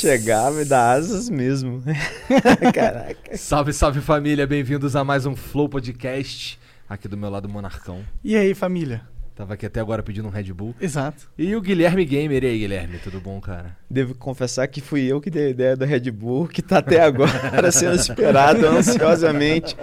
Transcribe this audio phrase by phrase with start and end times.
[0.00, 1.82] Chegar, vai dar asas mesmo.
[2.72, 3.36] Caraca.
[3.36, 6.58] Salve, salve família, bem-vindos a mais um Flow Podcast.
[6.88, 8.02] Aqui do meu lado, Monarcão.
[8.24, 9.02] E aí, família?
[9.40, 10.74] Tava aqui até agora pedindo um Red Bull.
[10.78, 11.30] Exato.
[11.38, 12.44] E o Guilherme Gamer.
[12.44, 13.74] E aí, Guilherme, tudo bom, cara?
[13.88, 17.00] Devo confessar que fui eu que dei a ideia do Red Bull, que tá até
[17.00, 19.74] agora sendo esperado ansiosamente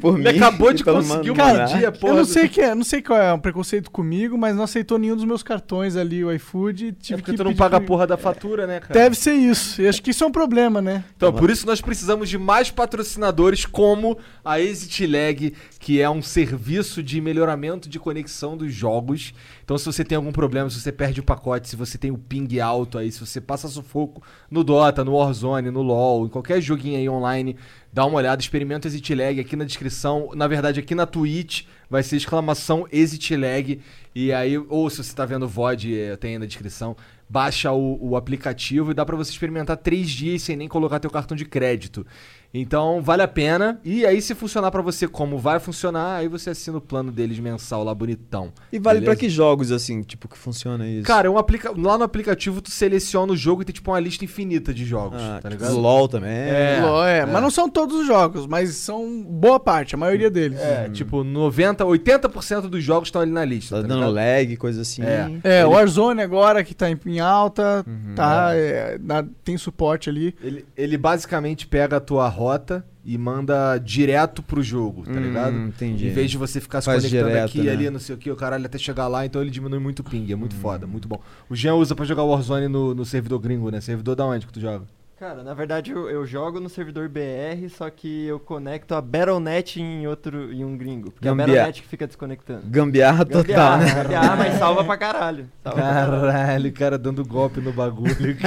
[0.00, 0.36] por Ele mim.
[0.36, 2.12] acabou de conseguir uma dia, porra.
[2.12, 4.98] eu não sei, que é, não sei qual é um preconceito comigo, mas não aceitou
[4.98, 6.88] nenhum dos meus cartões ali, o iFood.
[6.88, 8.94] É Tive porque que tu não paga a pro- porra da fatura, né, cara?
[8.94, 9.80] Deve ser isso.
[9.80, 11.04] E acho que isso é um problema, né?
[11.16, 16.22] Então, por isso nós precisamos de mais patrocinadores como a Exit Lag, que é um
[16.22, 19.34] serviço de melhoramento de conexão dos jogos.
[19.62, 22.16] Então, se você tem algum problema, se você perde o pacote, se você tem o
[22.16, 26.58] ping alto aí, se você passa sufoco no Dota, no Warzone, no LoL, em qualquer
[26.62, 27.54] joguinho aí online,
[27.92, 30.30] dá uma olhada, experimenta Exit Lag aqui na descrição.
[30.34, 33.78] Na verdade, aqui na Twitch vai ser exclamação Exit Lag.
[34.14, 36.96] E aí, ou se você tá vendo o VOD, eh, tem aí na descrição,
[37.28, 41.10] baixa o, o aplicativo e dá pra você experimentar três dias sem nem colocar teu
[41.10, 42.06] cartão de crédito.
[42.54, 43.80] Então, vale a pena.
[43.84, 47.38] E aí, se funcionar pra você como vai funcionar, aí você assina o plano deles
[47.40, 48.52] mensal lá bonitão.
[48.72, 49.20] E vale pra Beleza?
[49.20, 51.04] que jogos, assim, tipo, que funciona isso?
[51.04, 51.72] Cara, é um aplica...
[51.76, 55.20] lá no aplicativo tu seleciona o jogo e tem tipo uma lista infinita de jogos,
[55.20, 55.78] ah, tá tipo, ligado?
[55.80, 56.30] LOL também.
[56.30, 56.78] É.
[56.80, 60.60] Ló, é, Mas não são todos os jogos, mas são boa parte, a maioria deles.
[60.60, 63.76] É, tipo, 90, 80% dos jogos estão ali na lista.
[63.76, 64.14] Tá tá dando ligado?
[64.14, 65.02] lag, coisa assim.
[65.02, 65.30] É.
[65.42, 68.14] É, o Warzone agora que tá em, em alta, Uhum.
[68.14, 70.34] tá, é, dá- tem suporte ali.
[70.42, 75.56] Ele, ele basicamente pega a tua rota e manda direto pro jogo, tá Hum, ligado?
[75.56, 76.06] entendi.
[76.08, 77.72] Em vez de você ficar se Faz conectando direto, aqui, né?
[77.72, 80.04] ali, não sei o que, o caralho até chegar lá, então ele diminui muito o
[80.04, 80.38] ping, é Hum.
[80.38, 81.20] muito foda, muito bom.
[81.48, 83.80] O Jean usa pra jogar Warzone no, no servidor gringo, né?
[83.80, 84.84] Servidor da onde que tu joga?
[85.16, 89.80] Cara, na verdade eu, eu jogo no servidor BR, só que eu conecto a Battle.net
[89.80, 91.12] em outro em um gringo.
[91.12, 92.62] Porque é a Battle.net que fica desconectando.
[92.66, 94.02] Gambiarra total, Gambiarra, né?
[94.02, 95.48] gambiarra, mas salva pra caralho.
[95.62, 96.68] Salva caralho.
[96.68, 98.14] O cara dando golpe no bagulho.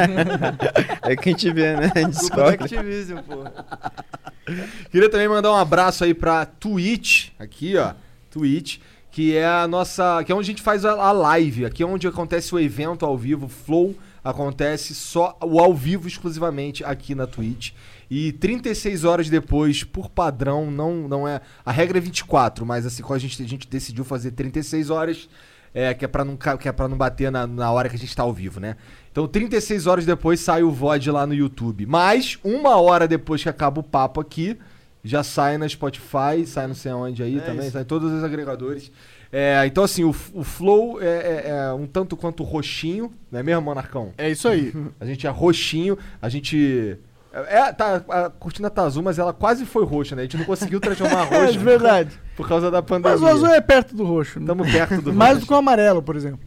[1.04, 1.90] É que a gente vê, né?
[1.96, 2.66] A gente Culpa do descobre.
[2.66, 3.54] Activision, porra.
[4.92, 7.94] Queria também mandar um abraço aí pra Twitch, aqui ó,
[8.30, 11.82] Twitch, que é a nossa, que é onde a gente faz a, a live, aqui
[11.82, 13.96] é onde acontece o evento ao vivo, Flow
[14.30, 17.72] acontece só o ao vivo exclusivamente aqui na Twitch.
[18.10, 23.04] E 36 horas depois, por padrão, não não é, a regra é 24, mas assim,
[23.04, 25.28] quando a gente a gente decidiu fazer 36 horas,
[25.74, 28.00] é, que é pra não, que é pra não bater na, na hora que a
[28.00, 28.76] gente tá ao vivo, né?
[29.12, 31.86] Então, 36 horas depois sai o VOD lá no YouTube.
[31.86, 34.58] Mas, uma hora depois que acaba o papo aqui,
[35.04, 37.72] já sai na Spotify, sai não sei aonde aí É também, isso.
[37.72, 38.92] sai em todos os agregadores.
[39.32, 43.44] É, então, assim, o, o Flow é, é- é um tanto quanto roxinho, não é
[43.44, 44.12] mesmo, Monarcão?
[44.18, 44.74] É isso aí.
[45.00, 46.98] A gente é roxinho, a gente.
[47.34, 50.22] É, tá, a cortina tá azul, mas ela quase foi roxa, né?
[50.22, 52.20] A gente não conseguiu transformar É roxa verdade.
[52.36, 53.12] por causa da pandemia.
[53.18, 54.40] Mas o azul é perto do roxo.
[54.40, 54.44] né?
[54.46, 55.46] Estamos perto do Mais roxo.
[55.46, 56.40] do que o amarelo, por exemplo.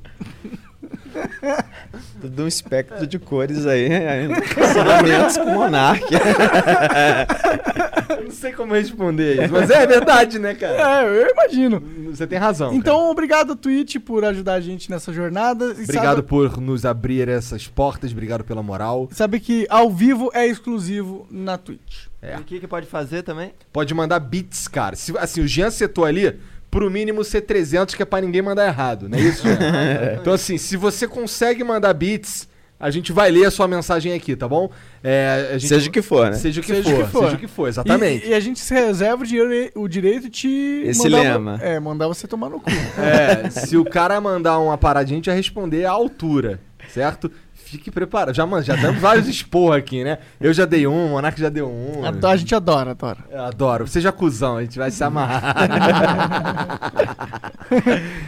[2.21, 3.89] Tudo um espectro de cores aí.
[3.89, 5.51] Relacionamentos com.
[5.51, 5.71] Eu
[8.25, 11.03] não sei como responder isso, mas é verdade, né, cara?
[11.03, 11.83] É, eu imagino.
[12.11, 12.75] Você tem razão.
[12.75, 15.67] Então, obrigado, Twitch, por ajudar a gente nessa jornada.
[15.79, 19.09] E Obrigado sabe- por nos abrir essas portas, obrigado pela moral.
[19.13, 22.07] Sabe que ao vivo é exclusivo na Twitch.
[22.23, 22.37] É.
[22.37, 23.53] E o que que pode fazer também?
[23.73, 24.95] Pode mandar bits, cara.
[24.95, 26.39] Se, assim, o Jean setou ali,
[26.71, 29.59] pro mínimo C300, que é pra ninguém mandar errado, não é isso, Jean?
[30.21, 32.49] então, assim, se você consegue mandar bits,
[32.79, 34.71] a gente vai ler a sua mensagem aqui, tá bom?
[35.05, 36.37] É, a gente- Seja o que for, né?
[36.37, 37.25] Seja o que, Seja o for, que for.
[37.25, 38.27] seja o que for, exatamente.
[38.27, 40.83] E, e a gente se reserva o, dinheiro- o direito de te.
[40.87, 41.59] Esse mandar, lema.
[41.61, 42.71] É, mandar você tomar no cu.
[42.99, 46.59] É, se o cara mandar uma paradinha, a gente vai responder à altura,
[46.89, 47.31] certo?
[47.65, 48.35] Fique preparado.
[48.35, 50.19] Já, mano, já damos vários expor aqui, né?
[50.41, 52.05] Eu já dei um, o Monark já deu um.
[52.05, 53.19] Ado- A gente adora, adora.
[53.31, 53.87] Eu adoro.
[53.87, 55.55] Seja cuzão, a gente vai se amarrar.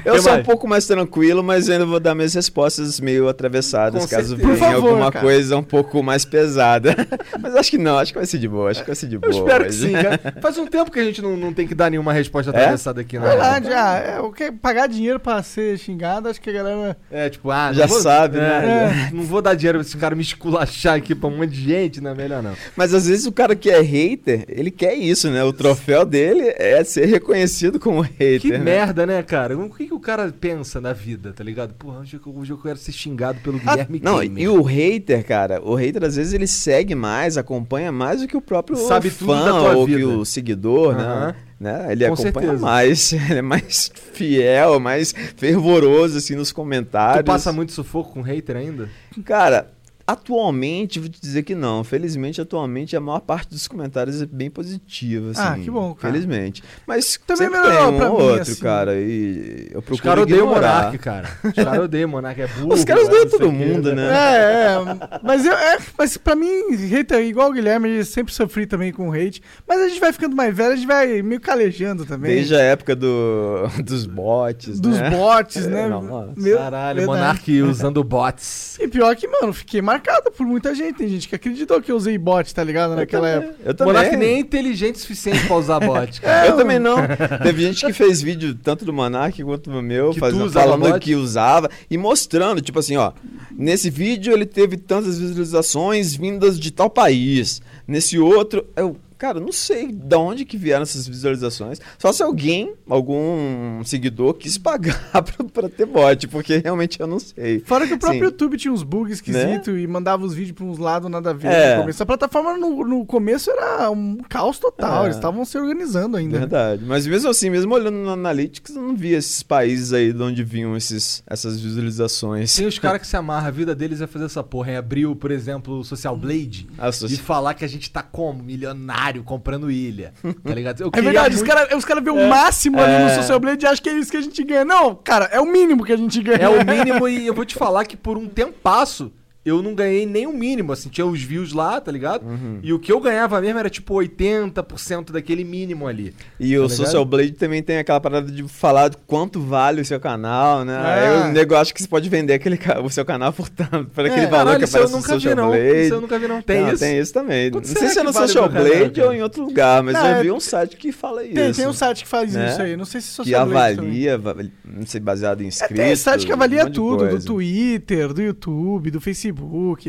[0.04, 4.00] Eu Que sou um pouco mais tranquilo, mas ainda vou dar minhas respostas meio atravessadas,
[4.04, 4.52] Com caso certeza.
[4.54, 5.24] venha favor, alguma cara.
[5.24, 6.94] coisa um pouco mais pesada.
[7.40, 9.16] mas acho que não, acho que vai ser de boa, acho que vai ser de
[9.16, 9.32] Eu boa.
[9.32, 9.78] espero que hoje.
[9.86, 10.20] sim, cara.
[10.40, 12.56] Faz um tempo que a gente não, não tem que dar nenhuma resposta É?
[12.60, 13.26] atravessada aqui, né?
[13.28, 16.96] Verdade, ah, é, o que pagar dinheiro pra ser xingado, acho que a galera.
[17.10, 19.10] É, tipo, ah, não Já vou- sabe, é, né?
[19.12, 22.00] Não vou dar dinheiro pra esse cara me esculachar aqui pra um monte de gente,
[22.00, 22.54] não é melhor não.
[22.76, 25.42] Mas às vezes o cara que é hater, ele quer isso, né?
[25.44, 28.40] O troféu dele é ser reconhecido como hater.
[28.40, 28.58] Que né?
[28.58, 29.56] merda, né, cara?
[29.56, 31.74] O que, que o cara pensa na vida, tá ligado?
[31.74, 34.42] Porra, hoje eu, hoje eu quero ser xingado pelo Guilherme Não, Gamer.
[34.42, 38.36] e o hater, cara, o hater às vezes ele segue mais, acompanha mais do que
[38.36, 39.98] o próprio Sabe fã tudo da tua ou vida.
[39.98, 41.26] que o seguidor, Aham.
[41.28, 41.34] né?
[41.62, 41.86] Né?
[41.92, 42.66] Ele Com acompanha certeza.
[42.66, 47.22] mais, ele é mais fiel, mais fervoroso assim nos comentários.
[47.22, 48.88] Tu passa muito sufoco com hater ainda?
[49.24, 49.70] Cara,
[50.12, 51.82] atualmente, vou te dizer que não.
[51.84, 55.30] Felizmente, atualmente, a maior parte dos comentários é bem positiva.
[55.30, 56.12] Assim, Ah, que bom, cara.
[56.12, 56.62] Felizmente.
[56.86, 58.60] Mas Também melhorou tem um pra ou mim, outro, assim.
[58.60, 58.94] cara.
[59.00, 60.46] E eu procuro Os caras odeiam.
[60.46, 61.28] Monark, cara.
[61.44, 62.74] Os caras odeiam o Monark, é burro.
[62.74, 64.08] Os caras é odeiam todo mundo, né?
[64.08, 65.18] É, é.
[65.22, 69.12] Mas, eu, é, mas pra mim, hater, igual o Guilherme, eu sempre sofri também com
[69.12, 69.42] hate.
[69.66, 72.34] Mas a gente vai ficando mais velho, a gente vai meio calejando também.
[72.34, 75.10] Desde a época do, dos bots, Dos né?
[75.10, 75.88] bots, né?
[75.88, 76.32] Não.
[76.36, 77.06] Meu- Caralho, verdade.
[77.20, 78.78] Monark usando bots.
[78.80, 80.01] E pior que, mano, fiquei marcado
[80.36, 80.96] por muita gente.
[80.96, 82.94] Tem gente que acreditou que eu usei bot, tá ligado?
[82.96, 83.62] Naquela também, época.
[83.68, 83.94] Eu também.
[83.94, 86.48] Monark nem é inteligente o suficiente pra usar bot, cara.
[86.48, 86.96] Eu também não.
[87.42, 90.66] Teve gente que fez vídeo tanto do Monark quanto do meu, Que faz- tu usava
[90.70, 91.00] falando bot?
[91.04, 93.12] que usava e mostrando, tipo assim, ó.
[93.56, 97.60] Nesse vídeo ele teve tantas visualizações vindas de tal país.
[97.86, 101.80] Nesse outro, eu, cara, não sei de onde que vieram essas visualizações.
[101.96, 107.20] Só se alguém, algum seguidor, quis pagar pra, pra ter bot, porque realmente eu não
[107.20, 107.60] sei.
[107.60, 108.24] Fora que o próprio Sim.
[108.24, 111.46] YouTube tinha uns bugs esquisitos e mandava os vídeos pra uns lados nada a ver
[111.52, 111.74] É.
[111.76, 112.02] no começo.
[112.02, 115.02] A plataforma no, no começo era um caos total.
[115.02, 115.06] É.
[115.06, 116.40] Eles estavam se organizando ainda.
[116.40, 116.82] Verdade.
[116.84, 120.42] Mas mesmo assim, mesmo olhando no Analytics, eu não via esses países aí de onde
[120.42, 122.56] vinham esses, essas visualizações.
[122.56, 124.72] Tem os caras que se amarram, a vida deles é fazer essa porra.
[124.72, 126.66] É abrir, o, por exemplo, o Social Blade
[127.08, 128.42] e falar que a gente tá como?
[128.42, 130.12] Milionário comprando ilha.
[130.44, 130.90] Tá ligado?
[130.94, 133.14] É verdade, os muito- caras os cara vê o máximo ali no É.
[133.16, 134.64] Social Blade e acham que é isso que a gente ganha.
[134.64, 136.38] Não, cara, é o mínimo que a gente ganha.
[136.38, 139.12] É o mínimo e eu vou te falar que por um tempasso
[139.44, 142.24] eu não ganhei nem o mínimo, assim, tinha os views lá, tá ligado?
[142.24, 142.60] Uhum.
[142.62, 146.14] E o que eu ganhava mesmo era tipo 80% daquele mínimo ali.
[146.38, 146.70] E o Tá ligado?
[146.86, 150.74] Social Blade também tem aquela parada de falar de quanto vale o seu canal, né?
[150.74, 151.08] É.
[151.08, 154.04] Aí o nego acha que você pode vender aquele, o seu canal por tanto, por
[154.06, 155.48] aquele É, valor Caralho, que isso eu aparece no nunca vi Social não.
[155.50, 155.80] Blade.
[155.84, 156.42] Isso eu nunca vi não.
[156.42, 156.78] Tem Não, isso?
[156.78, 157.50] Tem isso também.
[157.50, 159.82] Quanto não sei se é que no vale Social canal, Blade ou em outro lugar,
[159.82, 161.34] mas Não, eu é- vi um site que fala isso.
[161.34, 162.50] Tem, tem um site que faz né?
[162.50, 162.76] isso aí.
[162.76, 163.90] Não sei se que Social Blade também.
[164.08, 165.84] avalia, va- não sei, baseado em É, inscritos.
[165.84, 167.24] tem site que um avalia de tudo, do.
[167.24, 169.31] Twitter, do YouTube, do Facebook,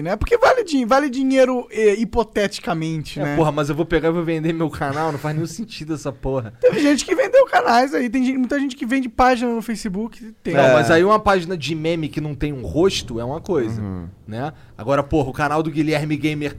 [0.02, 0.16] né?
[0.16, 3.36] Porque vale, din- vale dinheiro eh, hipoteticamente, É, né?
[3.36, 6.12] porra, mas eu vou pegar e vou vender meu canal, não faz nenhum sentido essa
[6.12, 6.54] porra.
[6.60, 10.34] Teve gente que vendeu canais aí, tem gente- muita gente que vende página no Facebook.
[10.44, 10.54] Tem.
[10.54, 10.74] Não, É.
[10.74, 14.08] mas aí uma página de meme que não tem um rosto é uma coisa, Uhum.
[14.28, 14.52] né?
[14.78, 16.58] Agora, porra, o canal do Guilherme Gamer,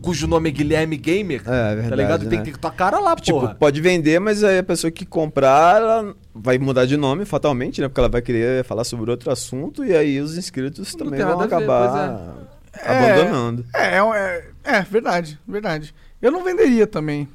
[0.00, 2.28] cujo nome é Guilherme Gamer, É, verdade, tá ligado?
[2.28, 2.44] Tem né?
[2.44, 3.54] que ter tua cara lá, Tipo, porra.
[3.54, 7.88] pode vender, mas aí a pessoa que comprar, ela vai mudar de nome fatalmente, né?
[7.88, 11.26] Porque ela vai querer falar sobre outro assunto e aí os inscritos Não também tem
[11.26, 12.34] vão nada a ver, acabar
[12.84, 13.14] É.
[13.16, 13.64] abandonando.
[13.74, 13.98] É, é,
[14.64, 15.94] é, é, verdade, verdade.
[16.22, 17.28] Eu não venderia também.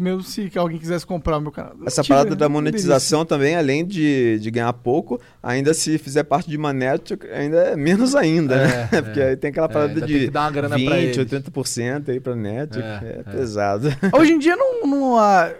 [0.00, 1.72] Mesmo se alguém quisesse comprar o meu canal.
[1.86, 2.72] Essa não tive- parada da não venderia.
[2.72, 7.56] monetização também, além de, de ganhar pouco, ainda se fizer parte de uma network, ainda
[7.58, 8.88] é menos ainda, né?
[8.90, 9.28] É, Porque é.
[9.30, 11.16] aí tem aquela É, parada ainda de tem que dar uma grana pra 20, eles.
[11.18, 12.88] 80% aí pra network.
[13.04, 13.32] É, É, é.
[13.32, 13.88] pesado.
[14.18, 15.52] Hoje em dia não, não, há-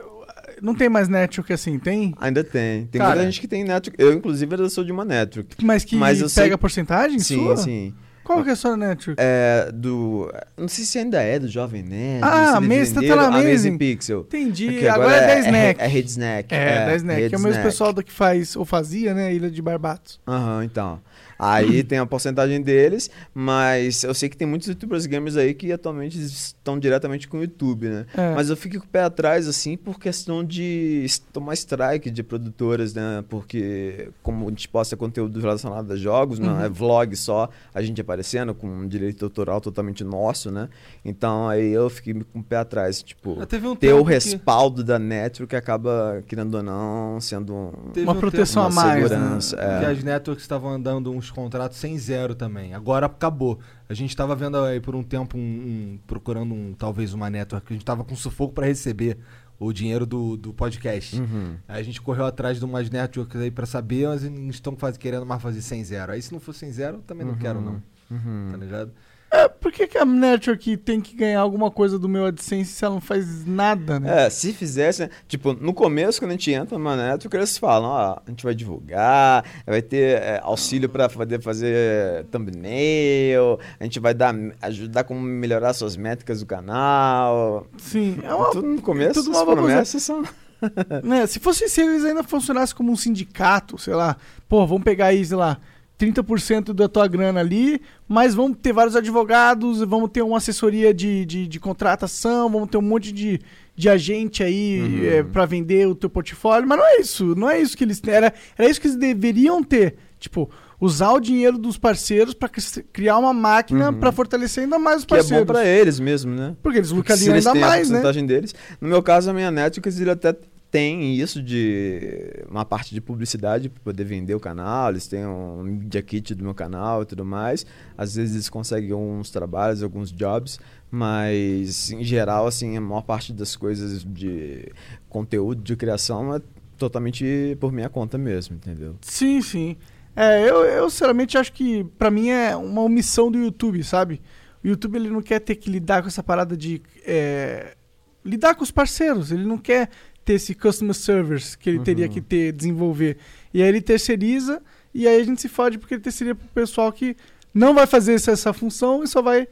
[0.62, 2.14] não tem mais network assim, tem?
[2.20, 2.86] ainda tem.
[2.86, 3.10] Tem Cara.
[3.16, 4.02] muita gente que tem network.
[4.02, 5.62] Eu, inclusive, eu sou de uma network.
[5.64, 7.56] Mas que Mas pega sei- porcentagem Sim, sua?
[7.58, 7.92] sim.
[8.24, 9.20] Qual que é a sua network?
[9.20, 10.32] É, do.
[10.56, 12.22] Não sei se ainda é do Jovem Nerd.
[12.22, 13.78] Ah, Amazing, tá venderam, na Amazing.
[13.78, 14.20] Pixel.
[14.20, 14.68] Entendi.
[14.68, 15.80] É que agora, é 10 Snack.
[15.80, 16.54] É, é Red Snack.
[16.54, 17.34] É, 10 Snack.
[17.34, 19.34] É o mesmo pessoal do que faz, ou fazia, né?
[19.34, 20.20] Ilha de Barbatos.
[20.26, 21.00] Aham, então.
[21.44, 25.72] Aí tem a porcentagem deles, mas eu sei que tem muitos youtubers gamers aí que
[25.72, 28.06] atualmente estão diretamente com o YouTube, né?
[28.16, 28.34] É.
[28.34, 32.94] Mas eu fico com o pé atrás, assim, por questão de tomar strike de produtoras,
[32.94, 33.24] né?
[33.28, 36.64] Porque como a gente posta conteúdo relacionado a jogos, não Uhum.
[36.64, 40.68] é vlog só, a gente aparecendo com um direito autoral totalmente nosso, né?
[41.04, 44.06] Então aí eu fiquei com o pé atrás, tipo, Ah, teve um ter o tempo
[44.08, 48.80] que- respaldo da Network acaba, querendo ou não, sendo um- Teve Uma um proteção tempo
[48.80, 49.08] a mais, né?
[49.16, 49.56] segurança.
[49.58, 49.78] é.
[49.80, 52.74] Que as networks estavam andando uns contratos sem zero também.
[52.74, 53.58] Agora acabou.
[53.88, 57.66] A gente tava vendo aí por um tempo, um, um- procurando um, talvez uma network,
[57.66, 59.18] que a gente tava com sufoco pra receber
[59.58, 61.20] o dinheiro do, do podcast.
[61.20, 61.56] Uhum.
[61.68, 65.24] Aí a gente correu atrás de umas networks aí pra saber, mas eles estão querendo
[65.26, 66.12] mais fazer sem zero.
[66.12, 68.48] Aí se não for sem zero, eu também não quero não, Uhum.
[68.50, 68.90] tá ligado?
[69.32, 72.84] É, por que, que a network tem que ganhar alguma coisa do meu AdSense se
[72.84, 74.26] ela não faz nada, né?
[74.26, 75.10] É, se fizesse, né?
[75.26, 78.54] tipo, no começo, quando a gente entra numa network, eles falam, ó, a gente vai
[78.54, 85.22] divulgar, vai ter é, auxílio pra poder fazer thumbnail, a gente vai dar, ajudar como
[85.22, 87.66] melhorar suas métricas do canal.
[87.78, 90.22] Sim, é uma, tudo no começo, tudo as uma promessas são...
[91.02, 95.06] né, se fosse se eles ainda funcionassem como um sindicato, sei lá, pô, vamos pegar
[95.06, 95.58] aí, sei lá,
[95.98, 101.24] 30% da tua grana ali, mas vamos ter vários advogados, vamos ter uma assessoria de,
[101.24, 103.40] de, de contratação, vamos ter um monte de,
[103.76, 105.04] de agente aí Uhum.
[105.04, 108.00] é, para vender o teu portfólio, mas não é isso, não é isso que eles
[108.00, 112.48] têm, era, era isso que eles deveriam ter, tipo, usar o dinheiro dos parceiros para
[112.92, 114.00] criar uma máquina Uhum.
[114.00, 115.46] pra fortalecer ainda mais os Que é parceiros.
[115.46, 116.56] bom pra eles mesmo, né?
[116.60, 118.00] Porque eles lucrariam ainda têm a mais, né?
[118.26, 118.52] deles.
[118.80, 120.34] No meu caso, a minha network, ele até
[120.72, 125.62] têm isso de uma parte de publicidade para poder vender o canal, eles têm um
[125.62, 127.66] media kit do meu canal e tudo mais.
[127.96, 130.58] Às vezes eles conseguem alguns trabalhos, alguns jobs,
[130.90, 134.72] mas em geral, assim, a maior parte das coisas de
[135.10, 136.40] conteúdo, de criação é
[136.78, 138.96] totalmente por minha conta mesmo, entendeu?
[139.02, 139.76] Sim, sim.
[140.16, 144.22] É, eu, eu sinceramente acho que pra mim é uma omissão do YouTube, sabe?
[144.64, 147.76] O YouTube ele não quer ter que lidar com essa parada de é,
[148.24, 149.90] lidar com os parceiros, ele não quer
[150.24, 153.16] ter esse customer service que ele teria que ter, desenvolver.
[153.52, 154.60] E aí ele terceiriza
[154.94, 157.16] e aí a gente se fode porque ele terceiriza pro pessoal que
[157.54, 159.46] não vai fazer essa, essa função e só vai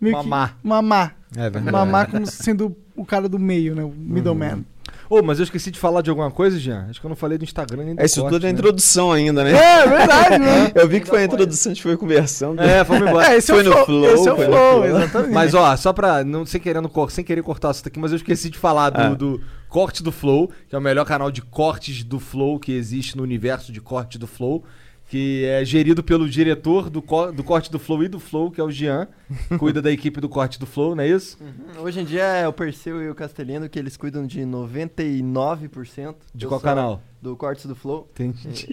[0.00, 0.58] meio que Mamar.
[0.62, 1.16] mamar.
[1.36, 1.70] É verdade.
[1.72, 3.82] Mamar como sendo o cara do meio, né?
[3.84, 4.64] O middleman.
[5.10, 6.86] Ô, mas eu esqueci de falar de alguma coisa, Jean.
[6.88, 8.52] Acho que eu não falei do Instagram nem do É isso corte, tudo é né?
[8.58, 9.50] introdução ainda, né?
[9.52, 10.72] É, verdade, né?
[10.74, 12.60] Eu vi que foi a introdução, a gente foi conversando.
[12.62, 13.32] É, vamos embora.
[13.32, 15.32] É, esse Foi é o no flow, flow, esse é o foi no flow, exatamente.
[15.32, 16.24] Mas ó, só pra.
[16.24, 19.00] Não, sem, querendo, cor- sem querer cortar isso daqui, mas eu esqueci de falar do,
[19.00, 19.08] Ah.
[19.14, 19.40] do
[19.74, 23.24] Corte do Flow, que é o melhor canal de cortes do Flow que existe no
[23.24, 24.64] universo de corte do Flow.
[25.06, 28.60] Que é gerido pelo diretor do, co- do corte do Flow e do Flow, que
[28.60, 29.06] é o Jean.
[29.58, 31.36] Cuida da equipe do corte do Flow, não é isso?
[31.40, 31.82] Uhum.
[31.82, 36.14] Hoje em dia é o Perseu e o Castelino que eles cuidam de 99%.
[36.34, 37.02] De qual canal?
[37.20, 38.08] Do Cortes do Flow.
[38.18, 38.68] Entendi.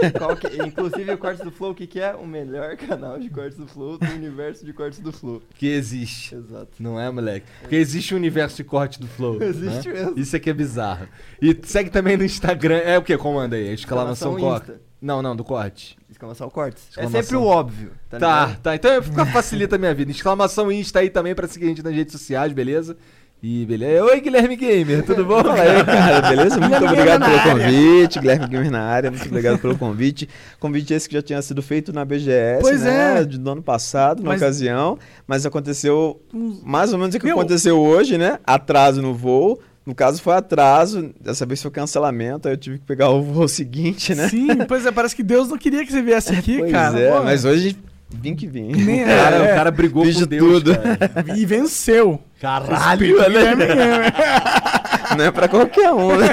[0.00, 2.14] É, qual que- inclusive o Cortes do Flow, o que, que é?
[2.14, 5.42] O melhor canal de Cortes do Flow do universo de Cortes do Flow.
[5.56, 6.34] Que existe.
[6.34, 6.70] Exato.
[6.80, 7.46] Não é, moleque?
[7.60, 9.40] Porque existe o universo de corte do Flow.
[9.42, 9.94] Existe né?
[9.94, 10.18] mesmo.
[10.18, 11.06] Isso aqui é bizarro.
[11.40, 12.78] E segue também no Instagram.
[12.78, 13.16] É o que?
[13.16, 13.68] Comanda aí?
[13.72, 14.82] Exclamação Exclamação corte.
[15.02, 15.98] Não, não, do corte.
[16.08, 16.84] Exclamação Cortes.
[16.90, 17.18] Exclamação.
[17.18, 17.90] É sempre o óbvio.
[18.08, 18.74] Tá, Tá, tá.
[18.76, 20.12] Então fica- facilita a minha vida.
[20.12, 22.96] Exclamação Insta aí também pra seguir a gente nas redes sociais, beleza?
[23.42, 24.04] E beleza.
[24.04, 25.42] Oi, Guilherme Gamer, tudo bom?
[25.42, 26.60] Fala aí, cara, beleza?
[26.60, 28.20] Muito Guilherme obrigado pelo convite.
[28.20, 30.28] Guilherme Gamer na área, muito obrigado pelo convite.
[30.60, 33.22] Convite esse que já tinha sido feito na BGS, Pois né?
[33.22, 33.24] é.
[33.24, 34.96] Do ano passado, na Mas- ocasião.
[35.26, 36.22] Mas aconteceu
[36.62, 38.38] mais ou menos o que Meu- aconteceu hoje, né?
[38.46, 39.58] Atraso no voo.
[39.84, 43.46] No caso foi atraso, dessa vez foi cancelamento, aí eu tive que pegar o voo
[43.48, 44.28] seguinte, né?
[44.28, 46.98] Sim, pois é, parece que Deus não queria que você viesse aqui, pois cara.
[47.00, 47.76] é, Pô, mas hoje
[48.08, 48.72] vim que vim.
[48.72, 49.52] Nem O cara, é.
[49.52, 50.76] o cara brigou Fiz com de Deus, tudo.
[50.76, 50.98] cara.
[51.36, 52.20] E venceu.
[52.40, 52.98] Caralho.
[53.00, 54.12] Guilherme Gamer.
[55.16, 56.28] Não é pra qualquer um, né?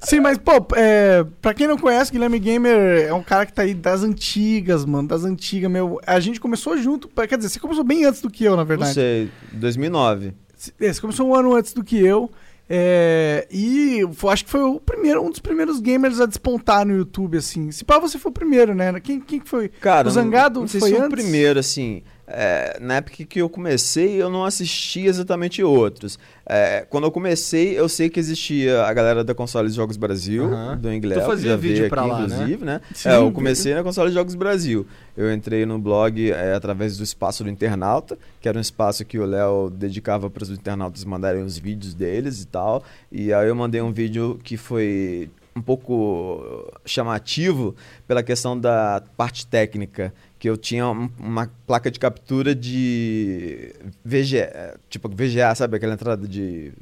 [0.00, 3.62] Sim, mas, pô, é, pra quem não conhece, Guilherme Gamer é um cara que tá
[3.62, 6.00] aí das antigas, mano, das antigas, meu.
[6.06, 8.64] A gente começou junto, quer dizer, você começou bem antes do que eu, na Não
[8.66, 8.94] verdade.
[8.94, 10.32] sei, 2009.
[10.80, 12.30] É, Você começou um ano antes do que eu.
[12.68, 16.96] é, e eu acho que foi o primeiro, um dos primeiros gamers a despontar no
[16.96, 17.70] YouTube, assim.
[17.70, 18.98] Se pá, você foi o primeiro, né?
[19.00, 19.68] Quem, quem que foi?
[19.68, 21.18] Cara, O Zangado não sei foi se foi antes?
[21.18, 22.02] o primeiro, assim.
[22.26, 26.18] É, na época que eu comecei, eu não assisti exatamente outros.
[26.44, 30.76] É, quando eu comecei, eu sei que existia a galera da Console Jogos Brasil, Aham.
[30.76, 32.34] do Inglês, Tu fazia vídeo pra aqui, lá, né?
[32.34, 32.80] inclusive, né?
[32.94, 34.86] Sim, É, eu comecei na Console Jogos Brasil.
[35.16, 39.18] Eu entrei no blog é, através do espaço do internauta, que era um espaço que
[39.18, 42.82] o Léo dedicava para os internautas mandarem os vídeos deles e tal.
[43.10, 47.74] E aí eu mandei um vídeo que foi um pouco chamativo
[48.06, 53.72] pela questão da parte técnica, que eu tinha um- uma placa de captura de
[54.04, 56.72] VGA, tipo VGA, sabe aquela entrada de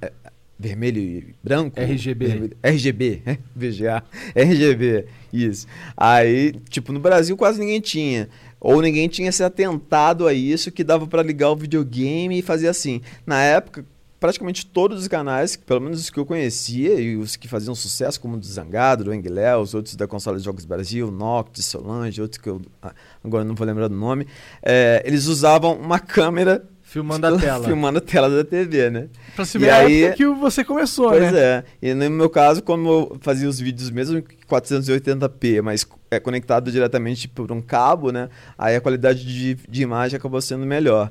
[0.00, 0.12] é,
[0.58, 1.78] vermelho e branco?
[1.80, 2.26] RGB.
[2.26, 4.02] Vermelho- RGB, é, VGA,
[4.34, 5.66] RGB, isso.
[5.96, 8.28] Aí, tipo, no Brasil quase ninguém tinha.
[8.60, 12.68] Ou ninguém tinha se atentado a isso, que dava pra ligar o videogame e fazer
[12.68, 13.00] assim.
[13.26, 13.84] Na época,
[14.22, 18.20] praticamente todos os canais, pelo menos os que eu conhecia e os que faziam sucesso,
[18.20, 22.22] como o do Zangado, do Enguilé, os outros da Console de Jogos Brasil, Noctis, Solange,
[22.22, 24.26] outros que eu ah, agora não vou lembrar do nome,
[24.62, 27.64] é, eles usavam uma câmera Filmando a tela.
[27.64, 29.08] filmando a tela da TV, né?
[29.34, 31.40] Pra se E ver a aí- época que você começou, Pois né?
[31.40, 31.64] é.
[31.80, 36.70] E no meu caso, como eu fazia os vídeos mesmo em 480p, mas é conectado
[36.70, 38.28] diretamente por um cabo, né?
[38.58, 41.10] Aí a qualidade de, de imagem acabou sendo melhor.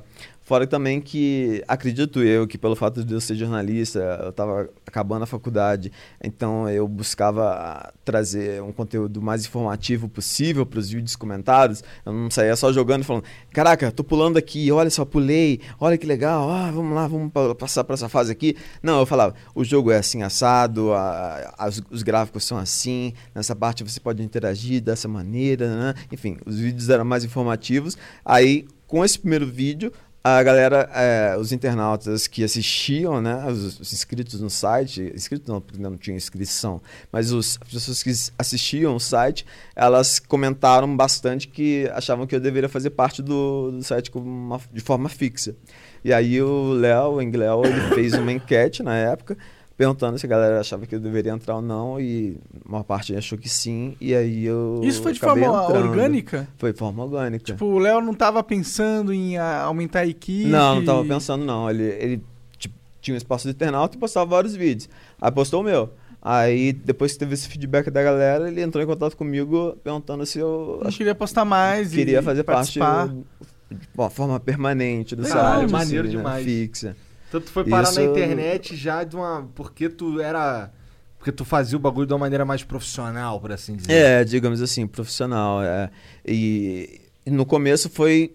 [0.52, 5.22] Fora também que, acredito eu, que pelo fato de eu ser jornalista, eu estava acabando
[5.22, 5.90] a faculdade,
[6.22, 11.82] então eu buscava trazer um conteúdo mais informativo possível para os vídeos comentados.
[12.04, 15.96] Eu não saía só jogando e falando, caraca, tô pulando aqui, olha só, pulei, olha
[15.96, 18.54] que legal, ah, vamos lá, vamos pa- passar para essa fase aqui.
[18.82, 23.56] Não, eu falava, o jogo é assim assado, a- as- os gráficos são assim, nessa
[23.56, 25.94] parte você pode interagir dessa maneira, né?
[26.12, 27.96] enfim, os vídeos eram mais informativos.
[28.22, 29.90] Aí, com esse primeiro vídeo,
[30.24, 35.60] a galera, é, os internautas que assistiam, né, os, os inscritos no site, inscritos não,
[35.60, 41.48] porque não tinha inscrição, mas os, as pessoas que assistiam o site, elas comentaram bastante
[41.48, 45.56] que achavam que eu deveria fazer parte do, do site uma- de forma fixa.
[46.04, 49.36] E aí o Léo, o Engléo, ele fez uma enquete na época,
[49.76, 53.36] perguntando se a galera achava que eu deveria entrar ou não, e uma parte achou
[53.38, 55.88] que sim, e aí eu Isso foi de forma entrando.
[55.88, 56.48] orgânica?
[56.58, 57.44] Foi de forma orgânica.
[57.44, 60.48] Tipo, o Léo não tava pensando em aumentar a equipe?
[60.48, 61.68] Não, não tava pensando não.
[61.70, 62.22] Ele, ele
[62.58, 64.88] tipo, tinha um espaço do internauta e postava vários vídeos.
[65.20, 65.90] Aí postou o meu.
[66.24, 70.38] Aí, depois que teve esse feedback da galera, ele entrou em contato comigo perguntando se
[70.38, 71.92] eu Eu queria postar mais.
[71.92, 73.08] e queria fazer parte participar.
[73.08, 75.70] de uma forma permanente do Legal, site.
[75.72, 76.44] maneiro assim, né, demais.
[76.44, 76.96] Fixa.
[77.32, 79.48] Então tu foi parar Isso- na internet já de uma.
[79.54, 80.70] Porque tu era.
[81.16, 83.90] Porque tu fazia o bagulho de uma maneira mais profissional, por assim dizer.
[83.92, 85.62] É, digamos assim, profissional.
[85.62, 85.88] é.
[86.26, 88.34] E, no começo foi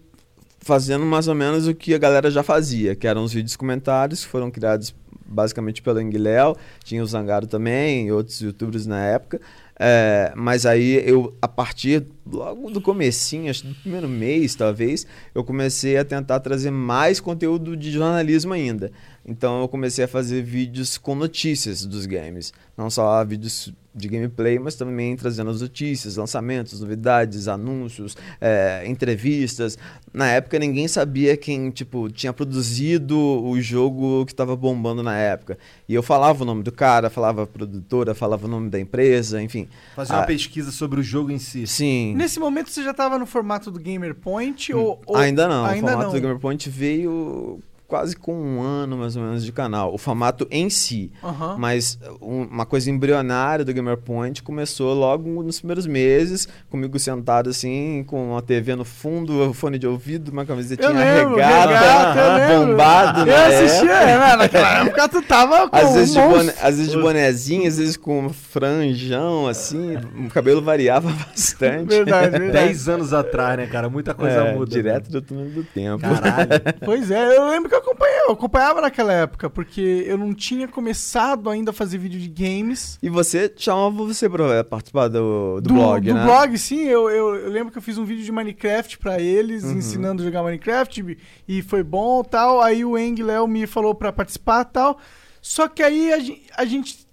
[0.60, 4.24] fazendo mais ou menos o que a galera já fazia, que eram os vídeos comentários
[4.24, 4.92] que foram criados
[5.24, 9.40] basicamente pelo Enguiléu, tinha o Zangaro também, e outros youtubers na época.
[9.78, 15.06] É, mas aí eu, a partir logo do comecinho, acho que do primeiro mês talvez,
[15.34, 18.90] eu comecei a tentar trazer mais conteúdo de jornalismo ainda.
[19.30, 22.50] Então eu comecei a fazer vídeos com notícias dos games.
[22.76, 29.76] Não só vídeos de gameplay, mas também trazendo as notícias, lançamentos, novidades, anúncios, é, entrevistas.
[30.14, 35.58] Na época ninguém sabia quem tipo tinha produzido o jogo que estava bombando na época.
[35.86, 39.42] E eu falava o nome do cara, falava a produtora, falava o nome da empresa,
[39.42, 39.68] enfim.
[39.94, 40.26] Fazer uma Ah.
[40.26, 41.66] pesquisa sobre o jogo em si.
[41.66, 42.14] Sim.
[42.16, 44.72] Nesse momento você já tava no formato do Gamer Point?
[44.72, 45.66] Ou, ou- Ainda não.
[45.66, 46.14] Ainda o formato não.
[46.14, 49.92] do Gamer Point veio quase com um ano mais ou menos de canal.
[49.94, 51.10] O formato em si.
[51.24, 51.56] Aham.
[51.58, 57.48] Mas um- uma coisa embrionária do Gamer Point começou logo nos primeiros meses, comigo sentado
[57.50, 62.66] assim, com uma TV no fundo, fone de ouvido, uma camisetinha lembro, regata, lembro.
[62.68, 63.46] bombado, Eu né?
[63.46, 66.66] assistia, é, naquela época tu tava com Às vezes, de um boné, monstro.
[66.68, 71.86] às vezes de bonezinho, às vezes com franjão, assim, o cabelo variava bastante.
[71.88, 72.66] Verdade, verdade.
[72.66, 73.88] 10 anos atrás, né, cara?
[73.88, 74.70] Muita coisa É, muda.
[74.70, 76.06] Direto do túnel do tempo.
[76.06, 76.20] né?
[76.20, 76.48] Caralho.
[76.84, 80.66] Pois é, eu lembro que eu acompanhava, eu acompanhava naquela época, porque eu não tinha
[80.68, 82.98] começado ainda a fazer vídeo de games.
[83.02, 86.24] E você chamava você pra participar do, do, blog, do né?
[86.24, 89.64] blog, sim, eu, eu, eu lembro que eu fiz um vídeo de Minecraft pra eles,
[89.64, 89.72] Uhum.
[89.78, 92.60] ensinando a jogar Minecraft, e foi bom tal.
[92.60, 94.98] Aí o Eng Léo me falou pra participar tal.
[95.40, 97.06] Só que aí a gente, a gente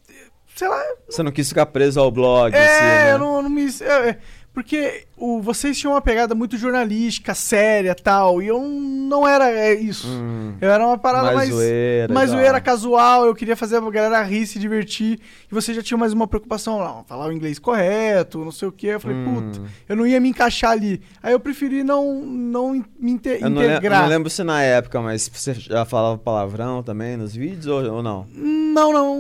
[0.56, 3.12] sei lá, Você não quis ficar preso ao blog, É, assim, né?
[3.14, 3.66] eu não, eu não me.
[3.82, 4.20] é, é,
[4.56, 9.74] porque o, vocês tinham uma pegada muito jornalística, séria tal, e eu não era é,
[9.74, 10.08] isso.
[10.08, 11.36] Hum, Eu era uma parada mais.
[11.36, 12.14] mais zoeira.
[12.14, 15.20] mais zoeira casual, eu queria fazer a galera rir, se divertir.
[15.52, 18.72] E você já tinha mais uma preocupação, não, falar o inglês correto, não sei o
[18.72, 18.88] quê.
[18.88, 19.52] Eu falei, Hum.
[19.52, 21.02] puta, eu não ia me encaixar ali.
[21.22, 24.02] Aí eu preferi não, não me inte- Eu não, le- eu integrar.
[24.04, 28.02] não lembro se na época, mas você já falava palavrão também nos vídeos ou, ou
[28.02, 28.26] não?
[28.34, 29.18] Não, não.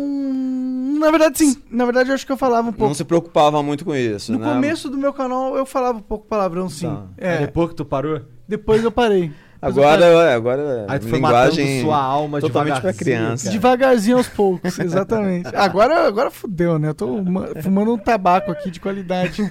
[0.99, 1.57] Na verdade, sim.
[1.69, 2.87] Na verdade, eu acho que eu falava um pouco.
[2.87, 4.45] Não se preocupava muito com isso, No né?
[4.53, 6.87] começo do meu canal, eu falava um pouco palavrão, sim.
[6.87, 7.03] Tá.
[7.17, 9.31] É, Depois que tu parou, depois eu parei.
[9.61, 13.43] Agora, é, agora aí tu foi linguagem matando sua alma totalmente pra devagarzinho, criança.
[13.45, 13.53] cara.
[13.55, 15.49] Devagarzinho aos poucos, exatamente.
[15.55, 16.89] Agora, agora fudeu, né?
[16.89, 19.41] Eu tô ma- fumando um tabaco aqui de qualidade.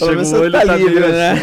[0.00, 1.34] Menos o olho, tá tá livre, né?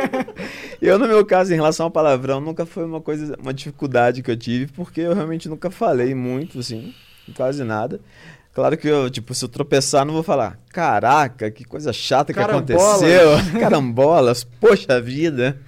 [0.80, 4.30] eu, no meu caso, em relação ao palavrão, nunca foi uma coisa, uma dificuldade que
[4.30, 6.94] eu tive, porque eu realmente nunca falei muito, assim,
[7.34, 8.00] quase nada.
[8.54, 12.38] Claro que eu, tipo, se eu tropeçar, não vou falar, caraca, que coisa chata que
[12.38, 13.30] Carambolas." aconteceu.
[13.60, 15.58] Carambolas, poxa vida.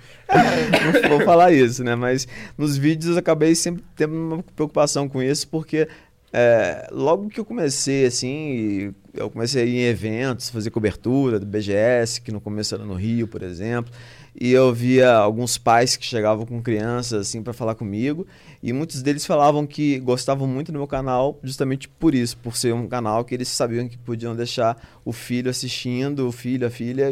[1.03, 1.95] não vou falar isso, né?
[1.95, 5.89] Mas nos vídeos eu acabei sempre tendo uma preocupação com isso, porque
[6.31, 11.47] é, logo que eu comecei, assim, eu comecei a ir em eventos, fazer cobertura do
[11.47, 13.93] BGS, que no começo era no Rio, por exemplo,
[14.39, 18.27] e eu via alguns pais que chegavam com crianças, assim, para falar comigo,
[18.63, 22.75] e muitos deles falavam que gostavam muito do meu canal justamente por isso, por ser
[22.75, 27.11] um canal que eles sabiam que podiam deixar o filho assistindo, o filho, a filha,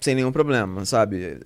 [0.00, 1.38] sem nenhum problema, sabe?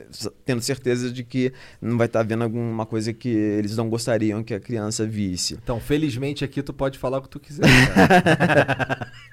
[0.44, 4.52] Tendo certeza de que não vai estar vendo alguma coisa que eles não gostariam que
[4.52, 5.54] a criança visse.
[5.62, 7.64] Então, felizmente aqui tu pode falar o que tu quiser.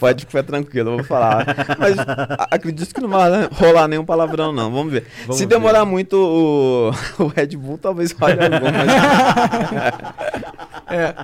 [0.00, 1.44] Pode ficar tranquilo, eu vou falar.
[1.78, 4.70] Mas a- acredito que não vai rolar nenhum palavrão, não.
[4.72, 5.06] Vamos ver.
[5.22, 5.54] Vamos Se ver.
[5.54, 6.90] demorar muito o,
[7.22, 8.66] o Red Bull, talvez role algum.
[8.72, 8.88] Mas...
[10.90, 11.14] É.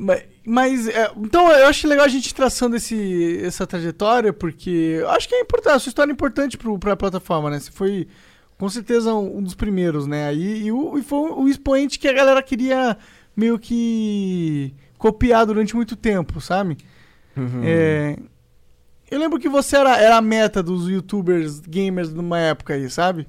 [0.00, 4.98] Mas, mas, é, então eu acho legal a gente ir traçando esse, essa trajetória, porque
[5.00, 7.58] eu acho que é importante, a sua história é importante pro, pra plataforma, né?
[7.58, 8.06] Você foi
[8.56, 10.28] com certeza um, um dos primeiros, né?
[10.28, 12.96] Aí, e, o, e foi o expoente que a galera queria
[13.36, 16.76] meio que copiar durante muito tempo, sabe?
[17.36, 17.62] Uhum.
[17.64, 18.16] É,
[19.10, 23.26] eu lembro que você era, era a meta dos youtubers gamers numa época aí, sabe?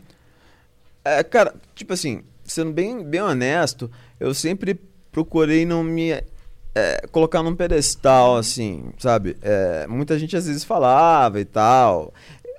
[1.03, 4.79] É, cara, tipo assim, sendo bem, bem honesto, eu sempre
[5.12, 6.12] procurei não me
[6.75, 9.38] é, colocar num pedestal, assim, sabe?
[9.41, 12.13] É, muita gente às vezes falava e tal.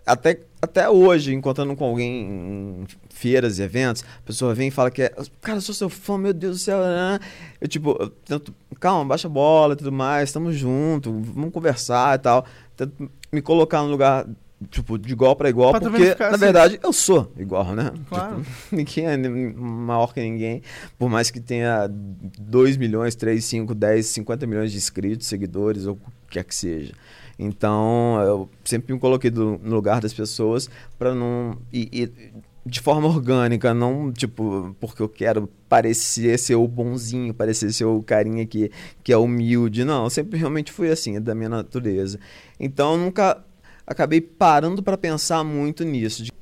[0.06, 2.86] Até, até hoje, encontrando com alguém
[3.20, 5.12] feiras e eventos, a pessoa vem e fala que é.
[5.42, 6.78] Cara, eu sou seu fã, meu Deus do céu.
[6.80, 7.18] né?"
[7.60, 12.16] Eu, tipo, eu tento, calma, baixa a bola e tudo mais, estamos juntos, vamos conversar
[12.16, 12.44] e tal.
[12.76, 14.26] Tento me colocar no lugar
[14.70, 16.38] tipo, de igual pra igual, Pra porque, na assim.
[16.38, 17.92] verdade, eu sou igual, né?
[18.08, 18.42] Claro.
[18.42, 19.16] Tipo, ninguém é
[19.56, 20.62] maior que ninguém,
[20.98, 25.94] por mais que tenha 2 milhões, 3, 5, 10, 50 milhões de inscritos, seguidores, ou
[25.94, 26.92] o que quer que seja.
[27.38, 31.56] Então, eu sempre me coloquei do- no lugar das pessoas pra não...
[31.72, 32.32] E, e
[32.64, 38.02] de forma orgânica, não, tipo, porque eu quero parecer ser o bonzinho, parecer ser o
[38.02, 38.70] carinha que,
[39.02, 39.84] que é humilde.
[39.84, 42.18] Não, eu sempre realmente fui assim, da minha natureza.
[42.58, 43.42] Então, eu nunca
[43.86, 46.22] acabei parando pra pensar muito nisso.
[46.22, 46.32] de-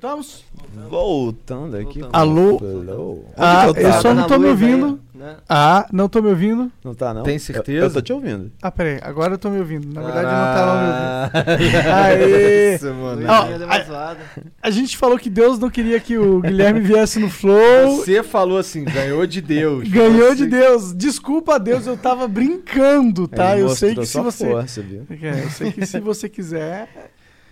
[0.00, 0.44] voltamos.
[0.90, 2.00] Voltando aqui.
[2.12, 2.58] Alô?
[2.60, 3.24] Alô?
[3.36, 5.00] Ah, eu eu só não na tô me ouvindo.
[5.14, 5.36] aí, né?
[5.48, 6.70] Ah, não tô me ouvindo.
[6.84, 7.22] Não tá, não?
[7.22, 7.86] Tem Eu- certeza?
[7.86, 8.52] Eu, tô te ouvindo.
[8.60, 9.92] Ah, peraí, agora eu tô me ouvindo.
[9.92, 11.30] Na verdade, Ah.
[11.32, 11.88] não tava me ouvindo.
[11.90, 12.74] Aê!
[12.76, 13.22] Isso, mano.
[13.22, 14.16] Uma a-.
[14.62, 17.96] A gente falou que Deus não queria que o Guilherme viesse no Flow.
[17.96, 19.88] Você falou assim, ganhou de Deus.
[19.88, 20.92] Ganhou Você- de Deus.
[20.94, 23.54] Desculpa, Deus, eu tava brincando, tá?
[23.54, 24.46] Ele Eu sei que se você.
[24.50, 25.06] força, viu?
[25.22, 26.88] É, eu sei que se você quiser.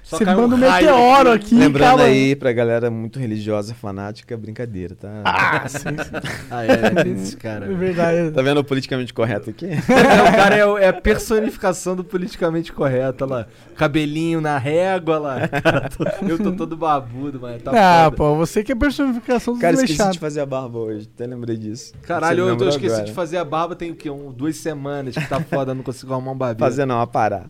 [0.05, 1.55] Só você manda um meteoro aqui.
[1.55, 5.23] Lembrando acaba- aí, pra galera muito religiosa, fanática, brincadeira, tá?
[5.25, 6.45] Ah, sim, sim.
[6.51, 7.03] Ah, é?
[7.03, 7.71] Tem esses caras.
[7.75, 8.31] É verdade.
[8.33, 9.67] Tá vendo o politicamente correto aqui?
[10.05, 13.47] É, o cara é, é a personificação do politicamente correto, olha lá.
[13.77, 15.49] Cabelinho na régua, lá.
[15.49, 15.89] Cara,
[16.29, 18.17] eu tô todo babudo, mas tá ah, foda.
[18.17, 21.57] pô, você que é personificação dos Cara, esqueci de fazer a barba hoje, até lembrei
[21.57, 21.95] disso.
[22.03, 23.07] Caralho, eu, eu esqueci agora.
[23.07, 24.11] de fazer a barba tem o quê?
[24.11, 26.71] Um, duas semanas que tá foda, não consigo arrumar um barbeiro.
[26.71, 27.47] Fazer não, a parar.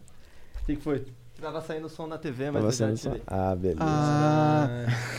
[0.62, 1.02] O que, que foi?
[1.44, 3.22] Tava saindo som na TV, mas você eu já tirei.
[3.26, 3.80] Ah, beleza.
[3.82, 4.68] Ah,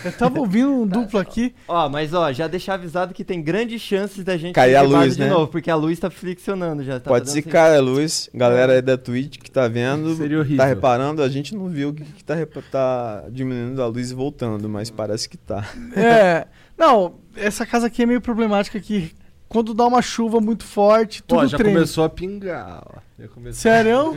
[0.03, 1.53] eu tava ouvindo um duplo aqui.
[1.67, 5.13] Ó, mas ó, já deixar avisado que tem grandes chances da gente Cair a luz,
[5.15, 5.29] de né?
[5.29, 6.99] novo, porque a luz tá friccionando já.
[6.99, 10.15] Tá Pode fazendo se assim- cair a luz, galera aí da Twitch que tá vendo,
[10.15, 10.57] Seria horrível.
[10.57, 12.35] tá reparando, a gente não viu que, que tá,
[12.71, 15.63] tá diminuindo a luz e voltando, mas parece que tá.
[15.95, 16.47] É.
[16.75, 19.11] Não, essa casa aqui é meio problemática que
[19.47, 21.75] quando dá uma chuva muito forte, tudo Ó, já treme.
[21.75, 23.04] começou a pingar, ó.
[23.53, 24.13] Sério?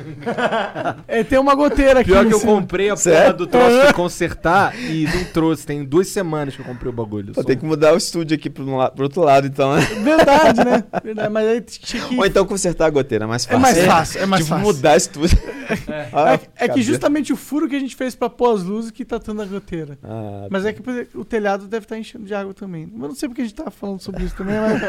[1.07, 2.11] é, tem uma goteira aqui.
[2.11, 2.53] Pior que eu cima.
[2.53, 5.65] comprei a porra do troço de consertar e não trouxe.
[5.65, 7.33] Tem duas semanas que eu comprei o bagulho.
[7.33, 7.47] Vou só.
[7.47, 9.83] ter que mudar o estúdio aqui pro, pro outro lado, então, né?
[9.83, 10.85] Verdade, né?
[11.05, 12.17] Verdade, mas aí tinha que...
[12.17, 13.61] Ou então consertar a goteira, mais É fácil.
[13.61, 14.75] mais fácil, é mais tipo, fácil.
[14.75, 15.39] mudar estúdio.
[16.15, 18.91] Ah, É, é que justamente o furo que a gente fez pra pôr as luzes
[18.91, 19.99] que tá tendo a goteira.
[20.03, 20.81] Ah, Mas é que
[21.15, 22.91] o telhado deve estar enchendo de água também.
[22.91, 24.81] Mas não sei porque a gente tava falando sobre isso também, mas...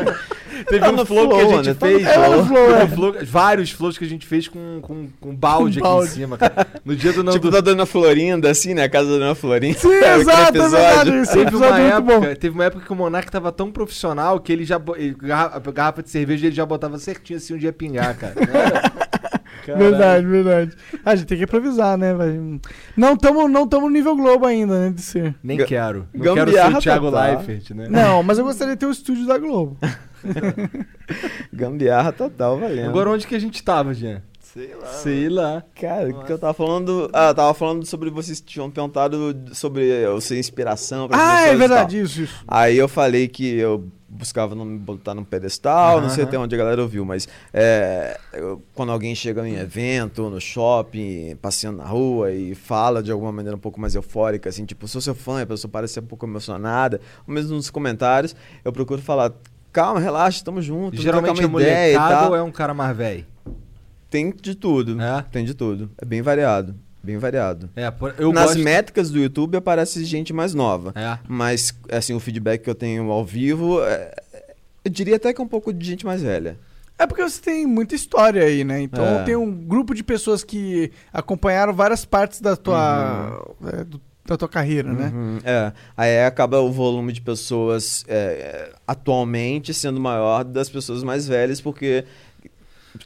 [0.68, 1.74] Teve Tá um no flow que a flow, gente né?
[1.74, 2.08] Tá fez.
[2.08, 2.24] flow.
[2.24, 2.86] É, flow, Teve é.
[2.86, 6.08] um flow- vários flows que a gente fez com, com, com balde, Com balde.
[6.08, 6.68] aqui em cima, cara.
[6.84, 7.52] No dia do não tipo do...
[7.52, 8.84] da Dona Florinda, assim, né?
[8.84, 9.78] A casa da Dona Florinda.
[9.78, 11.12] Sim, exato, é verdade.
[11.18, 12.14] Esse Teve episódio uma, é muito bom.
[12.14, 14.82] época, teve uma época que o Monark tava tão profissional que ele já.
[14.98, 18.34] ele- garra- a garrafa de cerveja ele já botava certinho assim um dia pingar, cara.
[19.66, 19.90] Caralho.
[19.90, 20.72] Verdade, verdade.
[21.06, 22.16] A gente tem que improvisar, né?
[22.96, 24.90] Não estamos não tamo no nível Globo ainda, né?
[24.90, 25.36] De ser.
[25.44, 26.08] Nem quero.
[26.14, 27.36] Não quero ser gambiarra o Thiago total.
[27.36, 27.88] Leifert, né?
[27.90, 29.78] Não, mas eu gostaria de ter o estúdio da Globo.
[31.52, 32.90] Gambiarra total, valendo.
[32.90, 34.22] Agora onde que a gente tava, Jean?
[34.40, 34.88] Sei lá.
[34.88, 35.64] Sei lá.
[35.76, 37.08] Cara, o que eu tava falando.
[37.14, 41.56] Ah, eu tava falando sobre vocês tinham perguntado sobre eu ser inspiração pra Ah, é
[41.56, 42.44] verdade, isso, isso.
[42.48, 46.56] Aí eu falei que eu buscava não me botar num pedestal, não sei até onde
[46.56, 51.86] a galera ouviu, mas é, eu- quando alguém chega em evento, no shopping, passeando na
[51.86, 55.42] rua e fala de alguma maneira um pouco mais eufórica, assim, tipo, sou seu fã,
[55.42, 59.32] e a pessoa parece ser um pouco emocionada, ou mesmo nos comentários, eu procuro falar,
[59.72, 63.26] calma, relaxa, tamo junto, Geralmente é e molecado ou é um cara mais velho?
[64.10, 65.00] Tem de tudo.
[65.02, 65.24] É?
[65.32, 65.92] Tem de tudo.
[65.98, 66.76] É bem variado.
[67.02, 67.70] Bem variado.
[67.76, 68.60] É, por- eu Nas gosto...
[68.64, 70.92] métricas do YouTube aparece gente mais nova.
[70.96, 71.18] É.
[71.28, 74.14] Mas, assim, o feedback que eu tenho ao vivo, é-
[74.84, 76.58] eu diria até que é um pouco de gente mais velha.
[76.98, 78.82] É porque você tem muita história aí, né?
[78.82, 79.24] Então É.
[79.24, 84.50] tem um grupo de pessoas que acompanharam várias partes da tua, é, do- da tua
[84.50, 85.12] carreira, né?
[85.14, 85.74] Uhum, é.
[85.98, 92.06] Aí acaba o volume de pessoas é, atualmente sendo maior das pessoas mais velhas, porque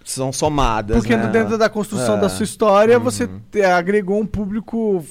[0.03, 0.97] são somadas.
[0.97, 1.27] Porque né?
[1.27, 2.21] dentro da construção É.
[2.21, 3.03] da sua história, Uhum.
[3.03, 3.29] você
[3.75, 5.03] agregou um público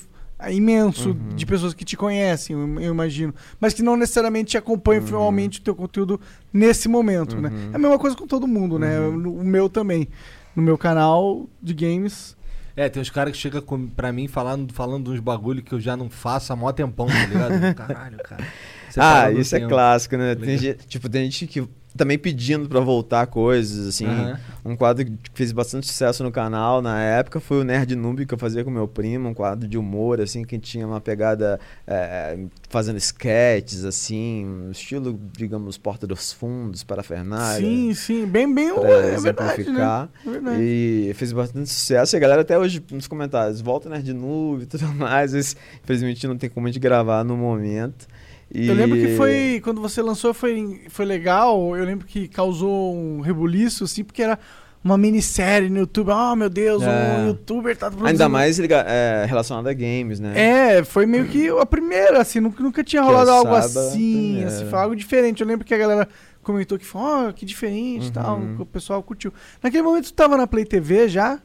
[0.51, 1.29] imenso Uhum.
[1.37, 3.33] de pessoas que te conhecem, eu imagino.
[3.61, 6.21] Mas que não necessariamente te acompanham fielmente o teu conteúdo
[6.53, 7.49] nesse momento, né?
[7.49, 7.71] Uhum.
[7.73, 8.99] É a mesma coisa com todo mundo, né?
[9.01, 10.09] O meu também.
[10.57, 12.37] No meu canal de games.
[12.75, 13.63] É, tem uns caras que chegam
[13.95, 17.27] pra mim falando, falando uns bagulho que eu já não faço há mó tempão, tá
[17.27, 17.75] ligado?
[17.75, 18.45] Caralho, cara.
[18.89, 19.71] Você Ah, isso é tempo.
[19.71, 20.35] clássico, né?
[20.35, 20.59] Tem Legal.
[20.59, 24.07] gente, tipo, tem gente que também pedindo pra voltar coisas, assim.
[24.07, 24.39] Aham.
[24.65, 28.33] Um quadro que fez bastante sucesso no canal na época foi o Nerd Noob que
[28.33, 32.39] eu fazia com meu primo, um quadro de humor, assim, que tinha uma pegada é,
[32.69, 37.67] fazendo sketches, assim, um estilo, digamos, Porta dos Fundos, parafernália.
[37.67, 38.27] Sim, sim.
[38.27, 38.71] Bem, bem.
[38.71, 40.09] É verdade, né?
[40.25, 40.63] É verdade.
[40.63, 42.15] E fez bastante sucesso.
[42.15, 45.33] E a galera até hoje nos comentários, volta Nerd Noob e tudo mais.
[45.33, 48.07] Mas, infelizmente não tem como a gente gravar no momento.
[48.55, 49.61] E- Eu lembro que foi.
[49.65, 51.77] Quando você lançou foi, foi legal.
[51.77, 54.39] Eu lembro que causou um rebuliço, assim, porque era
[54.85, 56.11] uma minissérie no YouTube.
[56.11, 57.17] Oh, meu Deus, É.
[57.21, 58.09] um youtuber tá produzindo.
[58.09, 60.33] Ainda mais é, relacionado a games, né?
[60.79, 64.67] É, foi meio que a primeira, assim, nunca, nunca tinha rolado algo saiba, assim, assim,
[64.69, 65.41] foi algo diferente.
[65.41, 66.09] Eu lembro que a galera
[66.43, 68.57] comentou que foi, oh, que diferente e tal, Uhum.
[68.57, 69.33] que o pessoal curtiu.
[69.63, 71.39] Naquele momento tu tava na Play TV já?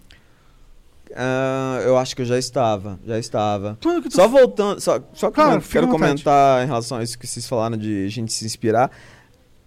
[1.15, 3.77] Ah, eu acho que eu já estava, já estava.
[3.79, 7.77] Tu Só voltando, só, só Claro, quero comentar em relação a isso que vocês falaram
[7.77, 8.91] de gente se inspirar.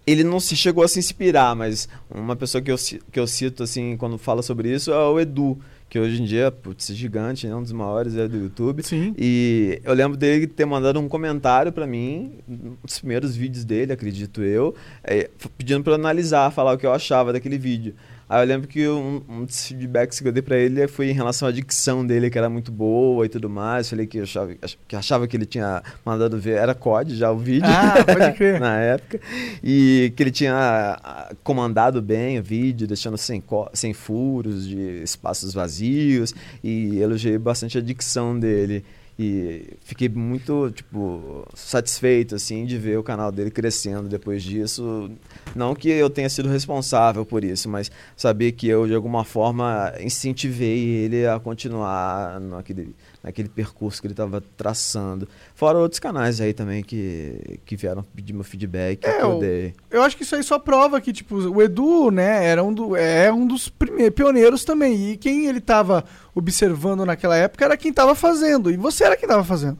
[0.05, 2.75] Ele não se chegou a se inspirar, mas uma pessoa que eu,
[3.11, 5.59] que eu cito assim quando fala sobre isso é o Edu,
[5.91, 8.81] que hoje em dia, putz, gigante, né, um dos maiores é do YouTube.
[8.81, 9.13] Sim.
[9.17, 12.39] E eu lembro dele ter mandado um comentário pra mim,
[12.81, 14.73] nos primeiros vídeos dele, acredito eu,
[15.03, 17.93] é, pedindo eu analisar, falar o que eu achava daquele vídeo.
[18.33, 21.13] Aí eu lembro que um, um dos feedbacks que eu dei pra ele foi em
[21.13, 23.89] relação à dicção dele, que era muito boa e tudo mais.
[23.89, 27.37] Falei que achava, ach- que achava que ele tinha mandado ver, era COD já o
[27.37, 27.67] vídeo.
[27.69, 28.57] Ah, pode crer.
[28.61, 29.19] na época.
[29.61, 35.53] E que ele tinha ah, comandado bem o vídeo, deixando sem, sem furos, de espaços
[35.53, 36.33] vazios.
[36.63, 38.85] E elogiei bastante a dicção dele.
[39.23, 45.11] E fiquei muito, tipo, satisfeito, assim, de ver o canal dele crescendo depois disso.
[45.55, 49.93] Não que eu tenha sido responsável por isso, mas saber que eu, de alguma forma,
[49.99, 55.27] incentivei ele a continuar naquele, naquele percurso que ele estava traçando.
[55.53, 59.73] Fora outros canais aí também que, que vieram pedir meu feedback, É, que eu dei.
[59.89, 62.95] Eu acho que isso aí só prova que, tipo, o Edu, né, era um, do,
[62.95, 65.11] é um dos primeiros pioneiros também.
[65.11, 66.03] E quem ele tava
[66.33, 68.71] observando naquela época era quem tava fazendo.
[68.71, 69.77] E você era quem tava fazendo.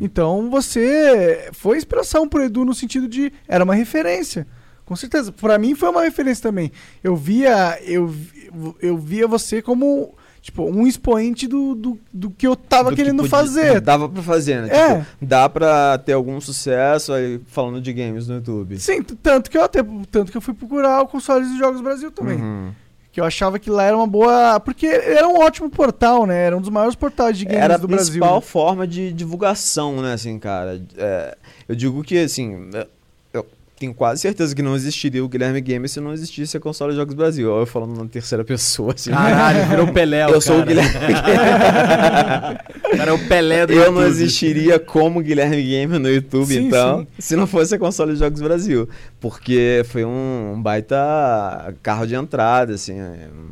[0.00, 3.32] Então você foi inspiração pro Edu no sentido de.
[3.48, 4.46] Era uma referência.
[4.84, 5.32] Com certeza.
[5.32, 6.70] Pra mim foi uma referência também.
[7.02, 7.78] Eu via.
[7.82, 8.14] Eu,
[8.80, 10.14] eu via você como.
[10.46, 13.80] Tipo, um expoente do, do, do que eu tava Do que querendo podia- fazer.
[13.80, 14.68] Dava pra fazer, né?
[14.72, 14.94] É.
[15.00, 18.78] Tipo, dá pra ter algum sucesso aí falando de games no YouTube.
[18.78, 22.12] Sim, tanto que eu até tanto que eu fui procurar o consoles de jogos Brasil
[22.12, 22.38] também.
[22.40, 22.70] Uhum.
[23.10, 24.60] Que eu achava que lá era uma boa.
[24.60, 26.44] Porque era um ótimo portal, né?
[26.46, 28.06] Era um dos maiores portais de games Era a do Brasil.
[28.12, 28.40] principal né?
[28.42, 30.80] forma de divulgação, né, assim, cara.
[30.96, 31.36] É,
[31.68, 32.86] eu digo que, assim, é,
[33.78, 36.98] tenho quase certeza que não existiria o Guilherme Gamer se não existisse a console de
[36.98, 37.54] Jogos Brasil.
[37.54, 39.10] Eu falando na terceira pessoa, assim.
[39.10, 40.68] Caralho, virou o Pelé, eu sou o cara.
[40.68, 40.94] Guilherme
[42.96, 44.06] cara é o Pelé do Eu não YouTube.
[44.08, 47.06] existiria como Guilherme Gamer no YouTube, Sim, então, sim.
[47.18, 48.88] se não fosse a console de Jogos Brasil.
[49.20, 52.94] Porque foi um, um baita carro de entrada, assim,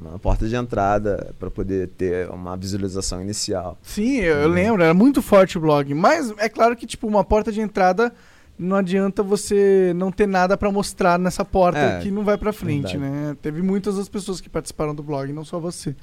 [0.03, 3.77] uma porta de entrada para poder ter uma visualização inicial.
[3.83, 5.93] Sim, eu, eu lembro, era muito forte o blog.
[5.93, 8.11] Mas é claro que, tipo, uma porta de entrada.
[8.59, 12.53] Não adianta você não ter nada pra mostrar nessa porta É, que não vai pra
[12.53, 12.99] frente, verdade.
[12.99, 13.37] né?
[13.43, 15.95] Teve muitas das pessoas que participaram do blog, não só você.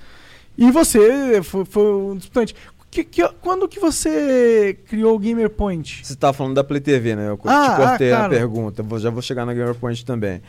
[0.58, 2.54] E você foi, foi um disputante.
[2.90, 6.02] Que, que, quando que você criou o Gamer Point?
[6.06, 7.30] Você estava falando da Play TV, né?
[7.30, 10.42] Eu Ah, te cortei ah, a pergunta, vou- já vou chegar na Gamer Point também.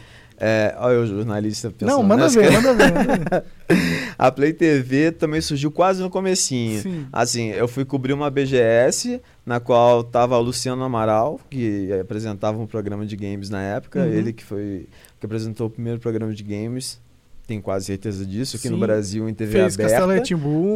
[0.45, 2.41] É, olha o jornalista pensando não, manda nessa.
[2.41, 2.93] ver, manda ver.
[2.93, 3.45] Manda ver.
[4.19, 6.83] A Play TV também surgiu quase no comecinho.
[6.83, 7.07] Sim.
[7.13, 12.67] Assim, eu fui cobrir uma BGS, na qual tava o Luciano Amaral, que apresentava um
[12.67, 14.01] programa de games na época.
[14.01, 14.07] Uhum.
[14.07, 14.87] Ele que foi
[15.19, 17.01] que apresentou o primeiro programa de games.
[17.47, 18.81] Tenho quase certeza disso, aqui no Sim.
[18.81, 19.95] Brasil em TV Fez aberta.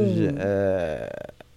[0.04, 1.10] Já- é,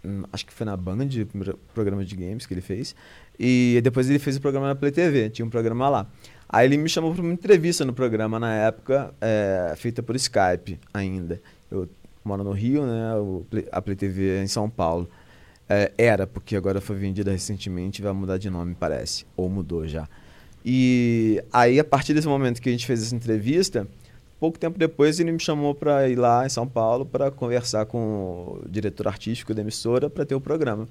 [0.05, 2.95] hum, acho que foi na Band, o primeiro programa de games que ele fez.
[3.39, 6.07] E depois ele fez o programa na Play TV, tinha um programa lá.
[6.47, 10.79] Aí ele me chamou para uma entrevista no programa na época, é, feita por Skype
[10.93, 11.41] ainda.
[11.71, 11.87] Eu
[12.23, 13.13] moro no Rio, né?
[13.71, 15.09] a Play TV é em São Paulo.
[15.69, 19.25] É, era, porque agora foi vendida recentemente e vai mudar de nome, parece.
[19.37, 20.09] Ou mudou já.
[20.65, 23.87] E aí, a partir desse momento que a gente fez essa entrevista,
[24.39, 27.99] pouco tempo depois ele me chamou para ir lá em São Paulo para conversar com
[27.99, 30.87] o diretor artístico da emissora para ter o programa.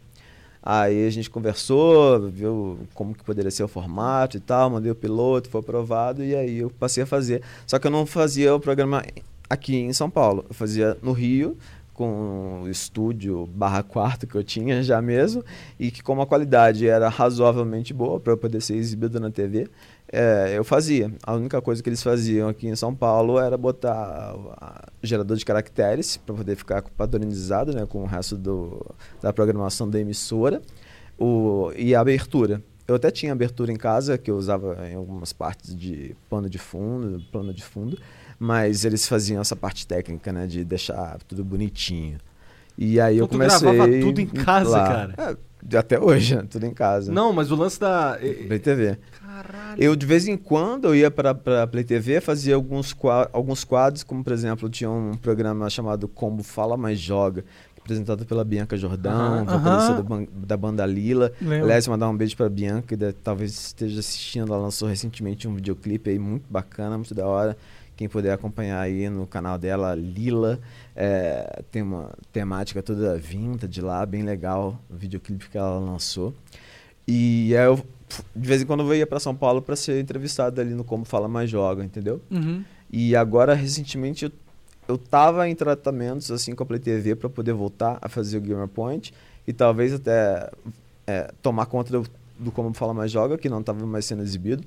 [0.62, 4.95] Aí a gente conversou, viu como que poderia ser o formato e tal, mandei o
[4.95, 7.43] piloto, foi aprovado e aí eu passei a fazer.
[7.67, 9.03] Só que eu não fazia o programa
[9.49, 11.57] aqui em São Paulo, eu fazia no Rio,
[11.99, 15.45] com o estúdio barra quarto que eu tinha já mesmo,
[15.81, 19.69] e que como a qualidade era razoavelmente boa para eu poder ser exibido na TV,
[20.13, 21.13] é, eu fazia.
[21.25, 24.33] A única coisa que eles faziam aqui em São Paulo era botar
[25.03, 29.99] gerador de caracteres para poder ficar padronizado né, com o resto do, da programação da
[29.99, 30.63] emissora
[31.19, 32.63] o, e a abertura.
[32.87, 36.59] Eu até tinha abertura em casa, que eu usava em algumas partes de pano de
[36.59, 37.99] fundo, plano de fundo,
[38.38, 42.18] mas eles faziam essa parte técnica, né, de deixar tudo bonitinho.
[42.77, 43.61] E aí eu Então tu comecei...
[43.72, 44.87] gravava tudo em casa, lá.
[44.88, 45.14] cara?
[45.72, 47.11] É, até hoje, né, tudo em casa.
[47.11, 48.16] Não, mas o lance da.
[48.46, 48.96] Play TV.
[49.20, 49.83] Caralho.
[49.83, 51.31] Eu, de vez em quando, eu ia para
[51.62, 56.07] a Play TV, fazia alguns, qua- alguns quadros, como, por exemplo, tinha um programa chamado
[56.07, 57.44] Combo Fala Mais Joga,
[57.81, 61.33] apresentado pela Bianca Jordão, vocalista do ban- da banda Lila.
[61.40, 61.64] Lembro.
[61.64, 64.53] Aliás, mandar um beijo pra Bianca, que deve- talvez esteja assistindo.
[64.53, 67.57] Ela lançou recentemente um videoclipe aí muito bacana, muito da hora,
[67.99, 70.61] Quem puder acompanhar aí no canal dela, Lila.
[70.95, 76.33] É, tem uma temática toda vintage lá, bem legal, o videoclipe que ela lançou.
[77.09, 77.85] E aí eu,
[78.37, 81.05] de vez em quando, eu ia para São Paulo para ser entrevistado ali no Como
[81.05, 82.23] Fala Mais Joga, entendeu?
[82.31, 82.63] Uhum.
[82.89, 84.33] E agora, recentemente, eu,
[84.87, 88.41] eu tava em tratamentos assim com a Play TV para poder voltar a fazer o
[88.41, 89.13] Gamer Point
[89.45, 90.49] e talvez até
[91.05, 92.09] é, tomar conta do,
[92.39, 94.63] do Como Fala Mais Joga, que não estava mais sendo exibido.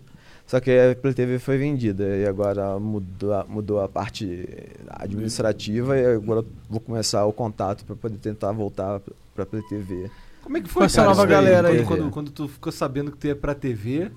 [0.51, 4.45] Só que a Play TV foi vendida e agora mudou, a- mudou a parte
[4.89, 8.99] administrativa e agora eu vou começar o contato para poder tentar voltar
[9.33, 10.11] para a Play TV.
[10.43, 11.85] Como é que foi, essa nova galera quando, aí.
[11.85, 14.11] Quando, quando tu ficou sabendo que tu ia pra TV,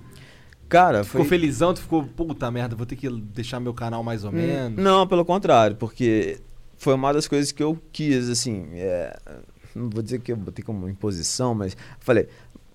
[0.69, 1.29] Cara, tu ficou foi...
[1.29, 4.83] felizão, tu ficou, puta merda, vou ter que deixar meu canal mais ou Hum, menos.
[4.83, 6.41] Não, pelo contrário, porque
[6.77, 9.17] foi uma das coisas que eu quis, assim, é,
[9.73, 12.27] não vou dizer que eu botei como imposição, mas falei,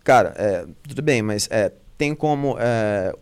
[0.01, 3.13] cara, é, tudo bem, mas é, tem como é,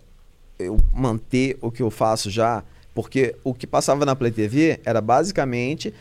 [0.59, 4.99] eu manter o que eu faço já, porque o que passava na Play TV era
[4.99, 5.93] basicamente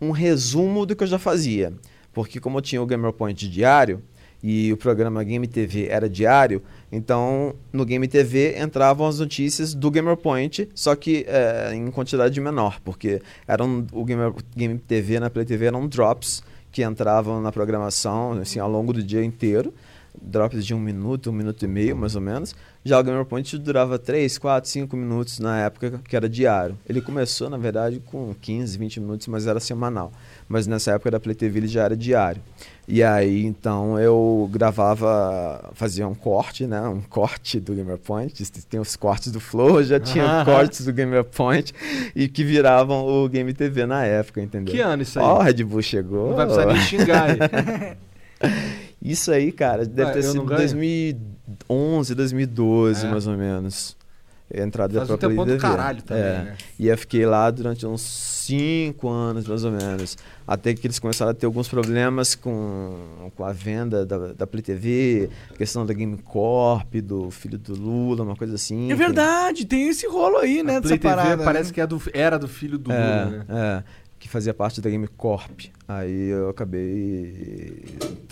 [0.00, 1.72] um resumo do que eu já fazia.
[2.12, 4.02] Porque como eu tinha o Gamer Point diário
[4.42, 9.90] e o programa Game TV era diário, então no Game TV entravam as notícias do
[9.90, 15.28] Gamer Point, só que eh, em quantidade menor, porque eram o Gamer, Game TV na
[15.28, 19.74] Play TV eram drops que entravam na programação assim, ao longo do dia inteiro.
[20.20, 22.54] Drops de um minuto, um minuto e meio, mais ou menos.
[22.84, 26.78] Já o Gamer Point durava 3, 4, 5 minutos na época que era diário.
[26.88, 30.12] Ele começou, na verdade, com 15, 20 minutos, mas era semanal.
[30.48, 32.40] Mas nessa época da Play TV ele já era diário.
[32.88, 36.80] E aí, então, eu gravava, fazia um corte, né?
[36.82, 38.44] Um corte do Gamer Point.
[38.70, 41.74] Tem os cortes do Flow, já tinha cortes do Gamer Point
[42.14, 44.72] e que viravam o Game TV na época, entendeu?
[44.72, 45.24] Que ano isso aí?
[45.24, 46.28] Ó, o Red Bull chegou.
[46.28, 47.26] Não vai precisar nem xingar
[48.40, 48.85] aí.
[49.02, 50.58] Isso aí, cara, deve Ah, ter sido não ganho?
[50.60, 53.10] 2011, 2012, É.
[53.10, 53.96] mais ou menos.
[54.54, 55.60] A entrada Faz da um própria tempão do TV.
[55.60, 56.26] caralho também, É.
[56.42, 56.56] né?
[56.78, 60.16] E eu fiquei lá durante uns 5 anos, mais ou menos.
[60.46, 62.94] Até que eles começaram a ter alguns problemas com,
[63.34, 65.28] com a venda da, da Play TV,
[65.58, 68.84] questão da Game Corp, do filho do Lula, uma coisa assim.
[68.86, 71.44] É que- verdade, tem esse rolo aí, né, A dessa Play TV parada.
[71.44, 71.74] parece né?
[71.74, 73.44] que é do, era do filho do Lula, É, né?
[73.48, 73.82] é,
[74.26, 75.66] que fazia parte da Game Corp.
[75.88, 77.84] Aí eu acabei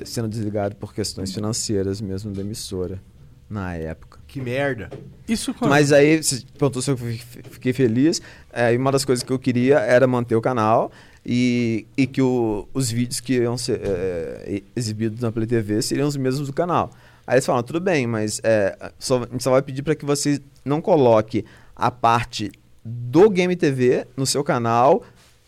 [0.05, 3.01] sendo desligado por questões financeiras mesmo da emissora,
[3.49, 4.19] na época.
[4.27, 4.91] Que merda.
[5.29, 5.71] Isso quando...
[5.71, 7.19] Mas aí, você perguntou se eu fi-
[7.51, 8.21] fiquei feliz.
[8.53, 10.91] É, e uma das coisas que eu queria era manter o canal
[11.25, 16.09] e, e que o- os vídeos que iam ser é, exibidos na Play TV seriam
[16.09, 16.91] os mesmos do canal.
[17.27, 20.05] Aí eles falaram, tudo bem, mas é, só, a gente só vai pedir para que
[20.05, 21.45] você não coloque
[21.77, 22.51] a parte
[22.85, 25.03] do Game TV no seu canal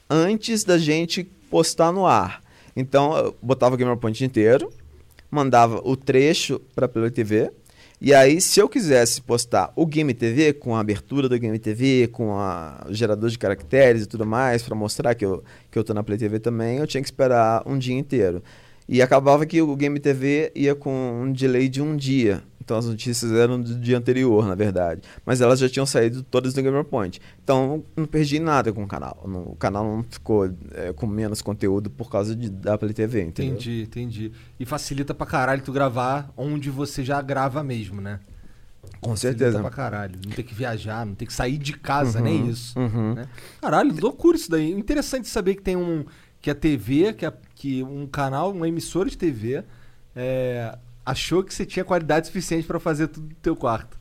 [0.08, 2.40] antes da gente postar no ar.
[2.74, 4.70] Então, eu botava o Gamer Point inteiro,
[5.30, 7.50] mandava o trecho para Play TV.
[7.98, 12.08] E aí, se eu quisesse postar o Game TV com a abertura do Game TV,
[12.08, 15.82] com a, o gerador de caracteres e tudo mais, para mostrar que eu, que eu
[15.82, 18.42] tô na Play TV também, eu tinha que esperar um dia inteiro.
[18.86, 22.42] E acabava que o Game TV ia com um delay de um dia.
[22.66, 25.00] Então as notícias eram do dia anterior, na verdade.
[25.24, 27.20] Mas elas já tinham saído todas do Gamer Point.
[27.44, 29.22] Então não perdi nada com o canal.
[29.24, 33.22] Não- o canal não ficou é, com menos conteúdo por causa de, da Play TV,
[33.22, 33.52] entendeu?
[33.54, 34.32] Entendi, entendi.
[34.58, 38.18] E facilita pra caralho tu gravar onde você já grava mesmo, né?
[39.00, 39.60] Com Facilita certeza.
[39.60, 40.18] pra caralho.
[40.24, 42.76] Não ter que viajar, não ter que sair de casa, Uhum, nem isso.
[42.76, 43.14] uhum.
[43.14, 43.28] né?
[43.60, 44.72] Caralho, loucura isso daí.
[44.72, 46.04] Interessante saber que tem um.
[46.40, 49.62] Que a TV, que, a- que um canal, uma emissora de TV,
[50.14, 50.76] é,
[51.06, 53.96] achou que você tinha qualidade suficiente pra fazer tudo do teu quarto.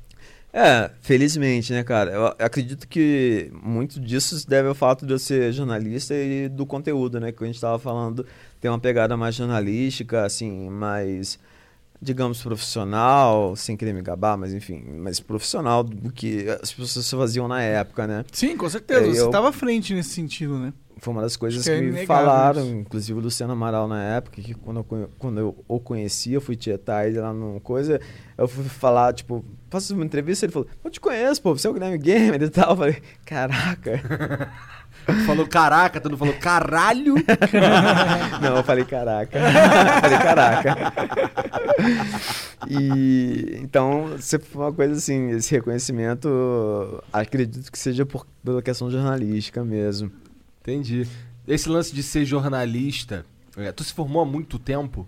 [0.51, 2.11] É, felizmente, né, cara?
[2.11, 6.65] Eu acredito que muito disso se deve ao fato de eu ser jornalista e do
[6.65, 7.31] conteúdo, né?
[7.33, 8.25] Que a gente tava falando,
[8.61, 11.37] tem uma pegada mais jornalística, assim, mais,
[12.01, 17.49] digamos, profissional, sem querer me gabar, mas enfim, mais profissional do que as pessoas faziam
[17.49, 18.23] na época, né?
[18.31, 19.01] Sim, com certeza.
[19.07, 20.71] É, Você eu- estava à frente nesse sentido, né?
[20.97, 22.75] Foi uma das coisas que que, é me inegável falaram, isso.
[22.75, 26.55] inclusive o Luciano Amaral na época, que quando eu, quando eu o conheci, eu fui
[26.55, 27.99] tietar ele lá numa coisa,
[28.37, 31.69] eu fui falar, tipo, faço uma entrevista, ele falou, eu te conheço, pô, você é
[31.69, 32.71] o Guilherme Gamer e tal.
[32.71, 34.51] Eu falei, caraca.
[35.25, 37.13] Falou caraca, tu não falou caralho.
[38.41, 39.37] Não, eu falei caraca.
[39.37, 40.75] Eu falei caraca.
[42.67, 48.89] E então, se for uma coisa assim, esse reconhecimento, acredito que seja por, pela questão
[48.89, 50.11] jornalística mesmo.
[50.65, 51.07] Entendi.
[51.47, 53.23] Esse lance de ser jornalista,
[53.55, 55.07] é, tu se formou há muito tempo?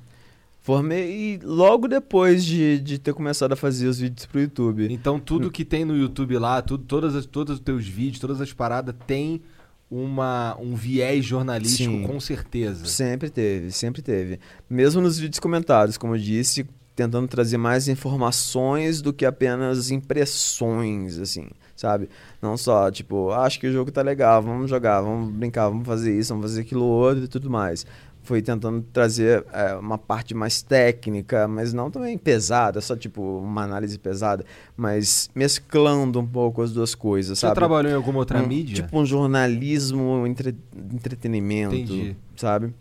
[0.62, 4.88] Formei logo depois de, de ter começado a fazer os vídeos pro YouTube.
[4.92, 8.40] Então tudo que tem no YouTube lá, tudo, todas as, todos os teus vídeos, todas
[8.40, 9.42] as paradas tem
[9.90, 12.04] uma, um viés jornalístico, Sim.
[12.04, 12.86] com certeza.
[12.86, 14.40] Sempre teve, sempre teve.
[14.70, 21.18] Mesmo nos vídeos comentados, como eu disse, tentando trazer mais informações do que apenas impressões,
[21.18, 21.48] assim,
[21.78, 22.10] sabe?
[22.42, 25.88] Não só, tipo, "Ah, acho que o jogo tá legal, vamos jogar, vamos brincar, vamos
[25.88, 27.86] fazer isso, vamos fazer aquilo outro e tudo mais.
[28.24, 33.64] Foi tentando trazer é, uma parte mais técnica, mas não também pesada, só tipo uma
[33.64, 34.44] análise pesada,
[34.76, 37.56] mas mesclando um pouco as duas coisas, Você sabe?
[37.56, 38.84] trabalhou em alguma outra Um- mídia?
[38.84, 40.58] Tipo um jornalismo, entre-
[40.94, 42.18] entretenimento, Entendi.
[42.36, 42.74] sabe?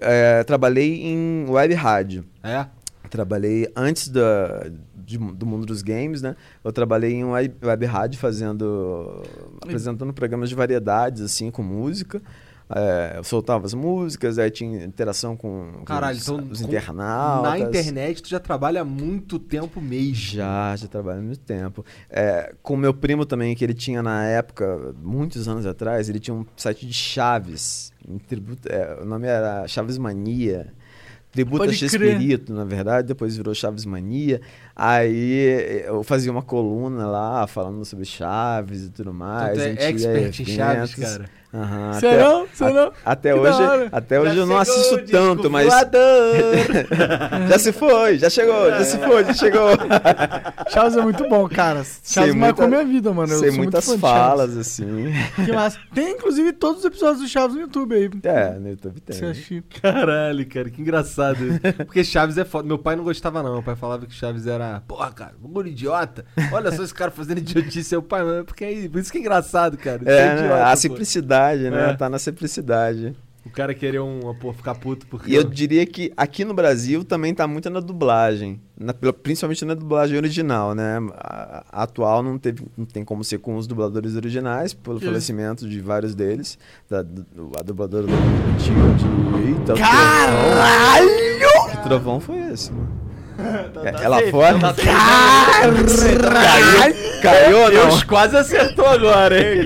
[0.00, 2.24] É, trabalhei em web rádio.
[2.42, 2.64] É?
[3.10, 4.70] Trabalhei antes da,
[5.08, 6.36] de- do mundo dos games, né?
[6.62, 9.22] Eu trabalhei em web, web rádio fazendo...
[9.60, 12.20] apresentando programas de variedades, assim, com música.
[12.70, 17.50] É, eu soltava as músicas, aí tinha interação com, com Caralho, os, então os internautas.
[17.50, 20.14] Na internet tu já trabalha há muito tempo mesmo.
[20.14, 21.82] Já, já trabalho há muito tempo.
[22.10, 26.34] É, com meu primo também, que ele tinha na época, muitos anos atrás, ele tinha
[26.34, 27.90] um site de chaves.
[28.26, 30.70] tributo- é, o nome era Chaves Mania.
[31.32, 31.90] Tributo a Pode crer.
[31.90, 34.40] Chespirito, na verdade, depois virou Chaves Mania.
[34.80, 39.58] Aí eu fazia uma coluna lá, falando sobre Chaves e tudo Então mais.
[39.58, 41.28] a é expert em Chaves, cara.
[41.52, 42.46] Aham, Você até- não?
[42.46, 42.92] Você não?
[43.04, 45.66] Até Que hoje, até hoje Já eu não assisto tanto, mas
[47.48, 49.68] já se foi, já chegou, já se foi, já chegou.
[50.70, 51.78] Chaves é muito bom, cara.
[51.84, 53.32] Chaves Sei marcou muita- minha vida, mano.
[53.32, 55.12] Eu Sei sou muitas muito fã de falas, assim.
[55.44, 55.78] Que massa.
[55.94, 58.10] Tem, inclusive, todos os episódios do Chaves no YouTube aí.
[58.24, 59.16] É, no YouTube tem.
[59.18, 59.62] Você.
[59.80, 61.38] Caralho, cara, que engraçado.
[61.78, 62.66] Porque Chaves é foda.
[62.68, 63.54] Meu pai não gostava, não.
[63.54, 64.82] Meu pai falava que Chaves era.
[64.86, 66.24] Porra, cara, bagulho idiota.
[66.52, 67.96] Olha só esse cara fazendo idiotice.
[67.96, 69.98] O pai, "Mas porque é, por isso que é engraçado, cara.
[70.02, 70.72] Isso É, é né, idiota, a pô."
[71.38, 71.90] Simplicidade, né?
[71.90, 71.94] É.
[71.96, 73.16] Tá na simplicidade.
[73.46, 75.30] O cara querer um, pô, ficar puto porque.
[75.30, 78.60] E eu diria que aqui no Brasil também tá muito na dublagem.
[78.78, 80.98] na- principalmente na dublagem original, né?
[81.14, 85.06] A, a atual não, teve, não tem como ser com os dubladores originais, pelo Isso.
[85.06, 86.58] falecimento de vários deles.
[86.90, 89.48] Da, a dubladora do antigo de.
[89.48, 91.08] Eita, o Caralho!
[91.38, 91.70] Trovão.
[91.70, 93.07] Que trovão foi esse, mano?
[93.84, 94.58] É, ela safe, foi.
[94.58, 94.74] tá.
[95.62, 97.88] Caiu, caiu ou não?
[97.88, 99.60] Deus quase acertou agora, hein?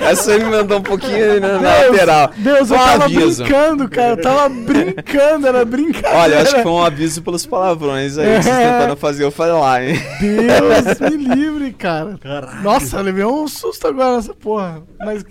[0.08, 2.30] Essa aí me mandou um pouquinho na, na lateral.
[2.36, 3.44] Deus, eu Foi um tava aviso.
[3.44, 4.10] brincando, cara.
[4.10, 6.16] Eu tava brincando, era brincadeira.
[6.18, 8.72] Olha, eu acho que foi um aviso pelos palavrões aí que vocês É.
[8.72, 10.02] tentaram fazer eu falar, hein?
[10.20, 12.18] Deus me livre, cara.
[12.62, 14.82] Nossa, eu levei um susto agora nessa porra.
[14.98, 15.24] Mas,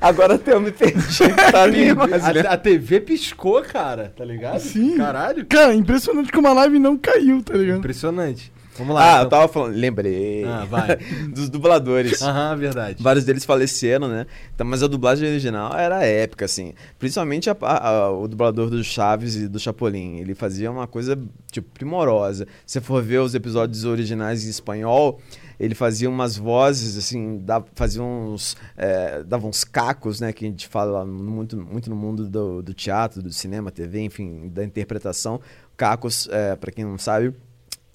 [0.00, 1.28] Agora até eu me perdi.
[1.50, 2.12] Tá ali, mas...
[2.24, 4.60] A, a TV piscou, cara, tá ligado?
[4.60, 4.96] Sim.
[4.96, 5.46] Caralho.
[5.46, 7.78] cara, impressionante como a live não caiu, tá ligado?
[7.78, 8.52] Impressionante.
[8.78, 9.02] Vamos lá.
[9.04, 9.28] Ah, eu então.
[9.38, 10.44] tava falando, lembrei.
[10.46, 10.96] Ah, vai.
[11.28, 12.22] Dos dubladores.
[12.22, 13.02] Aham, verdade.
[13.02, 14.24] Vários deles faleceram, né?
[14.54, 16.72] Então, mas a dublagem original era épica, assim.
[16.98, 20.16] Principalmente a- a- a- o dublador do Chaves e do Chapolin.
[20.20, 21.18] Ele fazia uma coisa,
[21.50, 22.46] tipo, primorosa.
[22.64, 25.20] Se você for ver os episódios originais em espanhol,
[25.58, 28.56] ele fazia umas vozes, assim, dava, fazia uns...
[28.76, 30.32] é, dava uns cacos, né?
[30.32, 34.48] Que a gente fala muito, muito no mundo do, do teatro, do cinema, TV, enfim,
[34.48, 35.40] da interpretação.
[35.76, 37.34] Cacos, é, para quem não sabe...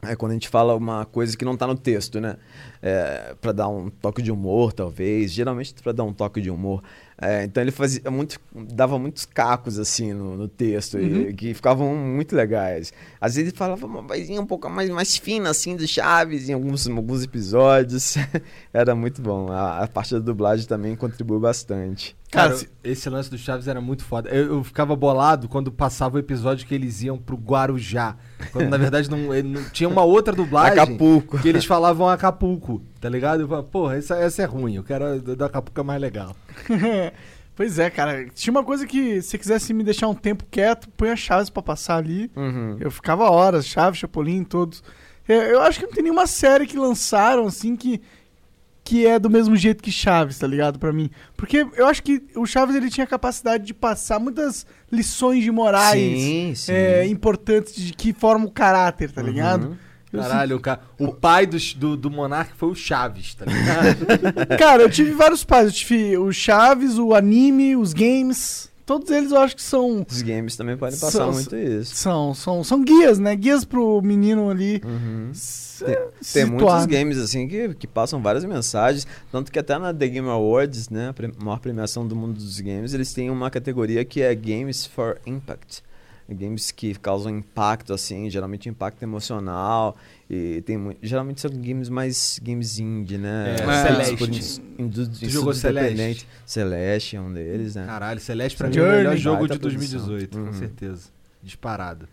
[0.03, 2.37] É quando a gente fala uma coisa que não tá no texto, né?
[2.83, 5.31] É, para dar um toque de humor, talvez.
[5.31, 6.83] Geralmente para dar um toque de humor.
[7.19, 11.95] É, então ele fazia muito, dava muitos cacos assim no, no texto e, que ficavam
[11.95, 12.93] muito legais.
[13.19, 16.53] Às vezes ele falava uma vozinha um pouco mais, mais fina assim do Chaves em
[16.53, 18.15] alguns, alguns episódios.
[18.71, 19.51] Era muito bom.
[19.51, 22.15] A, a parte da dublagem também contribuiu bastante.
[22.29, 24.29] Cara, Cara, se- esse lance do Chaves era muito foda.
[24.29, 28.17] Eu, eu ficava bolado quando passava o episódio que eles iam pro Guarujá.
[28.51, 30.77] Quando na verdade não, não- tinha uma outra dublagem.
[30.77, 31.37] Acapulco.
[31.39, 33.41] Que eles falavam Acapulco, tá ligado?
[33.41, 34.75] Eu falava, porra, essa, essa é ruim.
[34.75, 36.35] Eu quero a do Acapulco é mais legal.
[37.55, 38.25] pois é, cara.
[38.33, 41.49] Tinha uma coisa que, se você quisesse me deixar um tempo quieto, põe as chaves
[41.49, 42.29] pra passar ali.
[42.35, 42.77] Uhum.
[42.79, 44.83] Eu ficava horas, Chaves, Chapolin, todos.
[45.27, 48.01] Eu, eu acho que não tem nenhuma série que lançaram, assim, que,
[48.87, 50.79] que é do mesmo jeito que Chaves, tá ligado?
[50.79, 51.09] Pra mim.
[51.35, 55.51] Porque eu acho que o Chaves, ele tinha a capacidade de passar muitas lições de
[55.51, 56.71] morais Sim, sim.
[56.71, 59.27] é, importantes de que formam o caráter, tá Uhum.
[59.27, 59.77] ligado?
[60.13, 64.05] Eu Caralho, o, ca- o pai do, do, do Monark foi o Chaves, tá ligado?
[64.57, 65.65] Cara, eu tive vários pais.
[65.67, 68.71] Eu tive o Chaves, o anime, os games.
[68.87, 70.05] Todos eles eu acho que são...
[70.09, 71.93] Os games também podem passar São- muito isso.
[71.93, 73.35] São, são, são guias, né?
[73.35, 74.81] Guias pro menino ali.
[74.83, 75.29] Uhum.
[75.33, 75.83] se-
[76.21, 79.93] se Tem situar, muitos games assim que, que passam várias mensagens, tanto que até na
[79.93, 84.05] The Game Awards, né, a maior premiação do mundo dos games, eles têm uma categoria
[84.05, 85.83] que é Games for Impact.
[86.29, 89.95] Games que causam impacto assim, geralmente impacto emocional
[90.29, 93.53] e tem mu- geralmente são games mais games indie, né?
[93.53, 94.17] É, Feitos Celeste.
[94.17, 96.27] por ins- indu- Tu jogou Celeste?
[96.45, 97.85] Celeste é um deles, né?
[97.85, 98.93] Caralho, Celeste pra mim é Journey.
[98.93, 99.99] o melhor jogo de produção.
[99.99, 100.53] 2018, com Uhum.
[100.53, 101.09] certeza.
[101.41, 102.07] Disparado.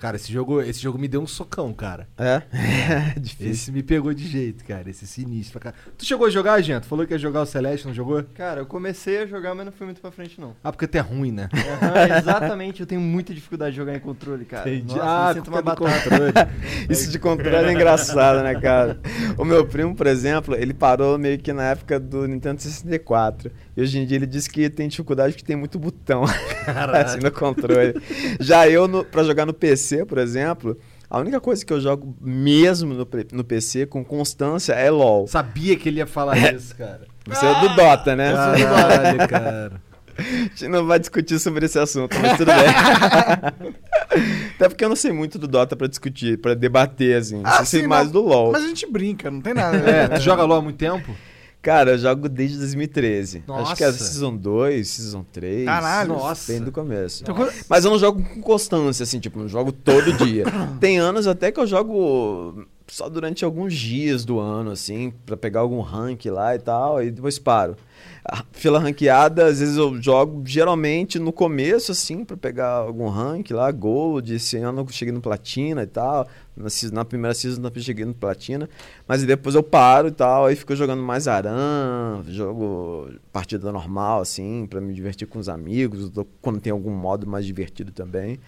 [0.00, 2.06] Cara, esse jogo, esse jogo me deu um socão, cara.
[2.16, 2.42] É?
[3.16, 3.50] é difícil.
[3.50, 4.88] Esse me pegou de jeito, cara.
[4.88, 5.76] Esse é sinistro pra cara.
[5.96, 6.86] Tu chegou a jogar, gente?
[6.86, 8.22] Falou que ia jogar o Celeste, não jogou?
[8.34, 10.54] Cara, eu comecei a jogar, mas não fui muito pra frente, não.
[10.62, 11.48] Ah, porque tu é ruim, né?
[11.52, 14.70] Aham, exatamente, eu tenho muita dificuldade de jogar em controle, cara.
[14.70, 15.90] Nossa, ah, me sinto uma batata.
[15.90, 16.32] controle.
[16.88, 19.00] Isso de controle é engraçado, né, cara?
[19.36, 23.50] O meu primo, por exemplo, ele parou meio que na época do Nintendo 64.
[23.78, 26.24] E hoje em dia ele diz que tem dificuldade porque tem muito botão
[27.06, 27.94] assim no controle.
[28.40, 30.76] Já eu, no, pra jogar no PC, por exemplo,
[31.08, 35.28] a única coisa que eu jogo mesmo no, no PC com constância é LOL.
[35.28, 37.02] Sabia que ele ia falar isso, cara.
[37.24, 38.32] Você é do Dota, né?
[38.32, 39.82] Caralho, cara.
[40.18, 43.62] A gente não vai discutir sobre esse assunto, mas tudo bem.
[44.56, 47.42] Até porque eu não sei muito do Dota pra discutir, pra debater, assim.
[47.44, 48.14] Ah, eu sei sim, mais não.
[48.14, 48.50] do LoL.
[48.50, 49.76] Mas a gente brinca, não tem nada.
[49.88, 51.14] É, tu joga LOL há muito tempo?
[51.60, 53.42] Cara, eu jogo desde 2013.
[53.48, 53.98] Acho que é Nossa.
[54.04, 55.64] Season 2, Season 3.
[55.64, 56.10] Caralho.
[56.14, 56.52] Nossa.
[56.52, 57.22] Bem do começo.
[57.24, 60.44] Então, quando- Mas eu não jogo com constância, assim, tipo, não jogo todo dia.
[60.80, 65.60] Tem anos até que eu jogo só durante alguns dias do ano, assim, pra pegar
[65.60, 67.76] algum rank lá e tal, e depois paro.
[68.24, 73.50] A fila ranqueada, às vezes eu jogo geralmente no começo, assim, pra pegar algum rank
[73.50, 74.34] lá, Gold.
[74.34, 76.28] Esse ano eu cheguei no Platina e tal.
[76.56, 78.68] Na, na primeira season eu cheguei no Platina.
[79.06, 84.66] Mas depois eu paro e tal, aí fico jogando mais Aran, jogo partida normal, assim,
[84.68, 86.10] pra me divertir com os amigos,
[86.42, 88.38] quando tem algum modo mais divertido também.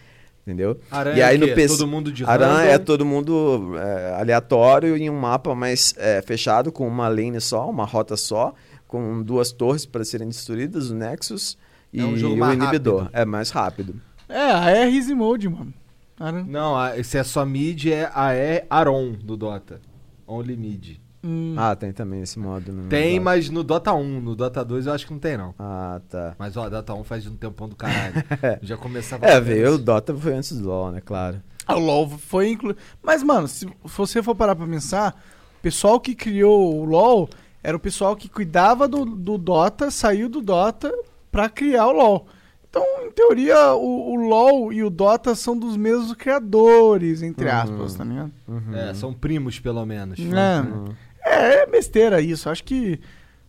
[0.51, 0.81] Entendeu?
[0.91, 1.47] Aranha E aí é no?
[1.55, 2.61] PC Todo mundo de Aran random?
[2.61, 7.71] é todo mundo é, aleatório em um mapa mais é, fechado, com uma lane só,
[7.71, 8.53] uma rota só,
[8.89, 11.57] com duas torres para serem destruídas, o Nexus
[11.93, 13.03] e É um jogo o inibidor.
[13.03, 13.11] rápido.
[13.13, 14.01] É mais rápido.
[14.29, 15.73] É, a é Easy Mode, mano.
[16.47, 19.81] Não, a- esse é só mid, é a é Aron do Dota.
[20.27, 20.97] Only mid.
[21.25, 22.73] Hum, Ah, tem também esse modo.
[22.73, 23.25] No Tem, Dota.
[23.25, 24.21] mas no Dota 1.
[24.21, 25.55] No Dota 2 eu acho que não tem, não.
[25.59, 26.35] Ah, tá.
[26.39, 28.14] Mas ó, Dota 1 faz um tempão do caralho.
[28.62, 31.01] Já começava É, veio o Dota foi antes do LoL, né?
[31.05, 31.41] Claro.
[31.68, 32.79] o LoL foi incluído.
[33.03, 35.14] Mas, mano, se você for parar pra pensar,
[35.59, 37.29] o pessoal que criou o LoL
[37.62, 40.91] era o pessoal que cuidava do, do Dota, saiu do Dota
[41.31, 42.27] pra criar o LoL.
[42.71, 47.53] Então, em teoria, o, o LoL e o Dota são dos mesmos criadores, entre Uhum.
[47.53, 48.31] aspas, tá ligado?
[48.73, 50.18] É, são primos, pelo menos.
[50.21, 50.61] É.
[50.61, 50.85] Uhum.
[51.25, 52.49] É, é besteira isso.
[52.49, 53.01] Acho que.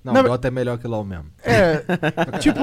[0.03, 1.25] Não, Na- Dota é melhor que LoL mesmo.
[1.43, 1.83] É.
[2.39, 2.59] tipo.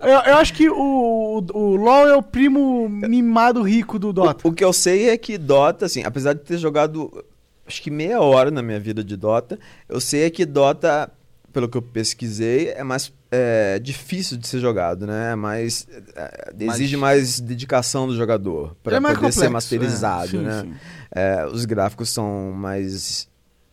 [0.00, 4.46] Eu, eu acho que o, o, o LoL é o primo mimado rico do Dota.
[4.46, 7.24] O que eu sei é que Dota, assim, apesar de ter jogado
[7.66, 11.10] acho que meia hora na minha vida de Dota, eu sei é que Dota,
[11.52, 15.32] pelo que eu pesquisei, é mais é, difícil de ser jogado, né?
[15.32, 20.28] É mais, é, exige mais dedicação do jogador para É poder ser complexo, masterizado, é.
[20.30, 20.62] Sim, né?
[20.62, 20.74] sim.
[21.10, 23.28] É, os gráficos são mais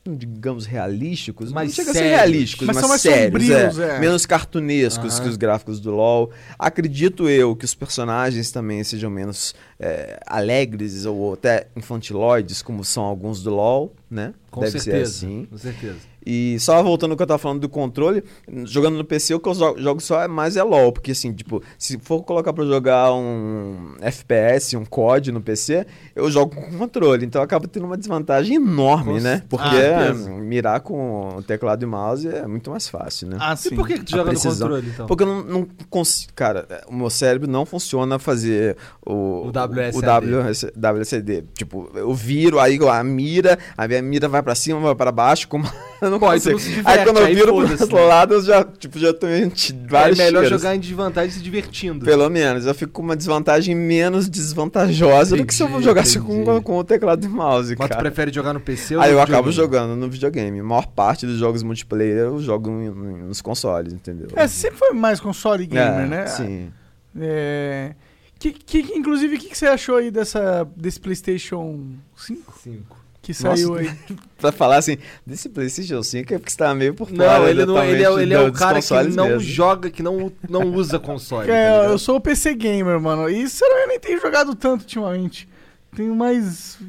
[0.05, 2.17] digamos realísticos, Mais não chega a ser sérios.
[2.17, 3.95] realísticos, Mas mas, são mais sérios, sombrios, é.
[3.95, 3.99] é.
[3.99, 6.31] menos cartunescos que os gráficos do LoL.
[6.57, 13.03] Acredito eu que os personagens também sejam menos é, alegres ou até infantiloides, como são
[13.03, 14.33] alguns do LoL, né?
[14.49, 15.11] Com Deve certeza.
[15.11, 15.45] ser assim.
[15.49, 16.10] Com certeza.
[16.25, 18.23] E só voltando ao que eu tava falando do controle,
[18.65, 21.33] jogando no PC, o que eu jo- jogo só é mais é LoL, porque assim,
[21.33, 26.77] tipo, se for colocar pra jogar um FPS, um COD no PC, eu jogo com
[26.77, 29.43] controle, então acaba tendo uma desvantagem enorme, Com né?
[29.49, 33.37] Porque Ah, mirar com o teclado e mouse é muito mais fácil, né?
[33.39, 33.75] Ah, E sim.
[33.75, 34.67] por que, que tu joga precisão.
[34.69, 35.07] no controle, então?
[35.07, 36.33] Porque eu não, não consigo.
[36.35, 39.97] Cara, o meu cérebro não funciona fazer o, O WSD.
[39.97, 41.43] o WS WSD.
[41.55, 45.47] Tipo, eu viro, aí a mira, a minha mira vai pra cima, vai pra baixo,
[45.47, 45.65] como
[46.11, 46.53] não Pô, aí tu consigo.
[46.53, 48.01] não se diverte, aí quando eu aí viro pro outro né?
[48.03, 51.41] lado, eu já, tipo, já tô em t- É vários melhor jogar em desvantagem se
[51.41, 52.05] divertindo.
[52.05, 56.19] Pelo menos, eu fico com uma desvantagem menos desvantajogasse do que se eu Entendi, jogasse
[56.19, 56.61] com, entendi.
[56.61, 58.01] com o teclado e mouse, Mas tu cara.
[58.01, 60.59] prefere jogar no PC ou Aí no eu acabo jogando no videogame.
[60.59, 64.27] A maior parte dos jogos multiplayer eu jogo nos consoles, entendeu?
[64.35, 66.27] É, sempre foi mais console gamer, É, né?
[66.27, 66.71] Sim.
[67.19, 67.93] É...
[68.39, 71.79] Que, que, inclusive, o que, que você achou aí dessa, desse PlayStation
[72.17, 72.97] 5 Cinco.
[73.21, 73.91] Que saiu Nossa, aí?
[74.39, 77.39] Pra falar assim, desse PlayStation 5 é porque você tava meio por fora.
[77.39, 79.39] Não, ele, não, ele, é, ele é o cara que não mesmo.
[79.39, 81.47] joga, que não, não usa console.
[81.47, 81.91] tá É, ligado?
[81.91, 83.29] eu sou o PC gamer, mano.
[83.29, 85.47] E sério, eu nem tenho jogado tanto ultimamente.
[85.95, 86.79] Tenho mais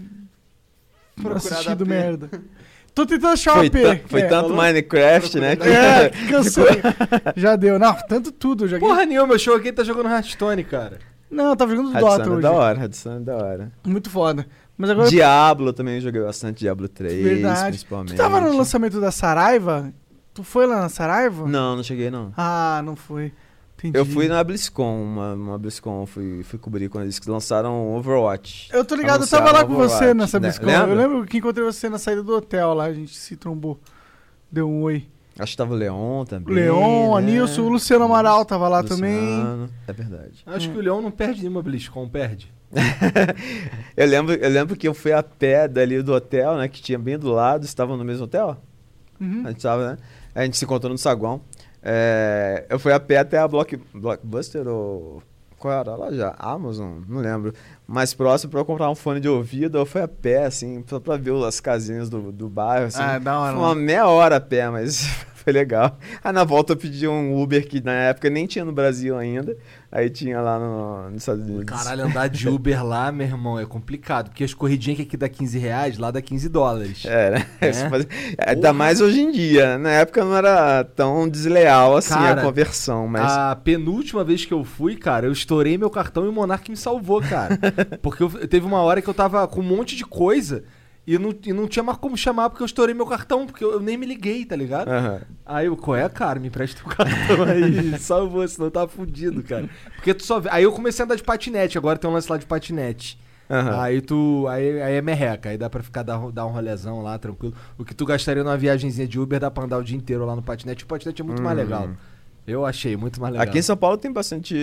[1.17, 2.31] Procurado assistido merda.
[2.95, 4.03] Tô tentando achar Foi, um AP.
[4.07, 4.27] foi é.
[4.27, 5.57] tanto Minecraft, né?
[5.57, 6.65] que- É, que cansei.
[7.37, 7.79] Já deu.
[7.79, 8.69] Não, tanto tudo.
[8.69, 8.87] Joguei...
[8.87, 10.99] Porra nenhuma, eu joguei e tá jogando Hearthstone, cara.
[11.31, 12.43] Não, tava jogando Dota é hoje.
[12.43, 13.73] da hora, Radisson é da hora.
[13.87, 14.47] Muito foda.
[14.83, 15.09] Mas agora.
[15.09, 17.69] Diablo também eu joguei bastante, Diablo 3, Verdade.
[17.69, 18.15] principalmente.
[18.15, 19.95] Tu tava no lançamento da Saraiva?
[20.35, 21.47] Tu foi lá na Saraiva?
[21.47, 22.33] Não, não cheguei não.
[22.37, 23.33] Ah, não foi.
[23.79, 23.97] Entendi.
[23.97, 28.71] Eu fui na BlizzCon, uma, uma BlizzCon, fui, fui cobrir quando eles lançaram Overwatch.
[28.73, 30.49] Eu tô ligado, eu tava lá com você nessa né?
[30.49, 30.69] BlizzCon.
[30.69, 33.79] Eu lembro que encontrei você na saída do hotel lá, a gente se trombou.
[34.51, 35.07] Deu um oi.
[35.39, 36.55] Acho que tava o Leon também.
[36.55, 37.19] Leon, né?
[37.19, 39.19] Anilson, o Luciano Amaral tava lá também.
[39.19, 40.43] Luciano, É verdade.
[40.47, 42.53] Acho que o Leão não perde nenhuma BlizzCon, perde.
[43.97, 46.69] eu, lembro, eu lembro que eu fui a pé dali do hotel, né?
[46.69, 47.65] Que tinha bem do lado.
[47.65, 48.57] Estavam no mesmo hotel?
[49.21, 49.43] Uhum.
[49.45, 49.99] A gente tava, né?
[50.35, 51.41] A gente se encontrou no saguão.
[51.83, 55.23] É, eu fui a pé até a Block, Blockbuster ou...
[55.63, 56.35] Qual era lá já?
[56.41, 57.03] Amazon?
[57.09, 57.55] Não lembro.
[57.87, 59.79] Mais próximo pra eu comprar um fone de ouvido.
[59.79, 63.01] Eu fui a pé, assim, só pra ver as casinhas do, do bairro, assim.
[63.01, 63.55] Ah, da hora.
[63.55, 65.07] Foi uma meia hora a pé, mas
[65.43, 65.99] foi legal.
[66.23, 69.57] Aí na volta eu pedi um Uber que na época nem tinha no Brasil ainda.
[69.91, 71.65] Aí tinha lá no, nos Estados Unidos.
[71.67, 74.31] Caralho, andar de Uber lá, meu irmão, é complicado.
[74.31, 77.05] Porque as corridinhas que aqui dá 15 reais, lá dá 15 dólares.
[77.05, 77.47] É, né?
[77.61, 77.71] É?
[77.71, 78.07] Isso faz-
[78.47, 79.77] Ainda mais hoje em dia.
[79.79, 83.31] Na época não era tão desleal assim Cara, a conversão, mas.
[83.33, 86.77] A penúltima vez que eu fui, cara, eu estourei meu cartão e o Monark me
[86.77, 87.59] salvou, cara.
[88.01, 90.65] Porque eu- teve uma hora que eu tava com um monte de coisa
[91.07, 93.73] e não, e não tinha mais como chamar porque eu estourei meu cartão, porque eu,
[93.73, 94.89] eu nem me liguei, tá ligado?
[94.89, 95.21] Aham.
[95.45, 96.39] Aí eu, qual é, cara?
[96.39, 99.69] Me presta teu cartão aí, salvou, senão eu tava fudido, cara.
[99.97, 100.49] Porque tu só vê.
[100.53, 103.19] Aí eu comecei a andar de patinete, agora tem um lance lá de patinete.
[103.51, 103.81] Aham.
[103.81, 104.47] Aí tu.
[104.49, 107.55] Aí, aí é merreca, aí dá pra ficar dar, dar um rolezão lá, tranquilo.
[107.77, 110.37] O que tu gastaria numa viagenzinha de Uber dá pra andar o dia inteiro lá
[110.37, 110.85] no patinete.
[110.85, 111.91] O patinete é muito mais legal.
[112.47, 113.47] Eu achei muito mais legal.
[113.47, 114.57] Aqui em São Paulo tem bastante.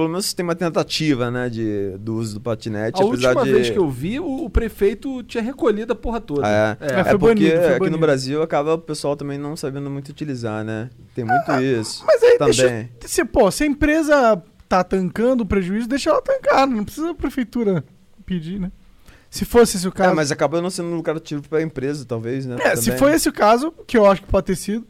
[0.00, 3.02] Pelo menos tem uma tentativa, né, de, do uso do patinete.
[3.02, 3.52] A última de...
[3.52, 6.48] vez que eu vi, o, o prefeito tinha recolhido a porra toda.
[6.48, 7.00] É, É.
[7.00, 7.90] É foi porque banido, foi aqui banido.
[7.96, 10.88] no Brasil acaba o pessoal também não sabendo muito utilizar, né?
[11.14, 12.02] Tem muito isso.
[12.06, 12.54] Mas aí também.
[12.54, 12.88] deixa.
[13.02, 16.66] Se, pô, se a empresa tá tancando o prejuízo, deixa ela tancar.
[16.66, 17.84] Não precisa a prefeitura
[18.24, 18.72] pedir, né?
[19.28, 20.16] Se fosse esse o É, caso.
[20.16, 22.56] mas acaba não sendo lucrativo pra empresa, talvez, né?
[22.58, 22.98] É, se Também.
[22.98, 24.86] foi esse o caso, que eu acho que pode ter sido.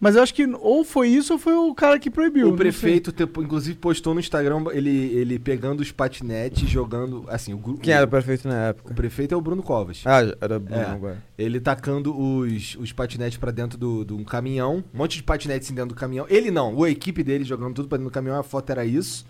[0.00, 2.50] Mas eu acho que ou foi isso ou foi o cara que proibiu.
[2.50, 7.24] O prefeito, te- inclusive, postou no Instagram ele, ele pegando os patinetes, jogando.
[7.28, 8.94] Assim, o, Quem era o o, prefeito na o época?
[8.94, 10.02] prefeito é o Bruno Covas.
[10.04, 10.84] Ah, era Bruno É.
[10.84, 11.22] agora.
[11.36, 14.84] Ele tacando os, os patinetes pra dentro do- de um caminhão.
[14.94, 16.26] Um monte de patinetes dentro do caminhão.
[16.28, 18.38] Ele não, a equipe dele jogando tudo pra dentro do caminhão.
[18.38, 19.26] A foto era isso.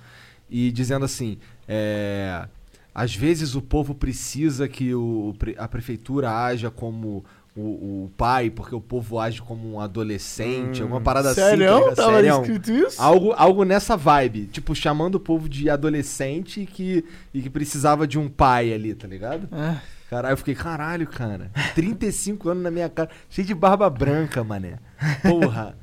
[0.50, 2.46] E dizendo assim: é,
[2.94, 7.24] Às vezes o povo precisa que o, a prefeitura haja como
[7.60, 10.80] o, o pai, porque o povo age como um adolescente.
[10.80, 10.84] Hum.
[10.84, 11.40] Alguma parada assim.
[11.40, 11.66] Sério?
[11.66, 11.96] tá ligado?
[11.96, 13.02] Tava escrito isso?
[13.02, 14.46] Algo, algo nessa vibe.
[14.46, 17.04] Tipo, chamando o povo de adolescente que,
[17.34, 19.48] e que precisava de um pai ali, tá ligado?
[19.52, 19.76] É.
[20.08, 21.50] Caralho, eu fiquei, caralho, cara.
[21.74, 24.78] 35 anos na minha cara, cheio de barba branca, mané.
[25.22, 25.76] Porra.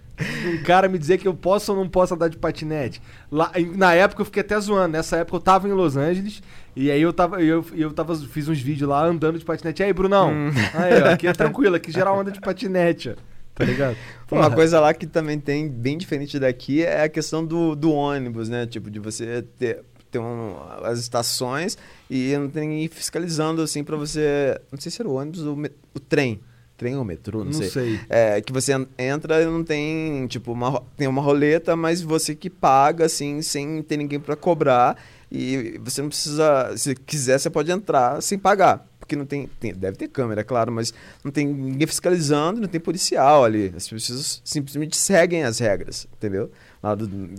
[0.48, 3.02] Um cara me dizer que eu posso ou não posso andar de patinete.
[3.32, 4.94] Lá, na época eu fiquei até zoando.
[4.94, 6.42] Nessa época eu tava em Los Angeles
[6.76, 9.82] e aí eu tava, eu, eu tava, fiz uns vídeos lá andando de patinete.
[9.82, 10.32] E aí, Brunão?
[10.74, 13.14] Aí, ó, aqui é tranquilo, aqui geral anda de patinete, ó.
[13.56, 13.96] Tá ligado?
[14.30, 14.52] Uma Porra.
[14.56, 18.66] coisa lá que também tem bem diferente daqui é a questão do, do ônibus, né?
[18.66, 19.82] Tipo, de você ter,
[20.20, 21.78] um- as estações
[22.10, 24.60] e não tem ninguém fiscalizando, assim, pra você...
[24.72, 25.58] Não sei se era o ônibus ou
[25.94, 26.42] o trem.
[26.78, 27.70] Trem ou metrô, não, Não sei.
[27.70, 28.00] sei.
[28.10, 32.36] É, que você en- entra e não tem, tipo, uma, tem uma roleta, mas você
[32.36, 34.98] que paga, assim, sem ter ninguém pra cobrar.
[35.32, 38.86] E você não precisa, se quiser, você pode entrar sem pagar.
[39.00, 42.68] Porque não tem, tem- deve ter câmera, é claro, mas não tem ninguém fiscalizando, não
[42.68, 43.72] tem policial ali.
[43.76, 46.52] As pessoas simplesmente seguem as regras, entendeu?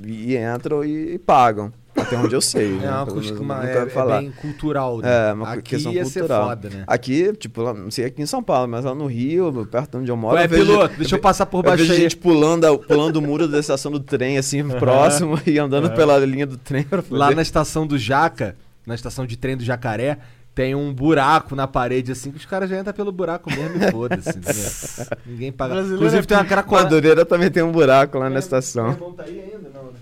[0.06, 1.72] E entram e, e pagam.
[1.96, 2.76] Até onde eu sei.
[2.76, 2.90] É né?
[2.90, 5.30] uma nunca é, é bem cultural, né?
[5.30, 6.42] É, uma Aqui questão ia cultural.
[6.42, 6.84] ser foda, né?
[6.86, 9.96] Aqui, tipo, lá, não sei aqui em São Paulo, mas lá no Rio, perto de
[9.98, 10.36] onde eu moro.
[10.36, 12.00] Ué, eu vejo- piloto, deixa eu passar por eu baixo vejo aí.
[12.00, 16.46] gente pulando, pulando o muro da estação do trem, assim, próximo, e andando pela linha
[16.46, 16.86] do trem.
[17.10, 20.18] Lá na estação do Jaca, na estação de trem do Jacaré,
[20.56, 23.90] tem um buraco na parede assim que os caras já entram pelo buraco mesmo e
[23.90, 24.30] foda-se.
[25.26, 25.74] Ninguém paga.
[25.74, 26.84] Brasileiro Inclusive é tem uma cracolândia.
[26.90, 28.94] Madureira também tem um buraco lá na estação.
[28.94, 29.98] tá aí ainda, não, né?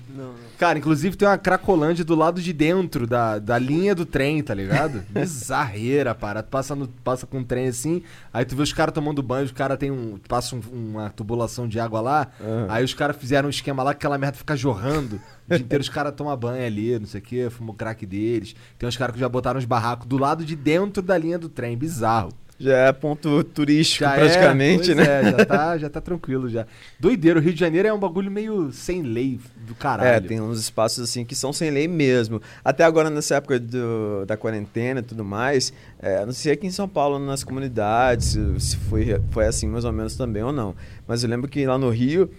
[0.58, 4.54] Cara, inclusive tem uma cracolândia do lado de dentro da, da linha do trem, tá
[4.54, 5.02] ligado?
[5.10, 6.42] Bizarreira, para.
[6.42, 8.02] Tu passa, no, passa com um trem assim,
[8.32, 10.18] aí tu vê os caras tomando banho, os caras tem um.
[10.28, 12.66] Passa um- uma tubulação de água lá, Aham.
[12.68, 15.20] aí os caras fizeram um esquema lá que aquela merda fica jorrando.
[15.48, 18.54] O dia inteiro os caras tomam banho ali, não sei o que, fumam crack deles.
[18.78, 21.48] Tem uns caras que já botaram os barracos do lado de dentro da linha do
[21.48, 22.32] trem, bizarro.
[22.58, 25.02] Já é ponto turístico, Já praticamente, é, né?
[25.04, 26.66] É, já tá, já tá tranquilo já.
[27.00, 30.08] Doideiro, o Rio de Janeiro é um bagulho meio sem lei do caralho.
[30.08, 32.40] É, tem uns espaços assim que são sem lei mesmo.
[32.64, 36.70] Até agora, nessa época do- da quarentena e tudo mais, é, não sei aqui em
[36.70, 40.76] São Paulo, nas comunidades, se, foi, foi assim mais ou menos também ou não.
[41.08, 42.30] Mas eu lembro que lá no Rio,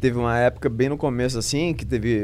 [0.00, 2.20] teve uma época bem no começo assim, que teve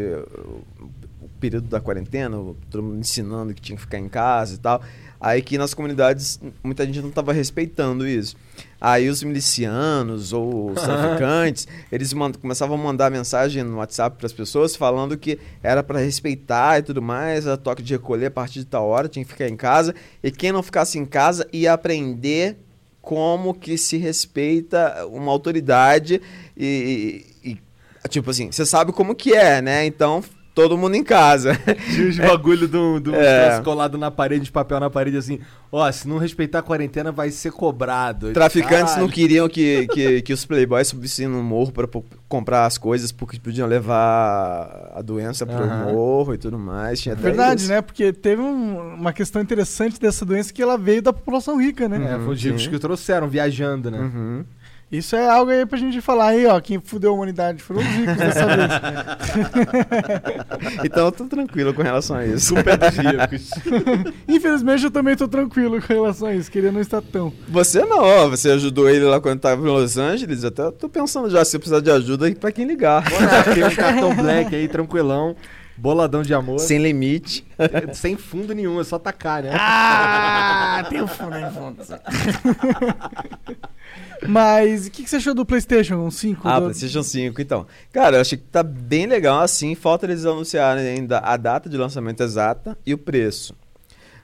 [1.21, 2.37] o período da quarentena,
[2.71, 4.83] todo mundo ensinando que tinha que ficar em casa e tal.
[5.21, 8.37] Aí que nas comunidades muita gente não estava respeitando isso.
[8.81, 14.33] Aí os milicianos ou os traficantes, eles começavam a mandar mensagem no WhatsApp para as
[14.33, 18.61] pessoas falando que era para respeitar e tudo mais, a toque de recolher a partir
[18.61, 19.95] de tal hora, tinha que ficar em casa.
[20.23, 22.57] E quem não ficasse em casa ia aprender
[23.03, 26.21] como que se respeita uma autoridade
[26.57, 27.51] e, e-
[28.05, 29.85] e, tipo assim, você sabe como que é, né?
[29.87, 30.23] Então,
[30.59, 31.57] todo mundo em casa.
[31.95, 33.61] Tinha os bagulho do, do É.
[33.63, 35.39] colado na parede, de papel na parede, assim,
[35.71, 38.33] ó, se não respeitar a quarentena vai ser cobrado.
[38.33, 39.13] Traficantes não Caralho.
[39.13, 41.87] queriam que, que, que os playboys subissem no morro para
[42.29, 45.93] comprar as coisas porque podiam levar a doença pro Aham.
[45.93, 47.01] morro e tudo mais.
[47.01, 47.71] Tinha até Verdade, isso.
[47.71, 47.81] né?
[47.81, 52.15] Porque teve um- uma questão interessante dessa doença que ela veio da população rica, né?
[52.15, 52.71] É, foi os ricos Sim.
[52.71, 53.99] que trouxeram, viajando, né?
[54.01, 54.45] Uhum.
[54.91, 56.59] Isso é algo aí pra gente falar aí, ó.
[56.61, 58.71] Quem fudeu a humanidade foram os ricos dessa vez.
[60.83, 62.47] Então eu tô tranquilo com relação a isso.
[62.57, 63.51] Super dos ricos.
[64.27, 67.31] Infelizmente eu também tô tranquilo com relação a isso, queria não estar tão.
[67.49, 70.43] Você não, ó, você ajudou ele lá quando tava em Los Angeles.
[70.43, 73.05] Até tô pensando já se precisar de ajuda aí pra quem ligar.
[73.55, 75.37] Tem um cartão black aí, tranquilão.
[75.77, 76.59] Boladão de amor.
[76.59, 77.47] Sem limite.
[77.95, 79.51] Sem fundo nenhum, é só tacar, né?
[79.55, 81.77] Ah, tem o fundo aí, fundo.
[84.27, 86.49] Mas o que, que você achou do PlayStation 5?
[86.49, 86.67] Ah, do...
[86.67, 87.67] PlayStation 5, então.
[87.93, 89.75] Cara, eu achei que tá bem legal assim.
[89.75, 93.55] Falta eles anunciarem ainda a data de lançamento exata e o preço.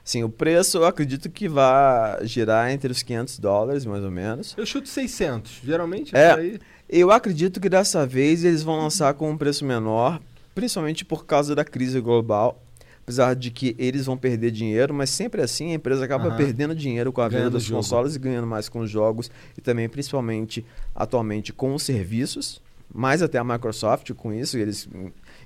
[0.03, 4.53] Sim, o preço eu acredito que vai girar entre os 500 dólares, mais ou menos.
[4.55, 5.61] Eu chuto 600.
[5.63, 6.31] Geralmente É.
[6.31, 6.59] é.
[6.87, 10.21] Eu acredito que dessa vez eles vão lançar com um preço menor,
[10.53, 12.61] principalmente por causa da crise global.
[13.05, 16.37] Apesar de que eles vão perder dinheiro, mas sempre assim a empresa acaba Aham.
[16.37, 17.77] perdendo dinheiro com a venda Ganhando dos jogo.
[17.77, 22.59] consoles e ganhando mais com os jogos e também, principalmente, atualmente com os serviços.
[22.91, 24.87] Mais até a Microsoft com isso, eles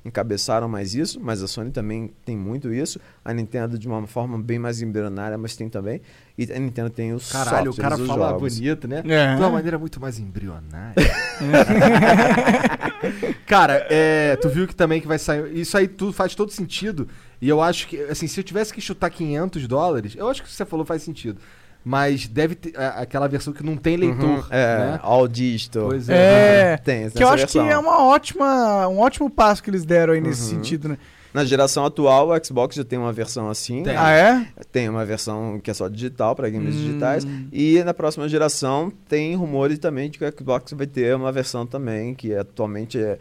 [0.06, 3.00] encabeçaram mais isso, mas a Sony também tem muito isso.
[3.26, 6.00] A Nintendo de uma forma bem mais embrionária, mas tem também.
[6.38, 8.56] E a Nintendo tem os Caralho, o cara fala jogos.
[8.58, 9.02] bonito, né?
[9.06, 9.36] É.
[9.36, 10.94] De uma maneira muito mais embrionária.
[13.46, 15.56] cara, é, tu viu que também que vai sair.
[15.58, 17.08] Isso aí tudo faz todo sentido.
[17.42, 20.48] E eu acho que, assim, se eu tivesse que chutar 500 dólares, eu acho que
[20.48, 21.40] o que você falou faz sentido.
[21.84, 24.20] Mas deve ter a- aquela versão que não tem leitor.
[24.40, 25.00] Uhum, é, né?
[25.02, 25.86] all digital.
[25.88, 26.74] Pois é.
[26.74, 30.14] É, Tem, que eu acho que é uma ótima, um ótimo passo que eles deram
[30.14, 30.50] aí nesse Uhum.
[30.62, 30.98] sentido, né?
[31.34, 33.84] Na geração atual, o Xbox já tem uma versão assim.
[33.84, 33.96] Tem.
[33.96, 34.46] Ah, é?
[34.72, 36.80] Tem uma versão que é só digital para games Hum.
[36.80, 37.26] digitais.
[37.54, 41.66] E na próxima geração tem rumores também de que o Xbox vai ter uma versão
[41.68, 43.20] também que atualmente é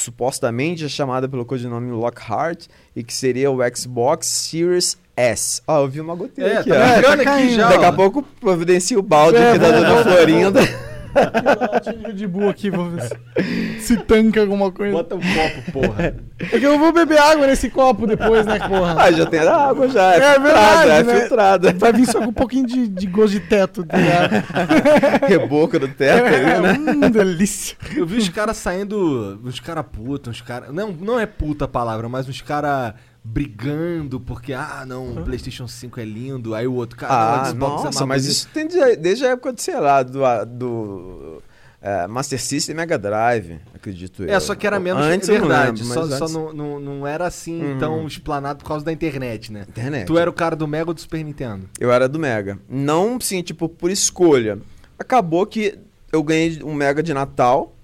[0.00, 5.60] supostamente é chamada pelo codinome Lockhart e que seria o Xbox Series S.
[5.66, 7.24] Ó, eu vi uma goteira É, aqui, tá ó.
[7.24, 7.68] Tá aqui já.
[7.68, 7.88] Daqui ó.
[7.88, 12.12] a pouco providencia o balde É, aqui da vamos- Dona vamos- Florinda.
[12.12, 14.92] de boa aqui, vou ver se, se tanca alguma coisa.
[14.92, 16.14] Bota um copo, porra.
[16.40, 18.94] É que eu vou beber água nesse copo depois, né, porra?
[18.98, 20.14] Ah, já tem água já.
[20.14, 21.20] É, É filtrada, verdade, é né?
[21.20, 21.72] filtrada.
[21.72, 24.44] Vai vir só com um pouquinho de, de gosto de teto, tá ligado?
[25.26, 26.92] Reboco do teto ali, né?
[27.06, 27.76] Hum, delícia.
[27.94, 29.40] Eu vi os caras saindo.
[29.44, 30.72] Uns caras putos, uns caras.
[30.72, 32.94] Não, não é puta a palavra, mas uns caras
[33.24, 36.54] brigando porque, ah, não, o PlayStation 5 é lindo.
[36.54, 38.36] Aí o outro, cara, Ah, Xbox é nossa, mais mas bonito.
[38.36, 41.42] isso tem de- desde a época, de, sei lá, do, do
[41.80, 44.34] é, Master System e Mega Drive, acredito eu.
[44.34, 45.82] É, só que era menos Antes não verdade.
[45.82, 47.78] lembro, só mas só antes- não, não, não era assim Uhum.
[47.78, 49.64] tão explanado por causa da internet, né?
[49.68, 50.06] Internet.
[50.06, 51.68] Tu era o cara do Mega ou do Super Nintendo?
[51.78, 52.58] Eu era do Mega.
[52.68, 54.58] Não, sim, tipo, por escolha.
[54.98, 55.78] Acabou que
[56.10, 57.74] eu ganhei um Mega de Natal.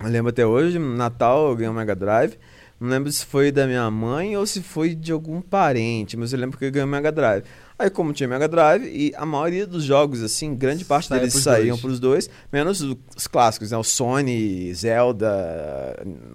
[0.00, 2.34] Eu lembro até hoje, Natal eu ganhei um Mega Drive.
[2.78, 6.38] Não lembro se foi da minha mãe ou se foi de algum parente, mas eu
[6.38, 7.44] lembro que eu ganhei um Mega Drive.
[7.78, 11.34] Aí, como tinha Mega Drive, e a maioria dos jogos, assim, grande parte Saía deles
[11.34, 11.80] pros saíam dois.
[11.80, 13.78] pros dois, menos os clássicos, né?
[13.78, 15.26] O Sony, Zelda,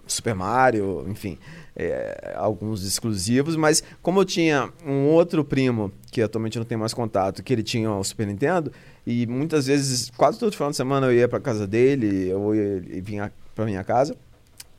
[0.07, 1.37] Super Mario, enfim,
[1.75, 6.79] é, alguns exclusivos, mas como eu tinha um outro primo, que atualmente eu não tenho
[6.79, 8.71] mais contato, que ele tinha o Super Nintendo,
[9.05, 12.61] e muitas vezes, quase todo final de semana eu ia pra casa dele, ou ia,
[12.61, 14.15] ele vinha pra minha casa.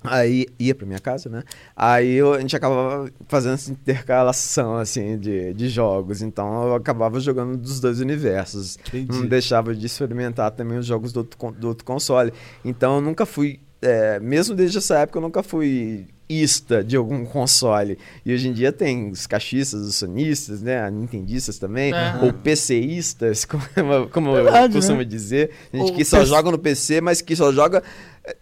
[0.05, 1.43] Aí ia pra minha casa, né?
[1.77, 6.23] Aí eu- a gente acabava fazendo essa intercalação, assim, de, de jogos.
[6.23, 8.79] Então eu acabava jogando dos dois universos.
[9.09, 12.33] Não deixava de experimentar também os jogos do outro, do outro console.
[12.65, 17.25] Então eu nunca fui, é, mesmo desde essa época, eu nunca fui ista de algum
[17.27, 17.99] console.
[18.25, 20.91] E hoje em dia tem os cachistas, os sonistas, né?
[20.91, 21.93] Nintendistas também.
[21.93, 22.25] Aham.
[22.25, 23.63] Ou PCistas, como,
[24.11, 25.05] como Verdade, eu costumo né?
[25.05, 25.51] dizer.
[25.73, 27.83] Gente Ou que só PC joga no PC, mas que só joga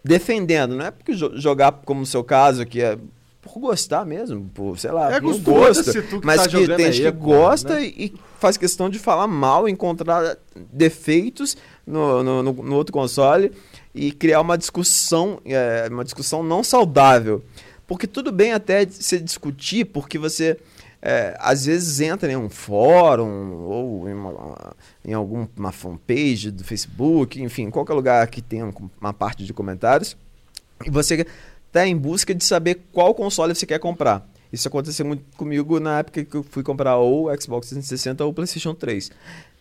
[0.03, 0.75] defendendo.
[0.75, 2.97] Não é porque jo- jogar, como no seu caso, que é
[3.41, 5.91] por gostar mesmo, por, sei lá, É por gostoso, gosto.
[5.91, 7.85] se tu que Mas tá que tem gente que é gosta né?
[7.85, 10.37] e faz questão de falar mal, encontrar
[10.71, 13.51] defeitos no, no, no- no outro console
[13.95, 17.43] e criar uma discussão, é, uma discussão não saudável.
[17.87, 20.57] Porque tudo bem até se discutir, porque você
[21.01, 27.41] é, às vezes entra em um fórum ou em, uma, em alguma fanpage do Facebook,
[27.41, 30.15] enfim, qualquer lugar que tenha um- uma parte de comentários,
[30.85, 31.25] e você
[31.67, 34.27] está em busca de saber qual console você quer comprar.
[34.51, 38.31] Isso aconteceu muito comigo na época que eu fui comprar ou o Xbox 360 ou
[38.31, 39.09] o PlayStation 3.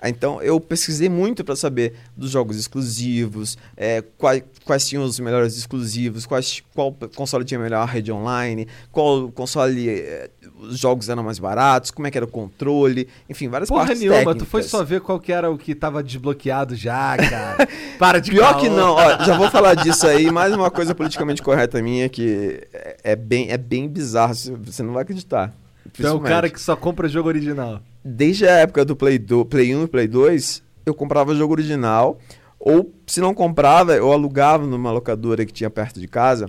[0.03, 5.57] Então eu pesquisei muito para saber dos jogos exclusivos, é, quais, quais tinham os melhores
[5.57, 10.29] exclusivos, quais, qual console tinha melhor rede online, qual console é,
[10.63, 14.01] os jogos eram mais baratos, como é que era o controle, enfim, várias Porra partes
[14.01, 14.43] nenhuma, técnicas.
[14.43, 17.69] tu foi só ver qual que era o que tava desbloqueado já, cara.
[17.99, 18.61] Para de Pior caô.
[18.61, 22.61] que não, ó, já vou falar disso aí, mais uma coisa politicamente correta minha que
[22.73, 25.53] é, é bem, é bem bizarro, você- não vai acreditar.
[25.93, 27.81] Tu é o cara que só compra jogo original.
[28.05, 32.19] desde a época do Play, do, Play 1 e Play 2, eu comprava jogo original,
[32.59, 36.49] ou se não comprava, eu alugava numa locadora que tinha perto de casa.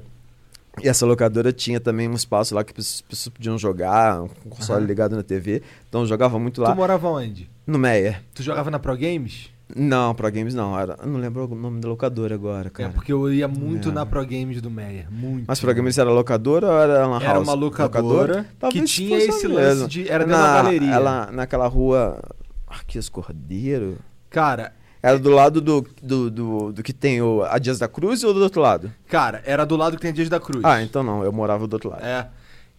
[0.81, 4.79] E essa locadora tinha também um espaço lá que as pessoas podiam jogar, um console
[4.79, 4.87] Aham.
[4.87, 5.61] ligado na TV.
[5.89, 7.49] Então eu jogava muito lá Tu morava onde?
[7.67, 8.21] no Meyer.
[8.33, 9.49] Tu jogava na Pro Games?
[9.73, 12.89] Não, Pro Games não, era, eu não lembro o nome da locadora agora, É, cara.
[12.89, 13.91] porque eu ia muito É.
[13.93, 15.07] na Pro Games do Meyer.
[15.09, 15.45] Muito.
[15.47, 17.47] Mas Pro Games era locadora ou era uma Era house?
[17.47, 20.09] uma locadora, que Talvez tinha esse lance de.
[20.09, 20.91] Era na, da galeria.
[20.91, 22.19] Ela, naquela rua.
[22.67, 23.97] Arquias Cordeiro?
[24.29, 24.73] Cara,
[25.03, 28.33] Era do lado do, do, do, do que tem o, a Dias da Cruz ou
[28.33, 28.91] do outro lado?
[29.07, 30.63] cara, era do lado que tem Dias da Cruz.
[30.63, 32.03] Ah, então não, eu morava do outro lado.
[32.05, 32.27] É.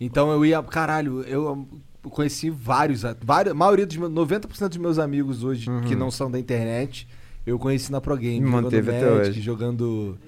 [0.01, 0.63] Então eu ia.
[0.63, 1.67] Caralho, eu
[2.11, 3.03] conheci vários.
[3.23, 4.11] vários a maioria dos meus.
[4.13, 5.83] 90% dos meus amigos hoje Uhum.
[5.83, 7.09] que não são da internet,
[7.47, 8.41] eu conheci na Pro Game.
[8.41, 9.41] Me manteve jogando até Magic, hoje.
[9.41, 10.19] jogando.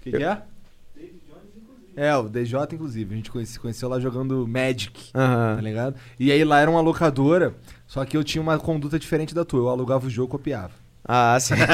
[0.00, 0.42] O que, que é?
[1.96, 3.14] É, o DJ, inclusive.
[3.14, 5.12] A gente conhece, conheceu lá jogando Magic.
[5.12, 5.20] Tá
[5.54, 5.60] Aham.
[5.60, 5.94] ligado?
[6.18, 7.54] E aí lá era uma locadora,
[7.86, 9.60] só que eu tinha uma conduta diferente da tua.
[9.60, 10.72] Eu alugava o jogo e copiava.
[11.06, 11.54] Ah, sim.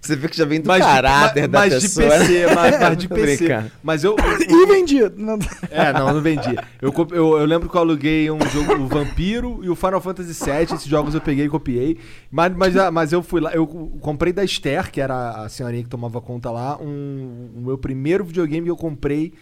[0.00, 2.08] Você vê que já vem do Mas de- caráter ma- da mas de pessoa.
[2.10, 2.54] PC, né?
[2.54, 3.36] mas- mas de PC.
[3.46, 3.72] brincando.
[3.82, 4.14] Mas eu,
[4.48, 5.12] E vendia.
[5.16, 5.38] Não-
[5.70, 6.62] É, não, não vendia.
[6.80, 10.32] Eu, eu, eu lembro que eu aluguei um jogo, o Vampiro e o Final Fantasy
[10.44, 10.62] VII.
[10.74, 11.98] Esses jogos eu peguei e copiei.
[12.30, 13.66] Mas, mas, ah, mas eu fui lá, eu
[14.00, 18.24] comprei da Esther, que era a senhorinha que tomava conta lá, um, o meu primeiro
[18.24, 19.32] videogame que eu comprei.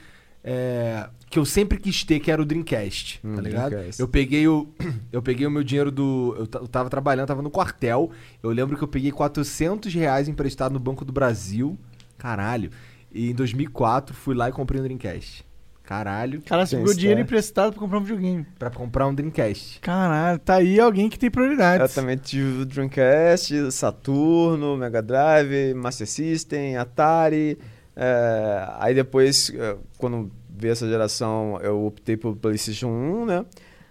[0.45, 3.71] É, que eu sempre quis ter, que era o Dreamcast, Hum, tá ligado?
[3.71, 4.01] Dreamcast.
[4.01, 4.69] Eu peguei o
[5.11, 8.11] eu peguei o meu dinheiro do eu, eu tava trabalhando, tava no quartel.
[8.43, 11.79] Eu lembro que eu peguei 400 reais emprestado no Banco do Brasil.
[12.19, 12.71] Caralho.
[13.13, 15.45] E em 2004 fui lá e comprei um Dreamcast.
[15.83, 16.41] Caralho.
[16.43, 17.23] Cara, você pegou dinheiro história.
[17.23, 18.47] emprestado pra comprar um videogame.
[18.59, 19.81] Pra comprar um Dreamcast.
[19.81, 21.95] Caralho, tá aí alguém que tem Eu prioridades.
[21.95, 27.59] também tive o Dreamcast, Saturno, Mega Drive, Master System, Atari.
[27.97, 33.45] É, aí depois, é, quando veio essa geração, eu optei pelo PlayStation 1, né?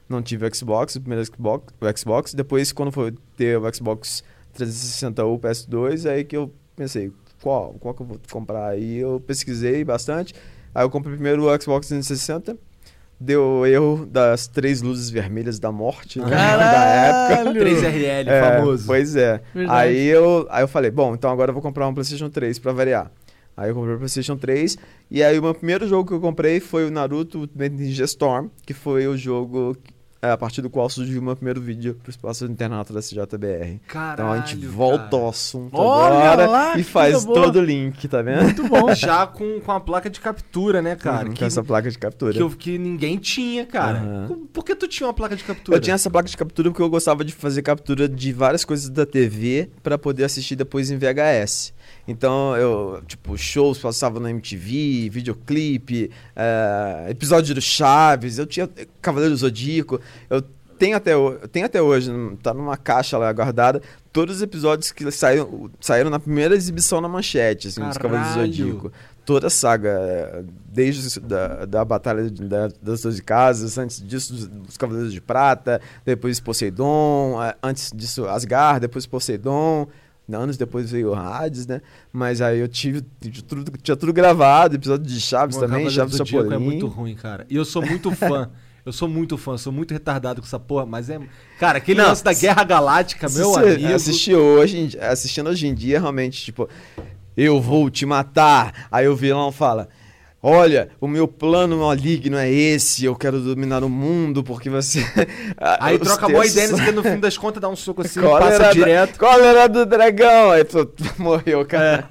[0.07, 2.33] Não tive o Xbox, o primeiro Xbox, o Xbox.
[2.33, 4.23] Depois, quando foi ter o Xbox
[4.53, 8.69] 360 ou o PS2, aí que eu pensei, qual, qual que eu vou comprar?
[8.69, 10.33] Aí eu pesquisei bastante.
[10.75, 12.57] Aí eu comprei primeiro o Xbox 360.
[13.19, 17.35] Deu erro das três luzes vermelhas da morte né, da época.
[17.37, 17.61] Caralho!
[17.61, 18.85] 3RL, É, famoso.
[18.85, 19.41] Pois é.
[19.53, 19.79] Verdade.
[19.79, 22.73] Aí eu, aí eu falei, bom, então agora eu vou comprar um PlayStation 3 pra
[22.73, 23.09] variar.
[23.55, 24.77] Aí eu comprei o PlayStation 3
[25.11, 28.47] e aí o meu primeiro jogo que eu comprei foi o Naruto Ultimate Ninja Storm,
[28.65, 29.77] que foi o jogo
[30.23, 33.01] é, a partir do qual surgiu o meu primeiro vídeo pro espaço do internato da
[33.01, 33.79] CJBR.
[33.87, 34.13] Caralho.
[34.13, 35.17] Então a gente volta cara.
[35.17, 37.41] ao assunto Olha agora lá, e faz boa.
[37.43, 38.43] todo o link, tá vendo?
[38.43, 38.91] Muito bom.
[38.95, 41.27] Já com, com a placa de captura, né, cara?
[41.27, 42.31] Uhum, que, com essa placa de captura.
[42.33, 43.99] que, eu- que ninguém tinha, cara.
[43.99, 44.47] Aham.
[44.53, 45.75] Por que tu tinha uma placa de captura?
[45.77, 48.89] Eu tinha essa placa de captura porque eu gostava de fazer captura de várias coisas
[48.89, 51.73] da TV pra poder assistir depois em VHS.
[52.07, 58.69] Então, eu, tipo, shows passavam na MTV, videoclipe, eh, episódio do Chaves, eu tinha
[59.01, 60.41] Cavaleiro do Zodíaco, eu
[60.77, 61.13] tenho até,
[61.51, 63.81] tenho até hoje, hum, tá numa caixa lá guardada,
[64.11, 68.41] todos os episódios que saíram, saíram na primeira exibição na manchete, assim, dos Cavaleiros do.
[68.41, 68.91] Zodíaco.
[69.25, 74.33] Toda a saga, eh, desde da, da Batalha de- da- das Doze Casas, antes disso,
[74.33, 79.87] dos, dos Cavaleiros de Prata, depois Poseidon, eh, antes disso Asgard, depois Poseidon,
[80.31, 81.81] anos depois veio o Hades, né?
[82.11, 86.17] Mas aí eu tive, tive tudo, tinha tudo gravado, episódio de Chaves Pô, também, Chaves
[86.17, 86.53] do Chapolin.
[86.55, 87.45] é muito ruim, cara.
[87.49, 88.49] E eu sou muito fã.
[88.85, 91.17] Eu sou muito fã, sou muito retardado com essa porra, mas é.
[91.57, 93.93] Cara, aquele Não, lance da Guerra Galáctica, meu você amigo.
[93.93, 96.67] assistir hoje, assistindo hoje em dia, realmente, tipo,
[97.37, 98.87] eu vou te matar.
[98.91, 99.87] Aí o vilão fala:
[100.45, 104.99] Olha, o meu plano maligno é esse, eu quero dominar o mundo porque você.
[105.79, 108.59] Aí troca boa ideia, que no fim das contas dá um soco assim, Cólera passa
[108.59, 109.17] da- direto.
[109.17, 110.51] Cólera do dragão!
[110.51, 110.85] Aí pô,
[111.17, 112.05] morreu, cara.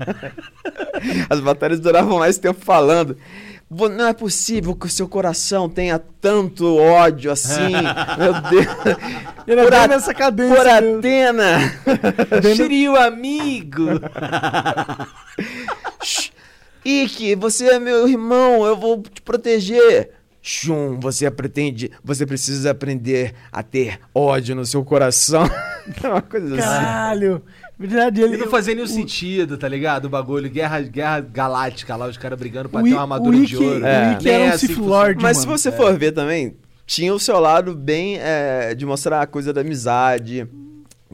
[1.28, 3.18] As batalhas duravam mais tempo falando.
[3.70, 7.72] "Vo- Não é possível que o seu coração tenha tanto ódio assim.
[8.18, 8.96] Meu Deus.
[9.46, 10.56] Ele é Por a- nessa cadência.
[10.56, 10.98] Por mesmo.
[11.00, 11.58] Atena!
[12.56, 13.88] Shiryu, amigo!
[16.84, 20.10] Ikki, você é meu irmão, eu vou te proteger.
[20.44, 25.44] Shun, você pretende, você precisa aprender a ter ódio no seu coração.
[26.00, 26.62] É uma coisa assim.
[26.62, 27.42] Caralho.
[27.76, 28.36] Verdade, ele.
[28.36, 30.04] E não fazia nenhum o- sentido, tá ligado?
[30.04, 33.36] O bagulho, guerra, guerra galáctica lá, os caras brigando pra O ter I- uma armadura
[33.36, 33.84] o de ouro.
[33.84, 34.10] É.
[34.10, 35.58] o Ikki era é um assim Sith que Lord, Mas se mano.
[35.58, 36.54] você for ver também,
[36.86, 40.46] tinha o seu lado bem é, de mostrar a coisa da amizade,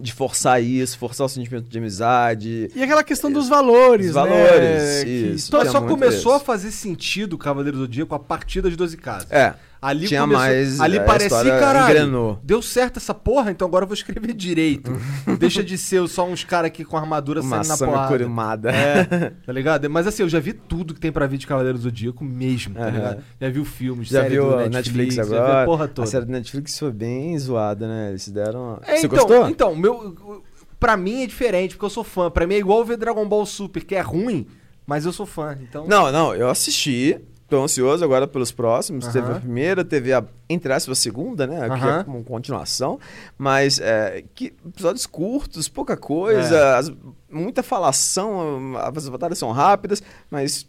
[0.00, 2.70] de forçar isso, forçar o sentimento de amizade.
[2.74, 5.08] E aquela questão dos valores, Os valores, né?
[5.08, 5.50] isso.
[5.50, 6.42] Tinha só muito começou isso.
[6.42, 9.30] a fazer sentido o Cavaleiro do Zodíaco a partir das 12 casas.
[9.30, 11.90] É, Ali tinha começou, mais, Ali a parecia, caralho.
[11.96, 12.40] engrenou.
[12.42, 14.90] Deu certo essa porra, então agora eu vou escrever direito.
[15.38, 18.08] Deixa de ser só uns caras aqui com armadura uma saindo na porrada.
[18.08, 18.70] Kurimada.
[18.72, 19.04] É,
[19.46, 19.88] tá ligado?
[19.88, 22.74] Mas assim, eu já vi tudo que tem pra ver de Cavaleiro do Zodíaco mesmo,
[22.74, 22.90] tá Aham.
[22.90, 23.24] ligado?
[23.40, 25.62] Já vi filmes, Já série viu do a Netflix, Netflix, já vi agora?
[25.62, 26.08] a porra A toda.
[26.08, 28.08] série da Netflix foi bem zoada, né?
[28.10, 28.80] Eles deram.
[28.84, 29.48] É, Você então, gostou?
[29.48, 30.42] Então, meu,
[30.80, 32.28] pra mim é diferente, porque eu sou fã.
[32.30, 34.44] Pra mim é igual ver Dragon Ball Super, que é ruim,
[34.84, 35.56] mas eu sou fã.
[35.62, 37.20] Então, Não, não, eu assisti.
[37.48, 39.04] Tô ansioso agora pelos próximos.
[39.06, 39.12] Aham.
[39.12, 41.60] Teve a primeira, teve a, entre aspas, a segunda, né?
[41.66, 42.00] Que Aham.
[42.00, 42.98] é como continuação.
[43.38, 46.74] Mas é, que episódios curtos, pouca coisa, É.
[46.76, 46.92] as-
[47.30, 50.68] muita falação, as batalhas são rápidas, mas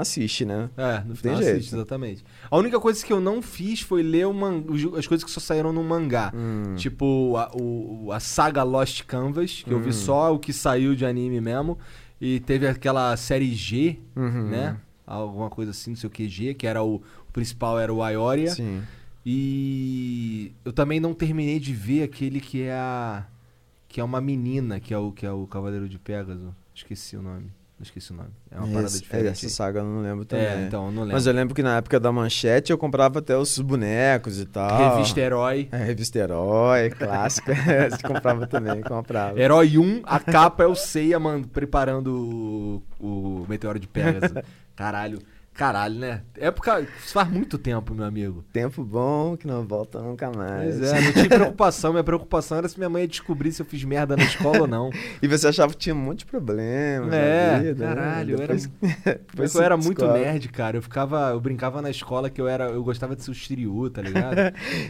[0.00, 0.70] assiste, né?
[0.78, 1.56] É, no final Tem jeito.
[1.58, 2.24] assiste, exatamente.
[2.50, 4.64] A única coisa que eu não fiz foi ler man-
[4.96, 6.32] as coisas que só saíram no mangá.
[6.34, 6.74] Hum.
[6.74, 9.82] Tipo, a, o- a saga Lost Canvas, que eu Hum.
[9.82, 11.78] vi só o que saiu de anime mesmo.
[12.20, 14.48] E teve aquela série G, Uhum.
[14.48, 14.76] né?
[15.10, 18.02] Alguma coisa assim, não sei o que, G, que era o, o principal era o
[18.02, 18.50] Aioria.
[18.50, 18.82] Sim.
[19.24, 23.24] E eu também não terminei de ver aquele que é a.
[23.88, 26.54] que é uma menina, que é o, que é o Cavaleiro de Pégaso.
[26.74, 27.50] Esqueci o nome.
[27.78, 28.30] Não esqueci o nome.
[28.50, 29.28] É uma parada Esse- diferente.
[29.46, 30.44] Essa saga eu não lembro também.
[30.46, 31.14] É, então, eu não lembro.
[31.14, 34.94] Mas eu lembro que na época da manchete eu comprava até os bonecos e tal.
[34.96, 35.68] Revista Herói.
[35.70, 37.54] É, revista Herói, clássica.
[37.90, 39.38] Você comprava também, comprava.
[39.40, 44.32] Herói 1, a capa é o Seiya man, preparando o, o Meteoro de Pegasus.
[44.78, 45.18] Caralho.
[45.54, 46.20] Caralho, né?
[46.36, 46.82] Época.
[47.04, 48.44] Isso faz muito tempo, meu amigo.
[48.52, 50.76] Tempo bom que não volta nunca mais.
[50.78, 51.90] Pois é, não tinha preocupação.
[51.90, 54.66] Minha preocupação era se minha mãe ia descobrir se eu fiz merda na escola ou
[54.68, 54.88] não.
[55.20, 57.92] E você achava que tinha um monte de problemas É, vida, né?
[57.92, 59.04] caralho, eu era- Depois- Mas
[59.34, 60.76] depois eu era muito nerd, cara.
[60.76, 61.30] Eu ficava.
[61.30, 62.66] Eu brincava na escola que eu era.
[62.66, 64.36] Eu gostava de ser o Shiryu, tá ligado?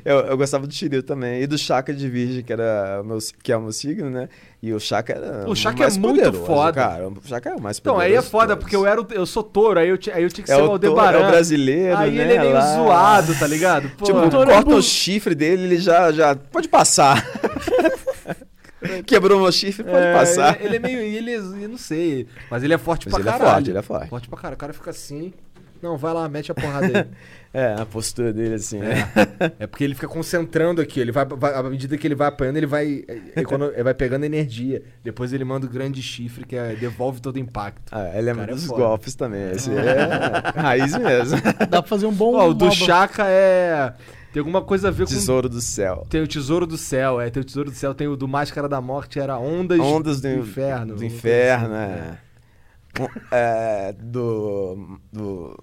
[0.05, 1.41] Eu, eu gostava do Shiryu também.
[1.41, 4.28] E do Chaka de Virgem, que, era o meu, que é o meu signo, né?
[4.61, 5.49] E o Chaka era.
[5.49, 6.73] O Chaka mais é muito poderoso, foda.
[6.73, 7.09] Cara.
[7.09, 9.79] O Chaka é o mais Então, aí é foda, porque eu, era, eu sou touro,
[9.79, 11.27] aí eu, aí eu tinha que É ser o, é Aldebaran.
[11.27, 12.23] o brasileiro, Aí né?
[12.25, 12.75] ele é meio lá.
[12.75, 13.89] zoado, tá ligado?
[13.91, 17.25] Pô, Tipo, é corta o chifre dele, ele já, já pode passar.
[19.07, 20.57] Quebrou meu chifre, pode é, passar.
[20.61, 20.99] Ele, ele é meio.
[21.01, 22.27] Ele, eu não sei.
[22.51, 23.53] Mas ele é forte Mas pra ele é caralho.
[23.55, 24.09] forte, ele é forte.
[24.09, 24.55] Forte pra caralho.
[24.55, 25.33] O cara fica assim.
[25.83, 27.07] Não, vai lá, mete a porrada aí.
[27.51, 29.09] É, a postura dele assim, né?
[29.59, 31.01] É porque ele fica concentrando aqui.
[31.01, 33.95] Ele vai, vai- à medida que ele vai apanhando, ele vai, ele, quando- ele vai
[33.95, 34.83] pegando energia.
[35.03, 37.91] Depois ele manda o grande chifre que é- devolve todo o impacto.
[37.91, 38.83] Ah, ele é é dos foda.
[38.83, 39.51] golpes também.
[39.53, 41.41] Esse é raiz mesmo.
[41.70, 42.35] Dá pra fazer um bom.
[42.35, 43.95] Ó, o do Chaka é.
[44.31, 45.14] Tem alguma coisa a ver com.
[45.14, 46.07] Tesouro do céu.
[46.11, 47.31] Tem o Tesouro do Céu, é.
[47.31, 50.29] Tem o Tesouro do Céu, tem o do Máscara da Morte, era Ondas, Ondas do,
[50.29, 50.97] Inferno.
[50.97, 52.18] Do inferno, é.
[53.31, 55.57] É, do, do,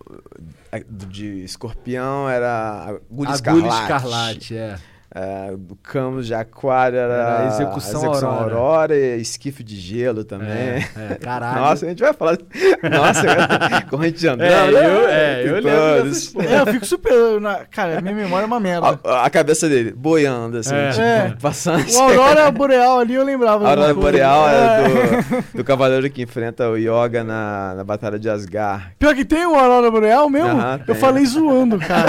[0.72, 4.54] é, do de escorpião era agulha, Agulha escarlate.
[4.54, 4.80] Escarlate, é.
[5.18, 8.28] É, do Camus de aquário era, Era a Execução Aurora.
[8.28, 10.50] Aurora e esquife de gelo também.
[10.50, 11.62] É, é, caralho.
[11.62, 12.38] Nossa, a gente vai falar.
[12.84, 14.50] Nossa, corrente de andré.
[14.52, 16.36] É, eu- é, eu lembro todos.
[16.36, 17.40] É, eu fico super.
[17.40, 19.00] na- Cara, minha memória é uma merda.
[19.06, 20.90] A, a cabeça dele boiando, assim, É.
[20.90, 21.34] tipo, É.
[21.42, 21.90] passando.
[21.90, 23.66] O Aurora Boreal ali eu lembrava.
[23.68, 23.94] A Aurora.
[23.94, 24.54] Boreal É.
[24.54, 28.88] era do, do cavaleiro que enfrenta o Yoga na, na Batalha de Asgard.
[29.00, 30.50] Pior que tem o Aurora Boreal mesmo?
[30.50, 30.96] Aham, eu tem.
[30.96, 32.06] falei zoando, cara.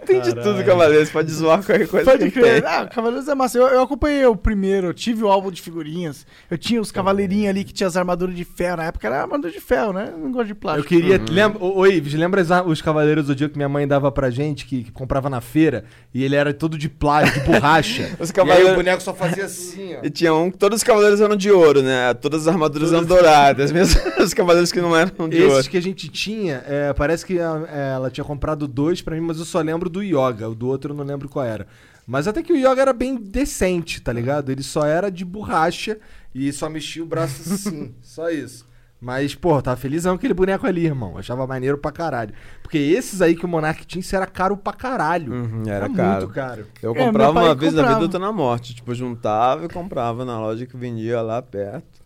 [0.09, 1.04] Tem de tudo, cavaleiro.
[1.06, 2.62] Você pode zoar qualquer coisa Pode que crer.
[2.62, 2.70] tem.
[2.70, 3.59] Ah, Cavaleiros é massa.
[3.59, 6.26] Eu, eu acompanhei o primeiro, eu tive o álbum de figurinhas.
[6.50, 8.78] Eu tinha os cavaleirinhos ali que tinha as armaduras de ferro.
[8.78, 10.11] Na época era armadura de ferro, né?
[10.12, 10.88] Eu não gosto de Eu plástico.
[10.88, 11.20] queria.
[11.30, 14.11] Lembra, ô, ô, Ives, lembra as ar- os Cavaleiros do Dia que minha mãe dava
[14.11, 15.84] pra gente, que, que comprava na feira,
[16.14, 18.11] e ele era todo de plástico, de borracha.
[18.18, 19.98] Os E aí cavaleiros- o boneco só fazia assim, ó.
[20.04, 22.14] E tinha um que todos os cavaleiros eram de ouro, né?
[22.14, 23.70] Todas as armaduras eram douradas.
[23.72, 25.68] Mesmo os cavaleiros que não eram de Esses ouro.
[25.70, 29.20] que a gente tinha, é, parece que a- é, ela tinha comprado dois pra mim,
[29.22, 30.49] mas eu só lembro do Yoga.
[30.49, 31.66] O do outro eu não lembro qual era.
[32.07, 34.51] Mas até que o Yoga era bem decente, tá ligado?
[34.51, 35.99] Ele só era de borracha
[36.34, 37.94] e só mexia o braço assim.
[38.03, 38.66] só isso.
[39.01, 41.16] Mas, pô, tava felizão com aquele boneco ali, irmão.
[41.16, 42.34] Achava maneiro pra caralho.
[42.62, 45.32] Porque esses aí que o Monark tinha, isso era caro pra caralho.
[45.32, 46.20] Uhum, era caro.
[46.22, 46.66] muito caro.
[46.82, 48.03] Eu É, comprava pai uma vez na vida, comprava.
[48.03, 48.74] outra na morte.
[48.74, 51.97] Tipo, eu juntava e comprava na loja que vendia lá perto.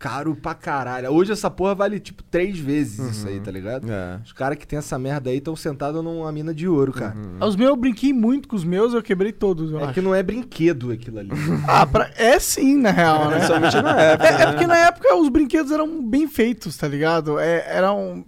[0.00, 1.10] Caro pra caralho.
[1.10, 3.86] Hoje essa porra vale tipo três vezes isso aí, tá ligado?
[3.92, 4.18] É.
[4.24, 7.14] Os caras que tem essa merda aí estão sentados numa mina de ouro, cara.
[7.38, 9.92] Os meus eu brinquei muito com os meus, eu quebrei todos, eu É acho.
[9.92, 11.28] que não é brinquedo aquilo ali.
[11.68, 13.36] Ah, pra- é sim, na real, né?
[13.36, 14.26] Principalmente na época.
[14.28, 14.46] É, é né?
[14.52, 17.38] porque na época os brinquedos eram bem feitos, tá ligado?
[17.38, 18.24] É, eram.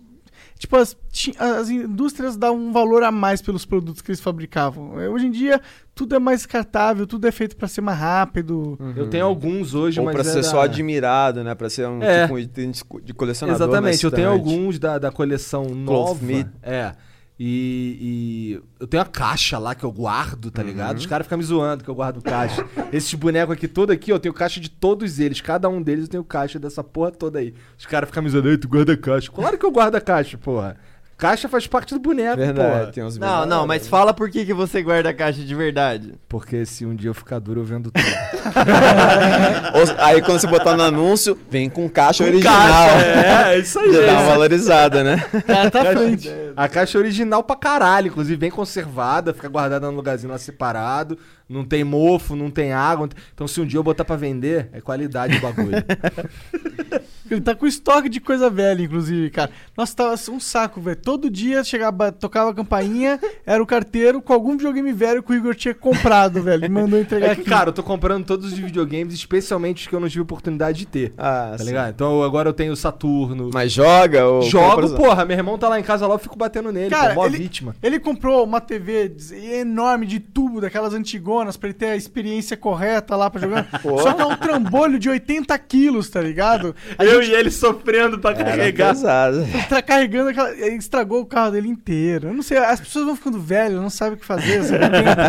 [0.62, 0.96] Tipo, as,
[1.40, 5.00] as indústrias davam um valor a mais pelos produtos que eles fabricavam.
[5.00, 5.60] É, Hoje em dia,
[5.92, 8.78] tudo é mais descartável, tudo é feito pra ser mais rápido.
[8.94, 10.14] Eu tenho alguns hoje, Ou mas.
[10.14, 11.52] pra ser era- só admirado, né?
[11.56, 12.22] Pra ser um, É.
[12.22, 12.70] tipo um item
[13.02, 13.66] de colecionador.
[13.66, 16.24] Exatamente, eu tenho alguns da, da coleção nova.
[16.24, 16.48] Meat.
[16.62, 16.92] É.
[17.40, 20.98] E, e eu tenho a caixa lá que eu guardo, tá ligado?
[20.98, 22.64] Os caras ficam me zoando que eu guardo caixa.
[22.92, 25.40] Esses bonecos aqui, todo aqui, ó, eu tenho caixa de todos eles.
[25.40, 27.54] Cada um deles eu tenho caixa dessa porra toda aí.
[27.76, 29.30] Os caras ficam me zoando, "Ei, tu guarda caixa.
[29.32, 30.76] Claro que eu guardo a caixa, porra.
[31.22, 32.92] Caixa faz parte do boneco, Verdade, porra.
[32.92, 33.48] tem uns Não, menores.
[33.48, 36.14] não, mas fala por que, que você guarda a caixa de verdade.
[36.28, 38.04] Porque se um dia eu ficar duro, eu vendo tudo.
[39.74, 42.54] Ou- Aí quando você botar no anúncio, vem com caixa Com original.
[42.56, 45.16] caixa, é, é isso aí, Já dá é uma valorizada, né?
[45.46, 46.28] Cara, tá à frente.
[46.56, 51.16] A caixa é original pra caralho, inclusive bem conservada, fica guardada num lugarzinho lá separado,
[51.48, 53.02] não tem mofo, não tem água.
[53.04, 55.70] não tem- Então se um dia eu botar pra vender, é qualidade o bagulho.
[57.34, 59.50] Ele tá com estoque de coisa velha, inclusive, cara.
[59.76, 60.96] Nossa, tava um saco, velho.
[60.96, 65.34] Todo dia chegava, tocava a campainha, era o carteiro com algum videogame velho que o
[65.34, 66.64] Igor tinha comprado, velho.
[66.64, 67.50] E mandou entregar É que, aqui.
[67.50, 70.86] cara, eu tô comprando todos os videogames, especialmente os que eu não tive oportunidade de
[70.86, 71.12] ter.
[71.16, 71.64] Ah, Tá sim.
[71.64, 71.90] ligado?
[71.90, 73.50] Então agora eu tenho o Saturno.
[73.52, 76.70] Mas joga ou Jogo, porra, meu irmão tá lá em casa lá, eu fico batendo
[76.72, 77.74] nele, Cara, pô, mó ele- vítima.
[77.82, 79.12] Ele comprou uma TV
[79.60, 83.64] enorme de tubo, daquelas antigonas, pra ele ter a experiência correta lá pra jogar.
[83.82, 83.98] Pô.
[83.98, 86.74] Só que é um trambolho de 80 quilos, tá ligado?
[86.98, 88.94] A eu e ele sofrendo pra Era carregar.
[88.94, 89.44] pesado.
[89.68, 90.50] tá carregando aquela.
[90.52, 92.28] ele Estragou o carro dele inteiro.
[92.28, 94.80] Eu não sei, as pessoas vão ficando velhas, não sabem o que fazer, sabe?
[94.80, 95.22] tá ligado?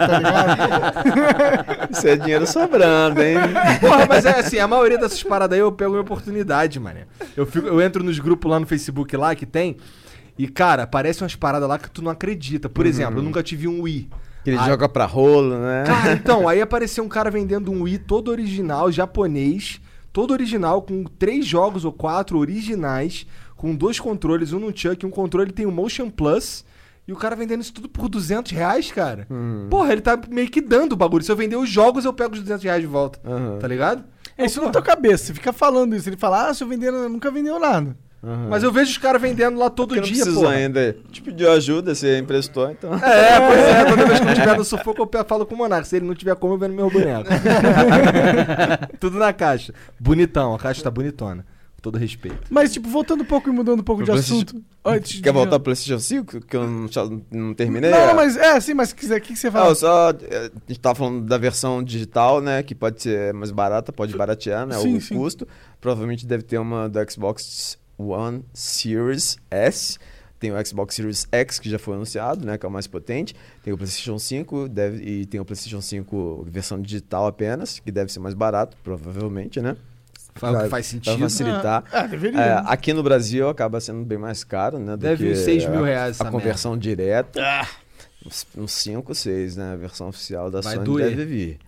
[1.92, 3.36] Isso é dinheiro sobrando, hein?
[3.80, 7.00] Porra, mas é assim, a maioria dessas paradas aí eu pego minha oportunidade, mano.
[7.36, 9.78] Eu, fico, eu entro nos grupos lá no Facebook lá que tem.
[10.38, 12.68] E, cara, aparecem umas paradas lá que tu não acredita.
[12.68, 14.10] Por exemplo, eu nunca tive um Wii.
[14.44, 14.68] Que ele Ai.
[14.68, 15.84] joga pra rolo, né?
[15.86, 19.80] Cara, então, aí apareceu um cara vendendo um Wii todo original, japonês,
[20.14, 23.26] todo original, com três jogos ou quatro originais,
[23.58, 26.64] com dois controles, um no Chuck, um controle tem o Motion Plus.
[27.06, 29.28] E o cara vendendo isso tudo por 200 reais, cara.
[29.70, 31.22] Porra, ele tá meio que dando o bagulho.
[31.22, 33.20] Se eu vender os jogos, eu pego os 200 reais de volta.
[33.26, 33.60] Aham.
[33.60, 34.06] Tá ligado?
[34.38, 36.08] É isso na tua cabeça, você fica falando isso.
[36.08, 37.98] Ele fala, ah, se eu vender, nunca vendeu nada.
[38.24, 38.48] Aham.
[38.50, 40.48] Mas eu vejo os caras vendendo lá todo Porque não dia, pô.
[40.48, 40.96] ainda.
[41.12, 42.94] Te pediu ajuda, você emprestou, então.
[42.96, 45.84] É, pois é, toda vez que eu tiver no sufoco, eu falo com o Monarca.
[45.86, 47.30] Se ele não tiver como, eu vendo meu boneco.
[49.00, 49.74] Tudo na caixa.
[50.00, 51.46] Bonitão, a caixa tá bonitona.
[51.76, 52.38] Com todo respeito.
[52.50, 54.54] Mas, tipo, voltando um pouco e mudando um pouco de Pro assunto.
[55.04, 56.42] Te- Quer voltar pro PlayStation 5?
[56.46, 56.88] Que eu não,
[57.30, 57.92] não terminei?
[57.92, 59.70] Não, não, mas é, sim, mas se quiser, o que, que você fala?
[59.70, 60.12] eu só.
[60.12, 62.64] eh, A gente tava falando da versão digital, né?
[62.64, 64.78] Que pode ser mais barata, pode baratear, né?
[64.78, 65.16] Sim, o sim.
[65.16, 65.46] custo.
[65.82, 69.98] Provavelmente deve ter uma do Xbox One Series S.
[70.40, 72.58] Tem o Xbox Series X, que já foi anunciado, né?
[72.58, 73.34] Que é o mais potente.
[73.64, 78.12] Tem o PlayStation 5 deve, e tem o PlayStation 5 versão digital apenas, que deve
[78.12, 79.78] ser mais barato, provavelmente, né?
[80.36, 81.18] Faz faz sentido.
[81.20, 81.84] facilitar.
[81.94, 82.10] Ah.
[82.42, 84.94] É, aqui no Brasil acaba sendo bem mais caro, né?
[84.94, 87.40] do Deve que uns 6 mil a- reais essa A conversão direta.
[88.26, 89.74] Uns- Uns 5, 6, né?
[89.74, 91.10] A versão oficial da Vai Sony doer.
[91.10, 91.60] deve vir.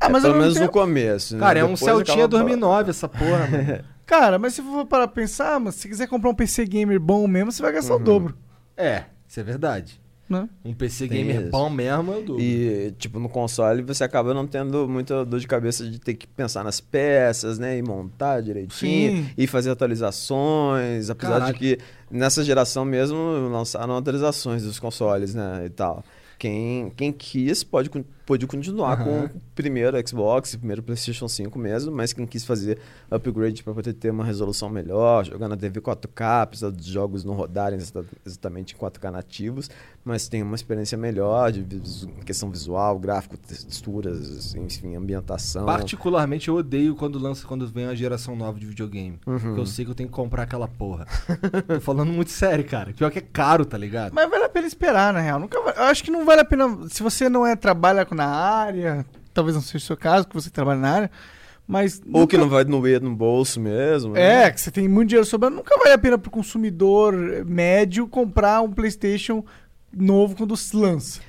[0.00, 1.34] Ah, É, pelo menos no tempo- começo.
[1.34, 1.40] né?
[1.40, 3.84] Cara, é um Celtinha acaba- 2009 essa porra, mano.
[4.06, 7.50] Cara, mas se for para pensar, mas se quiser comprar um PC gamer bom mesmo,
[7.52, 8.00] você vai gastar Uhum.
[8.00, 8.36] o dobro,
[8.76, 10.00] É, isso é verdade.
[10.28, 10.48] né?
[10.64, 11.50] Um PC Tem gamer isso.
[11.50, 12.42] bom mesmo é o dobro.
[12.42, 16.26] E, tipo, no console você acaba não tendo muita dor de cabeça de ter que
[16.26, 17.76] pensar nas peças, né?
[17.78, 19.16] E montar direitinho.
[19.24, 19.30] Sim.
[19.36, 21.10] E fazer atualizações.
[21.10, 21.52] Apesar Caralho.
[21.52, 21.78] de que
[22.10, 23.16] nessa geração mesmo
[23.50, 25.62] lançaram atualizações dos consoles, né?
[25.66, 26.02] E tal.
[26.38, 27.88] Quem, quem quis pode,
[28.26, 32.78] pode continuar com o primeiro Xbox, o primeiro PlayStation 5 mesmo, mas quem quis fazer
[33.10, 37.34] upgrade para poder ter uma resolução melhor, jogar na TV 4K, apesar dos jogos não
[37.34, 39.70] rodarem exata- exatamente em 4K nativos,
[40.04, 41.64] mas tem uma experiência melhor de
[42.24, 45.66] questão visual, gráfico, texturas, enfim, ambientação.
[45.66, 49.18] Particularmente eu odeio quando lança, quando vem uma geração nova de videogame.
[49.26, 49.38] Uhum.
[49.38, 51.06] Porque eu sei que eu tenho que comprar aquela porra.
[51.66, 52.92] Tô falando muito sério, cara.
[52.92, 54.12] Pior que é caro, tá ligado?
[54.14, 55.38] Mas vale a pena esperar, na real.
[55.38, 56.88] Nunca vai- Eu acho que não vale a pena.
[56.88, 60.48] Se você não é trabalha na área, talvez não seja o seu caso, que você
[60.50, 61.10] trabalha na área,
[61.66, 62.00] mas.
[62.06, 64.12] Ou nunca- que não vai doer no bolso mesmo.
[64.14, 64.44] né?
[64.46, 65.56] É, que você tem muito dinheiro sobrando.
[65.56, 67.14] Nunca vale a pena pro consumidor
[67.46, 69.44] médio comprar um PlayStation
[69.92, 71.20] novo quando se lança.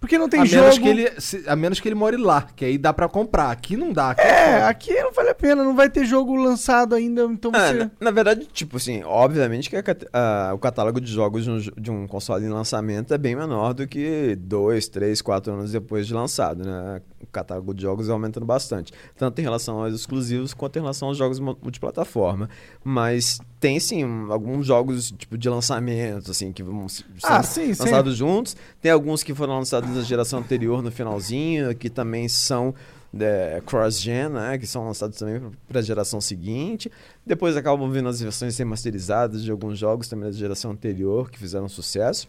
[0.00, 0.62] Porque não tem a, jogo.
[0.62, 3.50] menos que ele, se- a menos que ele more lá, que aí dá pra comprar.
[3.50, 4.10] Aqui não dá.
[4.12, 4.68] Aqui É, foda.
[4.68, 7.74] aqui não vale a pena, não vai ter jogo lançado ainda, então Ah, você.
[7.74, 11.58] na, na verdade, tipo assim, obviamente que a a- o catálogo de jogos de um,
[11.58, 16.06] de um console em lançamento é bem menor do que dois, três, quatro anos depois
[16.06, 17.02] de lançado, né?
[17.22, 21.08] O catálogo de jogos vai aumentando bastante, tanto em relação aos exclusivos quanto em relação
[21.08, 22.48] aos jogos mu- multiplataforma.
[22.82, 27.82] Mas tem sim alguns jogos tipo de lançamento, assim, que vão se- Ah, sim, sim.
[27.82, 28.56] lançados juntos.
[28.80, 32.74] Tem alguns que foram lançados na geração anterior, no finalzinho, que também são
[33.18, 34.58] é, cross-gen, né?
[34.58, 36.90] Que são lançados também para a geração seguinte.
[37.26, 41.68] Depois acabam vindo as versões remasterizadas de alguns jogos também da geração anterior, que fizeram
[41.68, 42.28] sucesso.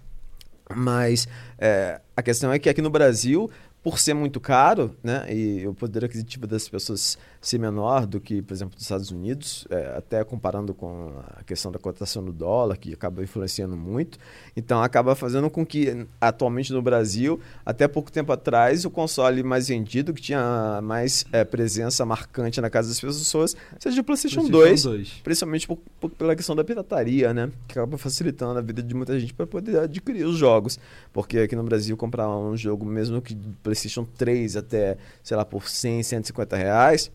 [0.76, 1.28] Mas
[1.58, 3.50] é, a questão é que aqui no Brasil,
[3.84, 8.40] por ser muito caro, né, e o poder aquisitivo das pessoas ser menor do que,
[8.40, 12.78] por exemplo, dos Estados Unidos, é, até comparando com a questão da cotação do dólar,
[12.78, 14.20] que acaba influenciando muito,
[14.56, 19.70] então acaba fazendo com que, atualmente no Brasil, até pouco tempo atrás, o console mais
[19.70, 24.82] vendido, que tinha mais é, presença marcante na casa das pessoas, seja o PlayStation, 2,
[25.24, 29.20] principalmente por, por- pela questão da pirataria, né, que acaba facilitando a vida de muita
[29.20, 30.78] gente para poder adquirir os jogos,
[31.12, 35.68] porque aqui no Brasil comprar um jogo mesmo que PlayStation 3 até, sei lá, por
[35.68, 37.10] 100, 150 reais,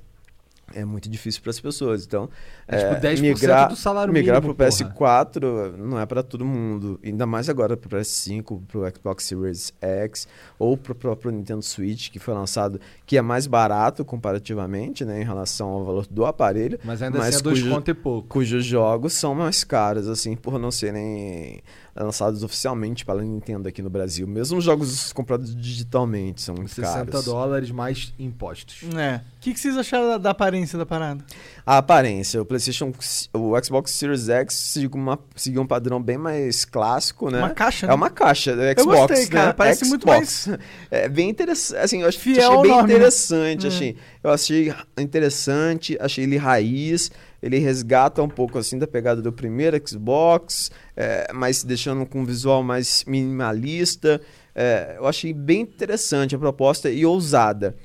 [0.74, 2.05] é muito difícil para as pessoas.
[2.05, 2.28] Então,
[2.68, 4.76] É tipo 10% migrar, do salário migrar mínimo, pro porra.
[4.76, 6.98] PS4 não é para todo mundo.
[7.05, 10.26] Ainda mais agora pro PS5, pro Xbox Series X
[10.59, 15.24] ou pro próprio Nintendo Switch, que foi lançado, que é mais barato comparativamente, né, em
[15.24, 18.28] relação ao valor do aparelho, Mas ainda Mas assim é dois cujo- conto e pouco.
[18.28, 21.60] cujos jogos são mais caros, assim, por não serem
[21.94, 24.26] lançados oficialmente pela Nintendo aqui no Brasil.
[24.26, 27.24] Mesmo os jogos comprados digitalmente são muito 60 caros.
[27.24, 28.82] dólares mais impostos.
[28.94, 29.16] É.
[29.38, 31.24] O que, que vocês acharam da, da aparência da parada?
[31.64, 32.92] A aparência, o PlayStation,
[33.32, 37.38] o Xbox Series X seguiu, uma, seguiu um padrão bem mais clássico, né?
[37.38, 37.94] Uma caixa, É né?
[37.94, 39.46] uma caixa do Eu Xbox, gostei, cara.
[39.48, 39.52] né?
[39.52, 40.46] Parece muito Xbox.
[40.48, 40.58] mais...
[40.90, 42.94] É bem interessante, assim, eu achei bem nome, né?
[42.94, 43.68] interessante, É.
[43.68, 43.96] achei.
[44.22, 47.10] Eu achei interessante, achei ele raiz,
[47.42, 52.24] ele resgata um pouco, assim, da pegada do primeiro Xbox, é, mas deixando com um
[52.24, 54.20] visual mais minimalista.
[54.54, 57.76] É, eu achei bem interessante a proposta e ousada.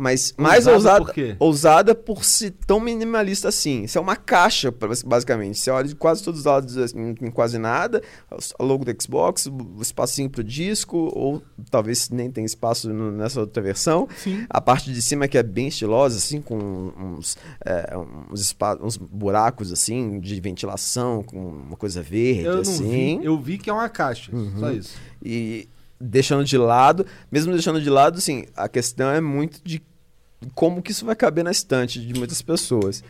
[0.00, 3.82] Mas mais Ousado ousada, por ousada por ser tão minimalista assim.
[3.82, 5.58] Isso é uma caixa, bas- basicamente.
[5.58, 8.00] Você olha de quase todos os lados, assim, não tem quase nada.
[8.60, 13.40] O logo do Xbox, o espacinho pro disco, ou talvez nem tenha espaço no- nessa
[13.40, 14.06] outra versão.
[14.16, 14.46] Sim.
[14.48, 16.56] A parte de cima que é bem estilosa, assim, com
[16.96, 17.96] uns, é,
[18.30, 23.18] uns, uns buracos, assim, de ventilação, com uma coisa verde, Eu assim.
[23.18, 24.30] vi, eu vi que é uma caixa,
[24.60, 24.94] só isso.
[25.24, 25.68] E
[26.00, 29.82] deixando de lado, mesmo deixando de lado, assim, a questão é muito de
[30.54, 33.02] como que isso vai caber na estante de muitas pessoas.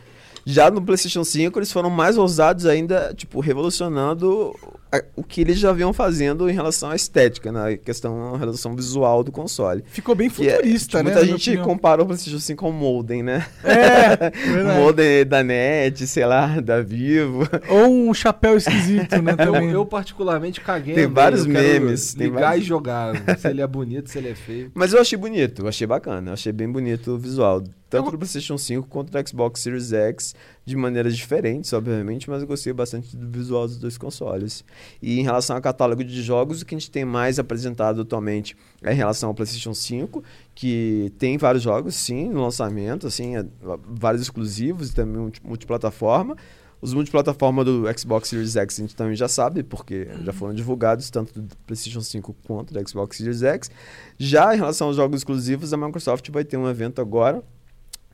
[0.45, 4.53] Já no PlayStation 5, eles foram mais ousados ainda, tipo, revolucionando
[4.91, 8.75] a- o que eles já vinham fazendo em relação à estética, na questão, na relação
[8.75, 9.83] visual do console.
[9.87, 11.11] Ficou bem é- futurista, que né?
[11.13, 13.45] Muita gente compara o PlayStation 5 com o Modem, né?
[13.63, 14.31] É,
[14.79, 17.47] O modem da NET, sei lá, da Vivo.
[17.69, 19.33] Ou um chapéu esquisito, né?
[19.33, 19.69] Eu, Também.
[19.71, 20.95] eu particularmente caguei.
[20.95, 23.37] Tem vários eu quero memes, tem Ligar vários- e jogar.
[23.37, 24.71] Se ele é bonito, se ele é feio.
[24.75, 27.61] Mas eu achei bonito, eu achei bacana, eu achei bem bonito o visual.
[27.89, 30.35] Tanto Eu- do PlayStation 5 quanto do Xbox Series X,
[30.69, 34.63] de maneiras diferentes, obviamente, mas eu gostei bastante do visual dos dois consoles.
[35.01, 38.55] E em relação ao catálogo de jogos, o que a gente tem mais apresentado atualmente
[38.83, 40.23] é em relação ao PlayStation 5,
[40.53, 43.45] que tem vários jogos, sim, no lançamento, assim, é,
[43.87, 46.35] vários exclusivos e também multi- multiplataforma.
[46.81, 51.09] Os multiplataforma do Xbox Series X a gente também já sabe, porque já foram divulgados
[51.09, 53.69] tanto do PlayStation 5 quanto do Xbox Series X.
[54.17, 57.43] Já em relação aos jogos exclusivos, a Microsoft vai ter um evento agora,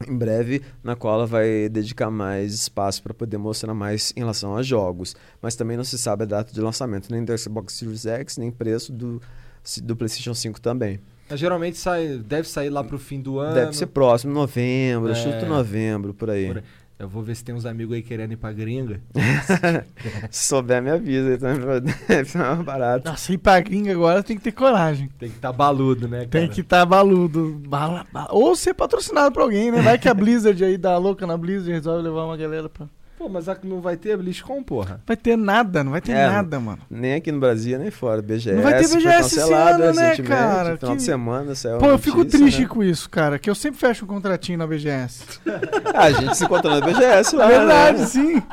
[0.08, 4.56] em breve, na qual ela vai dedicar mais espaço para poder mostrar mais em relação
[4.56, 5.16] a jogos.
[5.42, 8.52] Mas também não se sabe a data de lançamento, nem do Xbox Series X, nem
[8.52, 9.22] preço do,
[9.84, 11.00] do PlayStation 5 também.
[11.30, 13.56] Mas geralmente sai, deve sair lá pro fim do ano.
[13.56, 15.16] Deve ser próximo, novembro, É.
[15.16, 16.48] chuto novembro, por aí.
[16.48, 16.64] Por aí.
[16.98, 19.02] Eu vou ver se tem uns amigos aí querendo ir pra gringa.
[20.32, 21.32] Se souber, me avisa.
[21.32, 23.10] aí também, Deve ser mais barato.
[23.10, 25.10] Nossa, ir pra gringa agora tem que ter coragem.
[25.20, 26.30] Tem que estar tá baludo, né, cara?
[26.30, 27.62] Tem que estar baludo.
[27.68, 28.30] Bala, bala.
[28.32, 29.82] Ou ser patrocinado por alguém, né?
[29.82, 32.88] Vai que a Blizzard aí dá louca na Blizzard e resolve levar uma galera pra.
[33.18, 35.02] Pô, mas a- não vai ter BlizzCon, porra.
[35.08, 36.80] Vai ter nada, não vai ter É, nada, mano.
[36.90, 38.22] Nem aqui no Brasil, nem fora.
[38.22, 38.56] BGS.
[38.58, 40.76] Não vai ter BGS esse ano, né, cara?
[40.78, 42.68] Final Que- de semana saiu Pô, eu fico notícia, triste né?
[42.68, 43.40] com isso, cara.
[43.40, 45.24] Que eu sempre fecho um contratinho na BGS.
[45.96, 47.46] Ah, a gente se encontrou na BGS lá.
[47.46, 48.06] É verdade, né?
[48.06, 48.44] sim.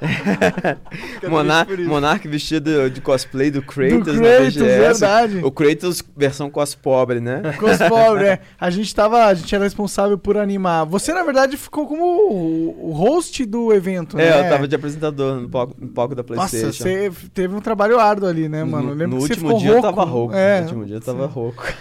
[1.28, 1.66] Monar.
[1.86, 4.78] Monark vestido de cosplay do Kratos, Do na Kratos, BGS.
[4.78, 5.40] verdade.
[5.44, 7.42] O Kratos versão cos pobre, né?
[7.58, 8.40] Cos pobre, é.
[8.60, 9.24] A gente tava.
[9.26, 10.84] A gente era responsável por animar.
[10.86, 14.28] Você, na verdade, ficou como o, host do evento, né?
[14.28, 16.84] É, eu tava de apresentador no palco, no palco da Nossa, PlayStation.
[16.84, 18.90] você teve um trabalho árduo ali, né, mano?
[18.90, 19.86] Eu lembro no que você último ficou dia rouco.
[19.86, 20.34] eu tava rouco.
[20.34, 21.64] É, no último dia eu tava rouco.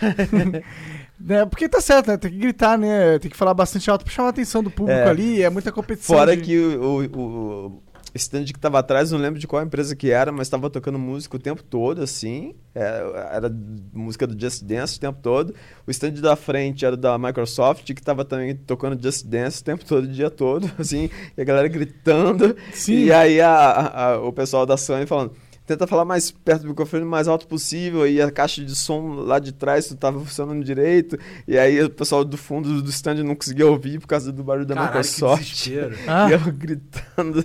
[1.30, 2.18] É, porque tá certo, né?
[2.18, 3.18] Tem que gritar, né?
[3.20, 5.10] Tem que falar bastante alto pra chamar a atenção do público É.
[5.10, 5.42] ali.
[5.42, 6.14] É muita competição.
[6.16, 7.84] Fora de- que o, o, o
[8.18, 11.36] stand que tava atrás, não lembro de qual empresa que era, mas tava tocando música
[11.36, 12.56] o tempo todo, assim.
[12.74, 13.52] É, era
[13.94, 15.54] música do Just Dance o tempo todo.
[15.86, 19.84] O stand da frente era da Microsoft, que tava também tocando Just Dance o tempo
[19.86, 21.10] todo, o dia todo, assim.
[21.38, 22.56] E a galera gritando.
[22.74, 23.06] Sim.
[23.06, 25.32] E aí a- a- a- o pessoal da Sony falando.
[25.66, 29.16] Tenta falar mais perto do microfone, o mais alto possível, e a caixa de som
[29.16, 31.18] lá de trás não tava funcionando direito.
[31.48, 34.66] E aí o pessoal do fundo do stand não conseguia ouvir por causa do barulho
[34.66, 35.44] da Caralho, que Microsoft.
[35.44, 35.98] desespero.
[36.08, 36.28] Ah.
[36.30, 37.44] E eu gritando: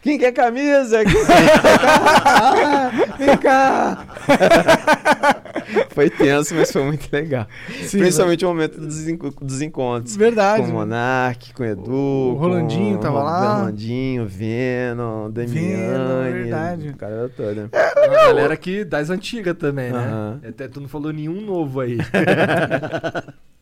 [0.00, 1.04] Quem quer camisa?
[1.04, 3.16] Quem quer camisa?
[3.18, 4.06] Vem cá!
[5.90, 7.46] Foi tenso, mas foi muito legal.
[7.82, 9.04] Sim, Principalmente o momento dos,
[9.40, 10.16] dos encontros.
[10.16, 10.62] Verdade.
[10.62, 10.78] Com o mano.
[10.90, 11.92] Monark, com o Edu.
[11.92, 13.56] O Rolandinho com tava o lá.
[13.58, 16.32] Rolandinho, Venom, Damiani.
[16.32, 16.88] verdade.
[16.90, 17.70] O cara era todo.
[17.72, 20.38] A galera aqui das antigas também, né?
[20.48, 21.98] Até tu não falou nenhum novo aí.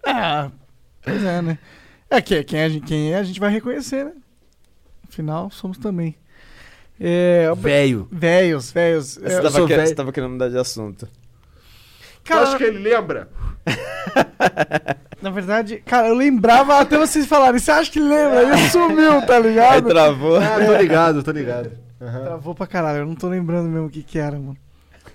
[0.04, 0.50] Ah,
[1.02, 1.58] pois é, né?
[2.10, 4.12] É, que, quem, gente, quem é, a gente vai reconhecer, né?
[5.08, 6.14] Afinal, somos também.
[7.00, 8.08] É, Velho.
[8.10, 9.14] velhos, velhos.
[9.14, 9.88] Você, É, Eu tava sou que- velho.
[9.88, 11.08] você tava querendo mudar de assunto.
[12.28, 13.28] Cara, ele lembra?
[15.20, 17.58] na verdade, cara, eu lembrava até vocês falarem.
[17.58, 18.42] Você acha que lembra?
[18.42, 19.88] Ele sumiu, tá Aí ligado?
[19.88, 20.36] travou.
[20.36, 21.70] Ah, tô ligado, tô ligado.
[21.98, 22.98] Travou pra caralho.
[22.98, 24.56] Eu não tô lembrando mesmo o que que era, mano.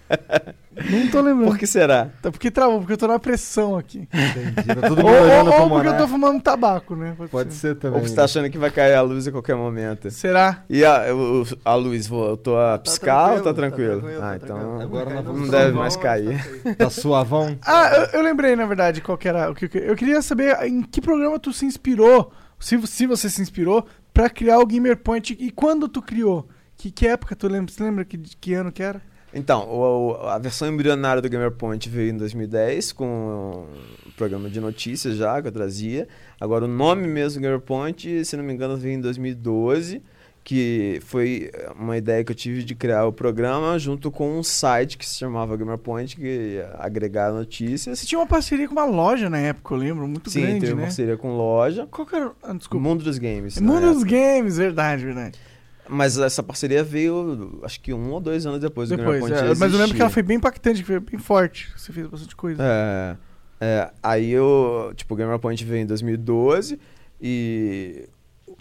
[0.89, 1.49] Não tô lembrando.
[1.49, 2.09] Por que será?
[2.21, 4.07] Tá porque travou, porque eu tô na pressão aqui.
[4.13, 4.79] Entendi.
[4.81, 7.13] Tá todo Ou, mundo ou, ou porque eu tô fumando tabaco, né?
[7.17, 7.59] Pode, Pode ser.
[7.69, 7.99] ser também.
[8.01, 10.09] Ou você tá achando que vai cair a luz a qualquer momento?
[10.11, 10.63] Será?
[10.69, 14.19] E a, o- a luz voltou a piscar ou tá tranquilo, tranquilo?
[14.21, 16.75] tá ah, tranquilo, então tá Agora vamos não salvar deve mais cair.
[16.77, 17.57] Tá suavão?
[17.65, 19.49] Ah, eu, eu lembrei, na verdade, qual que era.
[19.49, 23.41] O que, eu queria saber em que programa tu se inspirou, se, se você se
[23.41, 26.47] inspirou, pra criar o Gamer Point e quando tu criou?
[26.77, 27.71] Que, que época tu lembra?
[27.71, 29.01] Você lembra que, de que ano que era?
[29.33, 33.65] Então, o- a versão embrionária do GamerPoint veio em 2010 com
[34.05, 36.07] o programa de notícias já que eu trazia.
[36.39, 40.01] Agora o nome mesmo do GamerPoint, se não me engano, veio em 2012,
[40.43, 41.49] que foi
[41.79, 45.15] uma ideia que eu tive de criar o programa junto com um site que se
[45.15, 46.21] chamava GamerPoint, que
[46.55, 47.97] ia agregar notícias.
[47.99, 50.75] Você tinha uma parceria com uma loja na época, eu lembro, muito Sim, grande, teve
[50.75, 50.81] né?
[50.83, 51.87] parceria com loja.
[51.89, 52.31] Qual que era?
[52.43, 52.87] Ah, desculpa.
[52.87, 53.57] Mundo dos Games.
[53.59, 54.03] Mundo dos.
[54.03, 55.39] Games, verdade, verdade.
[55.87, 59.55] Mas essa parceria veio, acho que um ou dois anos depois do Depois, GamerPoint é,
[59.59, 61.71] mas eu lembro que ela foi bem impactante, que foi bem forte.
[61.75, 62.63] Você fez bastante coisa.
[62.63, 63.17] É,
[63.59, 66.79] é, aí eu, tipo, o Gamer Point veio em 2012
[67.21, 68.07] e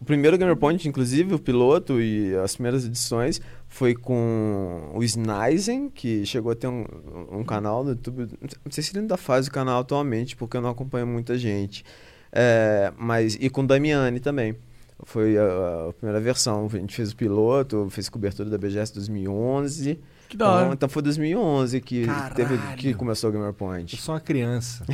[0.01, 5.89] o primeiro Gamer Point, inclusive, o piloto e as primeiras edições foi com o Snizen,
[5.90, 6.85] que chegou a ter um,
[7.31, 8.28] um canal no YouTube.
[8.65, 11.85] Não sei se ele ainda faz o canal atualmente, porque eu não acompanho muita gente.
[12.32, 14.57] É, mas, e com o Damiani também.
[15.05, 15.43] Foi a,
[15.89, 16.66] a primeira versão.
[16.73, 19.99] A gente fez o piloto, fez cobertura da BGS 2011.
[20.29, 20.61] Que da hora.
[20.62, 23.97] Então, então foi 2011 que, teve, que começou o Gamer Eu Point.
[23.99, 24.85] sou uma criança.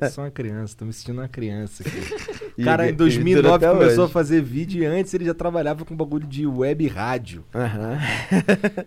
[0.00, 2.62] Eu sou uma criança, tô me sentindo uma criança aqui.
[2.62, 4.12] Cara, e- em e 2009 dura até começou a hoje.
[4.12, 7.44] fazer vídeo e antes ele já trabalhava com bagulho de web e rádio.
[7.54, 7.98] Aham.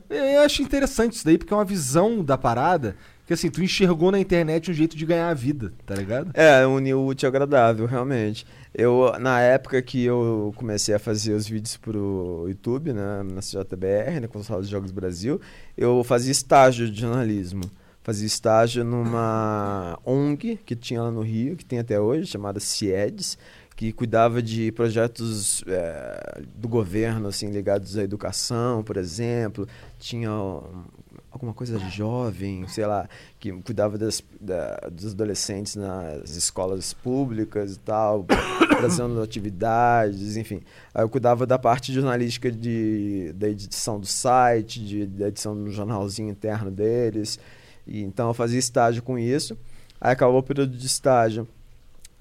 [0.10, 2.96] Eu acho interessante isso daí, porque é uma visão da parada
[3.32, 6.32] que assim, tu enxergou na internet um jeito de ganhar a vida, tá ligado?
[6.34, 8.46] É, uniu o útil ao agradável, realmente.
[8.76, 14.20] Eu, na época que eu comecei a fazer os vídeos pro YouTube, né, na CJBR,
[14.20, 15.40] na Console de Jogos Brasil,
[15.78, 17.64] eu fazia estágio de jornalismo.
[18.04, 23.38] Fazia estágio numa ONG que tinha lá no Rio, que tem até hoje, chamada CIEDS,
[23.78, 29.68] que cuidava de projetos eh, do governo, assim, ligados à educação, por exemplo.
[30.00, 30.84] Tinha um,
[31.32, 33.08] alguma coisa jovem, sei lá,
[33.40, 38.26] que cuidava das, da- dos adolescentes nas escolas públicas e tal,
[38.78, 40.62] trazendo atividades, enfim.
[40.94, 45.72] Aí eu cuidava da parte jornalística de, da edição do site, de, da edição do
[45.72, 47.40] jornalzinho interno deles.
[47.88, 49.58] E, então eu fazia estágio com isso.
[50.00, 51.48] Aí acabou o período de estágio.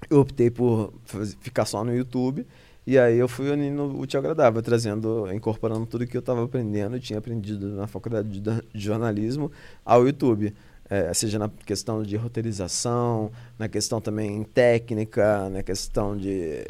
[0.09, 2.47] Eu optei por faz- ficar só no YouTube.
[2.91, 6.97] E aí eu fui unindo o ao agradável, trazendo, incorporando tudo que eu estava aprendendo
[6.97, 9.53] e tinha aprendido na faculdade de, jornalismo
[9.85, 10.53] ao YouTube.
[10.89, 16.65] É, seja na questão de roteirização, na questão também técnica, na questão de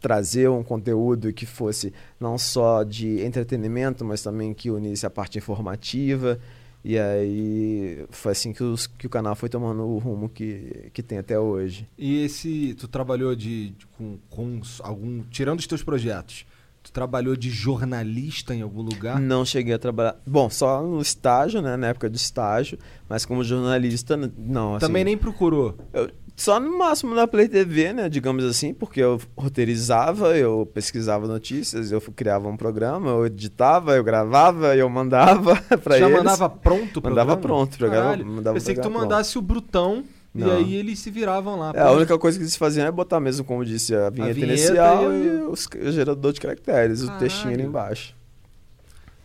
[0.00, 5.38] trazer um conteúdo que fosse não só de entretenimento, mas também que unisse a parte
[5.38, 6.38] informativa.
[6.84, 11.02] E aí foi assim que, os- que o canal foi tomando o rumo que, que
[11.02, 11.88] tem até hoje.
[11.96, 16.44] E esse, tu trabalhou de, de- com, com algum, tirando os teus projetos,
[16.82, 19.18] tu trabalhou de jornalista em algum lugar?
[19.18, 20.16] Não cheguei a trabalhar.
[20.26, 21.76] Bom, só no estágio, né?
[21.76, 22.78] Na época de estágio,
[23.08, 24.74] mas como jornalista, não.
[24.74, 25.76] assim, Também nem procurou.
[25.92, 28.08] eu- só no máximo na Play TV, né?
[28.08, 34.02] Digamos assim, porque eu roteirizava, eu pesquisava notícias, eu criava um programa, eu editava, eu
[34.02, 36.18] gravava, eu mandava pra Já eles.
[36.18, 40.04] mandava pronto o Mandava pronto, programa- Caralho, mandava Pensei que tu mandasse o brutão
[40.34, 40.50] e Não.
[40.56, 41.70] aí eles se viravam lá.
[41.74, 44.52] É, a única coisa que eles faziam é botar mesmo, como disse, a vinheta, vinheta
[44.52, 47.68] inicial e e, o- os- o gerador de caracteres, o textinho ali Caralho.
[47.68, 48.14] embaixo.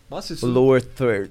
[0.08, 0.46] Nossa, isso...
[0.46, 1.30] lower third.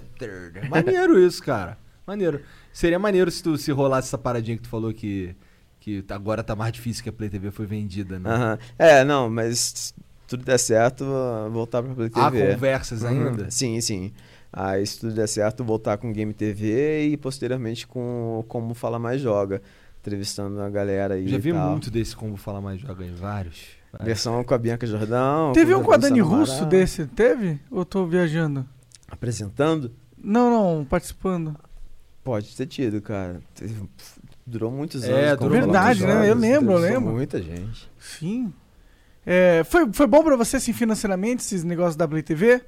[0.70, 1.78] maneiro isso, cara.
[2.06, 2.40] Maneiro.
[2.76, 5.34] Seria maneiro se tu se rolasse essa paradinha que tu falou que,
[5.80, 8.58] que agora tá mais difícil que a Play TV foi vendida, né?
[8.78, 9.94] É, não, mas se
[10.28, 11.02] tudo der certo,
[11.50, 12.52] voltar pra Play Há TV.
[12.52, 13.08] conversas Uhum.
[13.28, 13.50] ainda?
[13.50, 14.12] Sim, sim.
[14.52, 19.22] Aí, se tudo der certo, voltar com Game TV e posteriormente com Como Fala Mais
[19.22, 19.62] Joga.
[20.02, 21.26] Entrevistando a galera aí.
[21.28, 21.70] Já e vi tal.
[21.70, 23.68] muito desse Como Falar Mais Joga em vários.
[24.02, 25.52] Versão com a Bianca Jordão.
[25.54, 27.58] Teve um com a Dani Russo desse, teve?
[27.70, 28.66] Ou tô viajando?
[29.08, 29.90] Apresentando?
[30.22, 31.56] Não, não, participando.
[32.26, 33.40] Pode ter tido, cara.
[34.44, 35.38] Durou muitos É, anos.
[35.38, 36.28] durou como Verdade, né?
[36.28, 37.12] Eu lembro, eu lembro.
[37.12, 37.88] Muita gente.
[38.00, 38.52] Sim.
[39.24, 42.60] É, foi, foi bom pra você, assim, financeiramente, esses negócios da Play TV?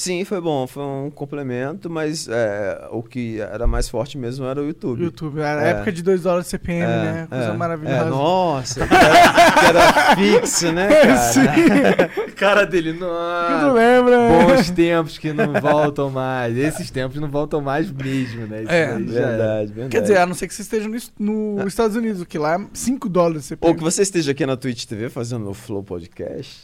[0.00, 4.62] Sim, foi bom, foi um complemento, mas é, o que era mais forte mesmo era
[4.62, 5.02] o YouTube.
[5.02, 5.40] YouTube.
[5.40, 5.70] Era a É.
[5.70, 7.26] época de 2 dólares de CPM, É, né?
[7.28, 7.96] Coisa é, maravilhosa.
[8.06, 12.10] é, nossa, que era, que era fixo, né, cara?
[12.38, 13.72] Cara dele, Tu não não.
[13.74, 14.16] lembra?
[14.46, 16.56] Bons tempos que não voltam mais.
[16.56, 18.62] Esses tempos não voltam mais mesmo, né?
[18.62, 18.86] Isso É.
[18.96, 19.88] Verdade, verdade.
[19.90, 22.60] Quer dizer, a não ser que você esteja nos nos Estados Unidos, que lá é
[22.72, 23.72] 5 dólares de CPM.
[23.72, 26.62] Ou que você esteja aqui na Twitch TV fazendo o Flow Podcast.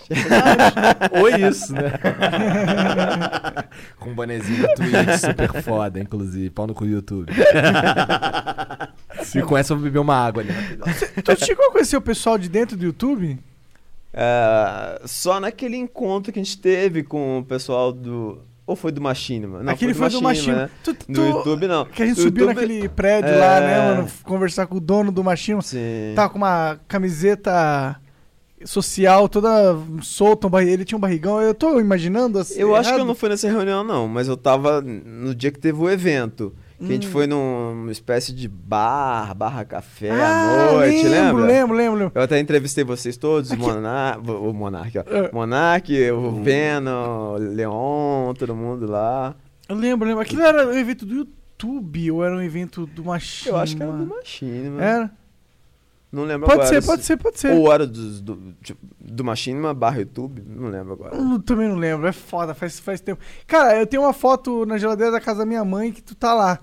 [1.20, 1.90] Ou isso, né?
[3.98, 6.50] Com um bonezinho da Twitch, super foda, inclusive.
[6.50, 7.32] Pau no cu do YouTube.
[9.22, 10.52] Se com essa eu vou beber uma água ali.
[11.22, 13.38] Tu chegou a conhecer o pessoal de dentro do YouTube?
[14.12, 18.38] É, só naquele encontro que a gente teve com o pessoal do.
[18.66, 19.62] Ou foi do Machinima?
[19.62, 20.56] Não, Aquele foi do Machinima.
[20.62, 20.70] Né?
[20.82, 21.84] Tu- tu- No YouTube, não.
[21.84, 23.36] Que a gente Do subiu YouTube- naquele prédio É.
[23.36, 24.08] lá, né, mano?
[24.22, 25.60] Conversar com o dono do Machinima.
[25.60, 26.12] Sim.
[26.14, 27.96] Tava com uma camiseta
[28.64, 29.48] social toda
[30.02, 31.40] solta, um barri- ele tinha um barrigão.
[31.40, 32.58] Eu tô imaginando assim.
[32.60, 33.06] Eu acho que eu errado?
[33.08, 36.54] não fui nessa reunião, não, mas eu tava no dia que teve o evento.
[36.76, 37.10] Que a gente Hum.
[37.12, 41.46] foi num- numa espécie de bar, barra café Ah, à noite, lembro, lembra?
[41.46, 42.12] lembro, lembro, lembro.
[42.14, 45.02] Eu até entrevistei vocês todos, Aqui- o Monark, o Monark, ó.
[45.06, 45.30] É.
[45.32, 49.34] Monark, o Venom, o Leon, todo mundo lá.
[49.68, 50.20] Eu lembro, lembro.
[50.22, 53.56] Aquilo era um evento do YouTube ou era um evento do Machinima?
[53.56, 54.82] Eu acho que era do Machinima.
[54.82, 55.10] Era?
[56.14, 56.68] Não lembro Pode agora.
[56.74, 57.52] ser, se- pode ser, pode ser.
[57.52, 61.16] Ou era dos- do, tipo, do Machinima barra YouTube, não lembro agora.
[61.16, 63.20] Eu também não lembro, é foda, faz, faz tempo.
[63.46, 66.32] Cara, eu tenho uma foto na geladeira da casa da minha mãe que tu tá
[66.32, 66.60] lá.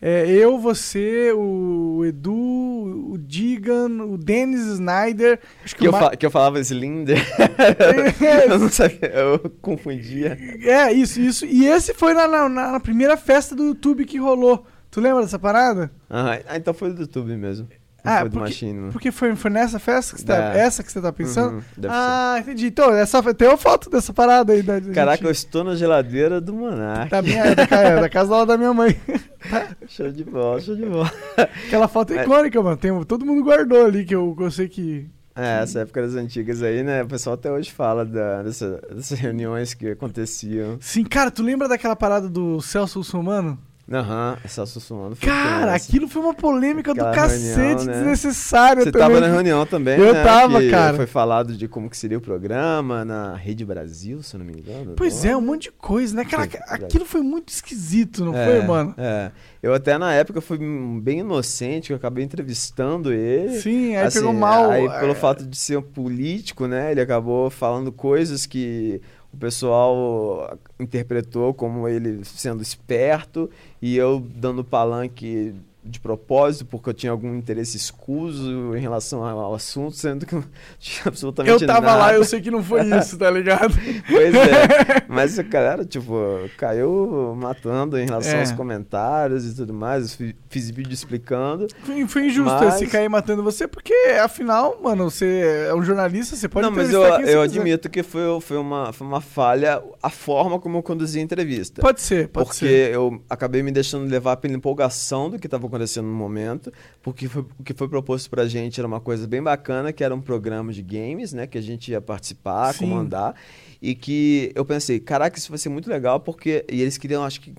[0.00, 5.40] É, eu, você, o Edu, o Digan, o Dennis Snyder.
[5.64, 7.16] Acho que, Que eu, Ma- que eu falava Slinder,
[8.50, 10.36] eu não sabia, eu confundia.
[10.62, 11.46] É, isso, isso.
[11.46, 14.66] E esse foi na, na, na primeira festa do YouTube que rolou.
[14.90, 15.90] Tu lembra dessa parada?
[16.08, 17.66] Ah, então foi do YouTube mesmo.
[18.06, 18.92] Ah, foi do porque- Machinima.
[18.92, 20.58] Porque foi, foi nessa festa que você tá, É.
[20.60, 21.56] essa que você tá pensando?
[21.56, 22.66] Uhum, ah, entendi.
[22.66, 24.62] Então, essa, tem uma foto dessa parada aí.
[24.62, 24.92] Da, ser.
[24.92, 27.10] Caraca, eu estou na geladeira do Monark.
[27.10, 28.96] da, minha, da, ca- da casa da minha mãe.
[29.88, 31.10] Show de bola, show de bola.
[31.36, 32.22] Aquela foto é É.
[32.22, 32.76] icônica, mano.
[32.76, 35.06] Tem, todo mundo guardou ali, que eu, que eu sei que...
[35.38, 37.02] É, essa época das antigas aí, né?
[37.02, 40.78] O pessoal até hoje fala da, dessa- dessas reuniões que aconteciam.
[40.80, 43.58] Sim, cara, tu lembra daquela parada do Celso Russomano?
[43.90, 45.86] Aham, essa Sussumano foi Cara, tenso.
[45.86, 47.92] aquilo foi uma polêmica Aquela do cacete reunião, né?
[47.92, 49.06] desnecessária Você também.
[49.08, 50.24] tava na reunião também, Eu né?
[50.24, 50.96] tava, que cara.
[50.96, 54.54] Foi falado de como que seria o programa na Rede Brasil, se eu não me
[54.54, 54.94] engano.
[54.96, 56.24] Pois é, um monte de coisa, né?
[56.24, 58.92] Cara, aquilo foi muito esquisito, não É, foi, mano?
[58.98, 59.30] É.
[59.62, 60.58] Eu até na época fui
[61.00, 63.60] bem inocente, eu acabei entrevistando ele.
[63.60, 64.70] Sim, aí Assim, pegou mal.
[64.70, 66.90] Aí, é, pelo fato de ser um político, né?
[66.90, 69.00] Ele acabou falando coisas que
[69.36, 73.50] o pessoal interpretou como ele sendo esperto
[73.80, 75.54] e eu dando palanque
[75.86, 80.44] de propósito, porque eu tinha algum interesse escuso em relação ao assunto, sendo que eu
[80.78, 81.98] tinha absolutamente Eu tava nada.
[81.98, 83.74] lá, eu sei que não foi isso, tá ligado?
[84.08, 85.06] Pois é.
[85.08, 86.14] Mas a galera, tipo,
[86.56, 88.40] caiu matando em relação É.
[88.40, 90.12] aos comentários e tudo mais.
[90.12, 91.66] Eu fi- fiz vídeo explicando.
[91.84, 93.92] Foi, foi injusto Mas- esse cair matando você, porque
[94.22, 98.22] afinal, mano, você é um jornalista, você pode não, mas eu, eu admito que foi,
[98.40, 101.80] foi, uma, foi uma falha a forma como eu conduzi a entrevista.
[101.80, 102.92] Pode ser, pode porque ser.
[102.94, 106.72] eu acabei me deixando levar pela empolgação do que estava acontecendo no momento,
[107.02, 110.14] porque foi- o que foi proposto pra gente era uma coisa bem bacana, que era
[110.14, 112.80] um programa de games, né, que a gente ia participar, Sim.
[112.80, 113.34] comandar,
[113.82, 117.40] e que eu pensei, caraca, isso vai ser muito legal, porque e eles queriam, acho
[117.40, 117.52] que,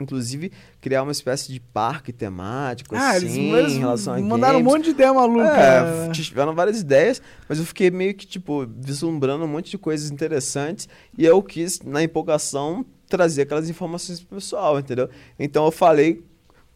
[0.00, 4.72] inclusive, criar uma espécie de parque temático, Ah, assim, eles em relação a mandaram games.
[4.72, 5.46] um monte de ideia maluca.
[5.50, 10.10] É, tiveram várias ideias, mas eu fiquei meio que, tipo, vislumbrando um monte de coisas
[10.10, 15.08] interessantes e eu quis, na empolgação, trazer aquelas informações pro pessoal, entendeu?
[15.38, 16.22] Então eu falei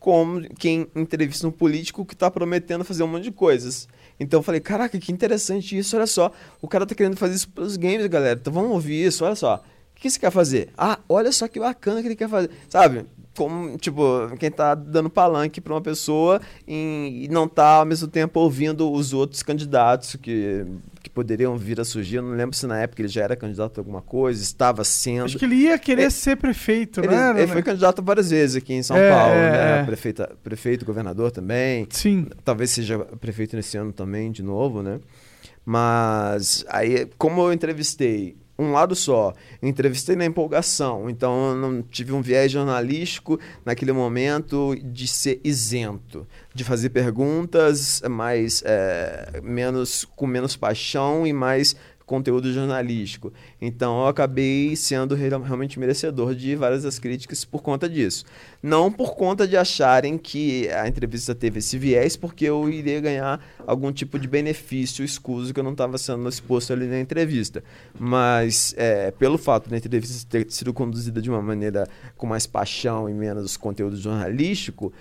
[0.01, 3.87] como quem entrevista um político que tá prometendo fazer um monte de coisas.
[4.19, 6.33] Então eu falei, caraca, que interessante isso, olha só.
[6.61, 8.39] O cara tá querendo fazer isso pelos games, galera.
[8.41, 9.57] Então vamos ouvir isso, olha só.
[9.57, 10.71] O que você quer fazer?
[10.77, 12.51] Ah, olha só que bacana que ele quer fazer.
[12.71, 13.05] Sabe?
[13.37, 14.03] Como, tipo,
[14.39, 19.13] quem tá dando palanque pra uma pessoa e não tá ao mesmo tempo ouvindo os
[19.13, 20.65] outros candidatos que,
[21.11, 22.17] que poderiam vir a surgir.
[22.17, 25.25] Eu não lembro se na época ele já era candidato a alguma coisa, estava sendo.
[25.25, 27.43] Acho que ele ia querer Ele- ser prefeito, Ele, né?
[27.43, 29.81] ele foi candidato várias vezes aqui em São É, Paulo, é, né?
[29.81, 29.85] é.
[29.85, 31.87] Prefeita, prefeito, governador também.
[31.91, 32.29] Sim.
[32.45, 35.01] Talvez seja prefeito nesse ano também, de novo, né?
[35.65, 39.33] Mas aí, como eu entrevistei um lado só,
[39.63, 46.63] entrevistei na empolgação, então não tive um viés jornalístico naquele momento de ser isento, de
[46.63, 51.75] fazer perguntas mais é, menos com menos paixão e mais
[52.11, 53.33] conteúdo jornalístico.
[53.63, 58.25] Então eu acabei sendo real- realmente merecedor de várias das críticas por conta disso.
[58.61, 63.41] Não por conta de acharem que a entrevista teve esse viés, porque eu iria ganhar
[63.65, 67.63] algum tipo de benefício escuso que eu não estava sendo exposto ali na entrevista.
[67.97, 73.09] Mas é, pelo fato da entrevista ter sido conduzida de uma maneira com mais paixão
[73.09, 74.93] e menos conteúdo jornalístico,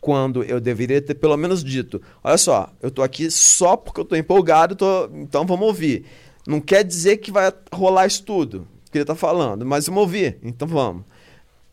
[0.00, 4.04] quando eu deveria ter pelo menos dito: olha só, eu tô aqui só porque eu
[4.04, 6.04] tô empolgado, tô- então vamos ouvir.
[6.46, 10.38] Não quer dizer que vai rolar isso tudo que ele tá falando, mas vamos ouvir,
[10.42, 11.04] então vamos.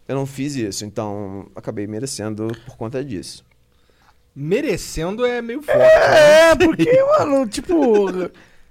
[0.08, 3.46] Eu não fiz isso, então acabei merecendo por conta disso.
[4.36, 5.78] Merecendo é meio forte.
[5.80, 6.50] né?
[6.52, 7.76] É, porque, mano, tipo.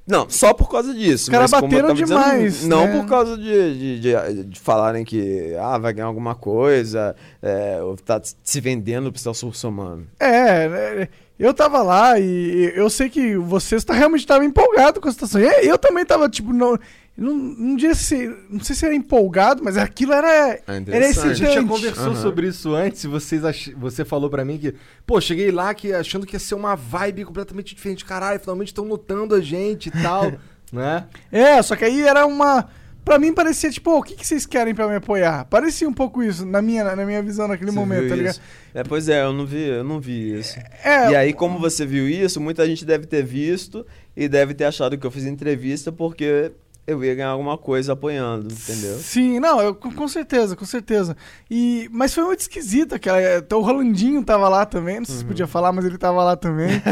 [0.06, 1.24] Não, só por causa disso.
[1.24, 3.00] Os caras eu bateram tava dizendo, demais, não né?
[3.00, 7.96] por causa de, de, de- de falarem que ah, vai ganhar alguma coisa, é, ou
[7.96, 10.06] tá se vendendo pro Celso Russomano.
[10.18, 11.08] É, né,
[11.38, 15.40] eu tava lá e eu sei que vocês tá, realmente estavam empolgados com a situação.
[15.40, 16.78] E Eu também tava, tipo, não.
[17.16, 21.26] Não, não, diria se, não sei se era empolgado, mas aquilo era, É era interessante.
[21.26, 21.68] A gente já excitante.
[21.68, 22.22] conversou Aham.
[22.22, 23.68] sobre isso antes e vocês ach...
[23.76, 24.74] você falou pra mim que,
[25.06, 28.04] pô, cheguei lá que achando que ia ser uma vibe completamente diferente.
[28.04, 30.32] Caralho, finalmente estão notando a gente e tal,
[30.72, 31.04] né?
[31.30, 32.68] É, só que aí era uma.
[33.04, 35.44] Pra mim parecia, tipo, "Ô, o que, que vocês querem pra me apoiar?
[35.46, 38.32] Parecia um pouco isso, na minha, na minha visão naquele Você momento, viu tá ligado?
[38.34, 38.40] isso?
[38.72, 40.56] É, pois é, eu não vi, eu não vi isso.
[40.84, 43.84] É, E aí, como você viu isso, muita gente deve ter visto
[44.16, 46.52] e deve ter achado que eu fiz entrevista porque
[46.84, 48.98] eu ia ganhar alguma coisa apoiando, entendeu?
[48.98, 51.16] Sim, não, eu, com, certeza, com certeza.
[51.50, 53.20] E, mas foi muito esquisito aquela.
[53.38, 55.20] Então, o Rolandinho tava lá também, não sei Uhum.
[55.20, 56.70] se podia falar, mas ele tava lá também.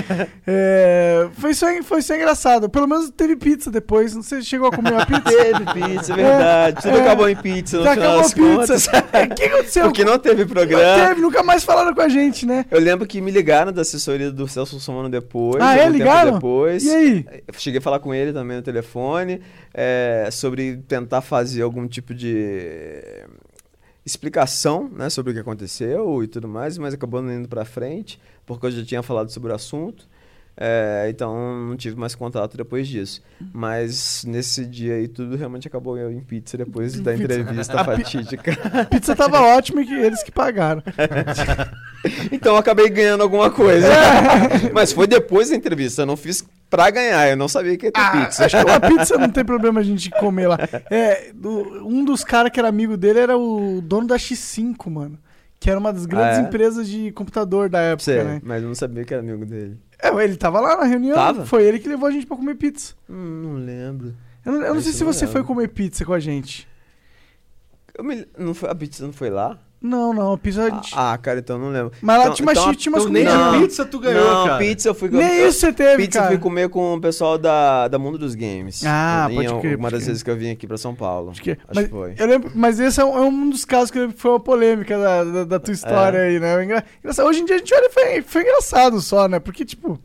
[0.46, 2.68] É, foi, só, foi só engraçado.
[2.68, 4.14] Pelo menos teve pizza depois.
[4.14, 5.22] Não sei se chegou a comer a pizza.
[5.22, 6.82] Teve pizza, é verdade.
[6.82, 7.00] Tudo é.
[7.02, 8.56] acabou em pizza no final das pizza.
[8.56, 8.88] contas.
[8.88, 9.84] É, O que aconteceu?
[9.84, 11.08] Porque não teve Não programa.
[11.08, 12.64] teve, nunca mais falaram com a gente, né?
[12.70, 15.60] Eu lembro que me ligaram da assessoria do Celso Somano depois.
[15.62, 15.88] Ah, é?
[15.88, 16.32] Ligaram?
[16.34, 16.84] Depois.
[16.84, 17.26] E aí?
[17.56, 19.40] Cheguei a falar com ele também no telefone
[19.72, 23.02] é, sobre tentar fazer algum tipo de
[24.04, 28.20] explicação né, sobre o que aconteceu e tudo mais, mas acabou não indo pra frente,
[28.46, 30.08] porque eu já tinha falado sobre o assunto.
[30.62, 31.34] É, então
[31.68, 33.22] não tive mais contato depois disso.
[33.52, 38.52] Mas nesse dia aí tudo realmente acabou em pizza depois da entrevista fatídica.
[38.78, 40.82] A pizza tava ótima e que eles que pagaram.
[42.32, 43.86] Então eu acabei ganhando alguma coisa.
[44.72, 47.92] Mas foi depois da entrevista, eu não fiz pra ganhar, eu não sabia que ia
[47.92, 48.46] ter Ah, pizza.
[48.46, 50.58] acho que a pizza não tem problema a gente comer lá.
[50.90, 55.18] É, do- um dos caras que era amigo dele era o dono da X5, mano.
[55.60, 56.44] Que era uma das grandes Ah, é?
[56.46, 58.40] empresas de computador da época, Sei, né?
[58.42, 59.78] mas eu não sabia que era amigo dele.
[60.02, 61.14] É, ele tava lá na reunião.
[61.14, 61.44] Tava?
[61.44, 62.94] Foi ele que levou a gente pra comer pizza.
[63.08, 64.14] Hum, não lembro.
[64.44, 65.38] Eu não, eu não sei se não você lembro.
[65.38, 66.66] foi comer pizza com a gente.
[68.02, 69.58] Me- não foi, a pizza não foi lá?
[69.82, 70.92] Não, não, pizza a gente...
[70.94, 71.92] Ah, cara, então eu não lembro.
[72.02, 73.52] Mas lá então- tinha, umas, então a- tinha umas Então nem comidas.
[73.52, 74.58] De pizza tu ganhou, não, cara.
[74.58, 76.34] pizza eu fui Nem isso você teve, Pizza eu cara.
[76.34, 78.82] fui comer com o pessoal da, da Mundo dos Games.
[78.84, 80.06] Ah, em pode crer, Uma pode das crer.
[80.08, 81.30] vezes que eu vim aqui pra São Paulo.
[81.30, 82.14] Acho que, Acho mas, que foi.
[82.18, 84.32] Eu lembro, mas esse é um, é um dos casos que eu lembro que foi
[84.32, 86.26] uma polêmica da, da, da tua história É.
[86.28, 86.62] aí, né?
[86.62, 87.26] Engra- engraçado.
[87.26, 89.38] Hoje em dia a gente olha e foi, foi engraçado só, né?
[89.40, 89.98] Porque, tipo,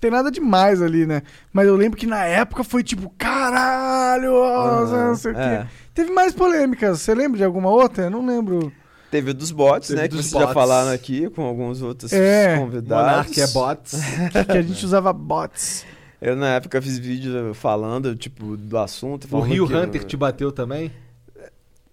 [0.00, 1.22] tem nada demais ali, né?
[1.52, 5.58] Mas eu lembro que na época foi tipo, caralho, Ah, não sei o é.
[5.62, 5.66] quê.
[5.94, 7.00] Teve mais polêmicas.
[7.00, 8.04] Você lembra de alguma outra?
[8.04, 8.72] Eu não lembro.
[9.10, 10.08] Teve o dos bots, Teve né?
[10.08, 10.54] Que dos vocês já bots.
[10.54, 12.56] falaram aqui com alguns outros É.
[12.58, 13.10] convidados.
[13.10, 13.94] Monark é bots.
[14.32, 15.84] Que, que a gente usava bots.
[16.22, 19.26] Eu na época fiz vídeo falando, tipo, do assunto.
[19.34, 20.92] O Rio que- Hunter te bateu também?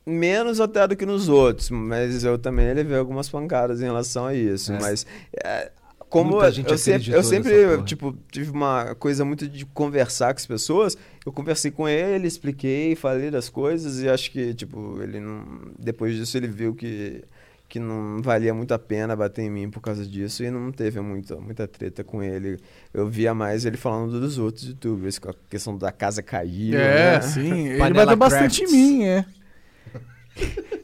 [0.06, 4.34] Menos até do que nos outros, mas eu também levei algumas pancadas em relação a
[4.34, 4.72] isso.
[4.72, 4.80] É.
[4.80, 5.06] Mas
[5.44, 5.70] é,
[6.10, 10.40] como Muita gente eu sempre, eu sempre tipo, tive uma coisa muito de conversar com
[10.40, 15.20] as pessoas, eu conversei com ele, expliquei, falei das coisas e acho que, tipo, ele
[15.20, 15.44] não.
[15.78, 17.26] Depois disso ele viu que,
[17.68, 21.02] que não valia muito a pena bater em mim por causa disso e não teve
[21.02, 22.58] muita, muita treta com ele.
[22.94, 26.72] Eu via mais ele falando dos outros youtubers, com a questão da casa cair.
[26.72, 27.22] né?
[27.22, 27.68] sim.
[27.84, 29.26] Ele bateu bastante em mim, é.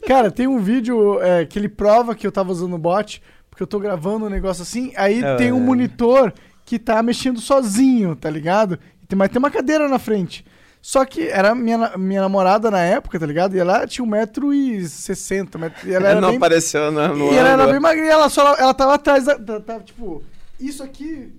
[0.06, 3.22] Cara, tem um vídeo é, que ele prova que eu tava usando o bot,
[3.54, 5.60] porque eu tô gravando um negócio assim, aí É, tem um é.
[5.60, 8.80] monitor que tá mexendo sozinho, tá ligado?
[9.08, 10.44] E Mas tem uma cadeira na frente.
[10.82, 13.54] Só que era minha, na- minha namorada na época, tá ligado?
[13.54, 15.56] E ela tinha 1,60m.
[15.56, 18.28] metro- E ela era não bem, apareceu no, no e ela era bem magrinha, ela,
[18.28, 20.20] só, ela tava atrás da- Tava tipo.
[20.58, 21.32] Isso aqui.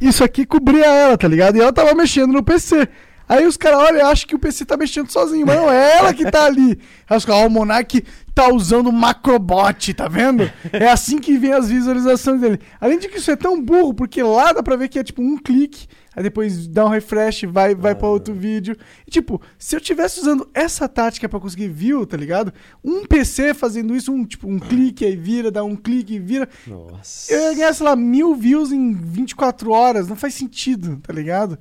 [0.00, 1.56] Isso aqui cobria ela, tá ligado?
[1.56, 2.88] E ela tava mexendo no PC.
[3.28, 5.98] Aí os caras olham e acham que o PC tá mexendo sozinho, mas não é
[5.98, 6.78] ela que tá ali.
[7.08, 8.02] Aí os caras, ó, o Monark
[8.34, 10.50] tá usando macrobot, tá vendo?
[10.72, 12.60] É assim que vem as visualizações dele.
[12.80, 15.20] Além de que isso é tão burro, porque lá dá pra ver que é tipo
[15.20, 18.76] um clique, aí depois dá um refresh, vai, vai pra outro vídeo.
[19.06, 22.52] E tipo, se eu tivesse usando essa tática pra conseguir view, tá ligado?
[22.82, 26.48] Um PC fazendo isso, um tipo, um clique aí vira, dá um clique e vira.
[26.66, 27.32] Nossa.
[27.32, 30.08] Eu ia ganhar, sei lá, mil views em 24 horas.
[30.08, 31.58] Não faz sentido, tá ligado?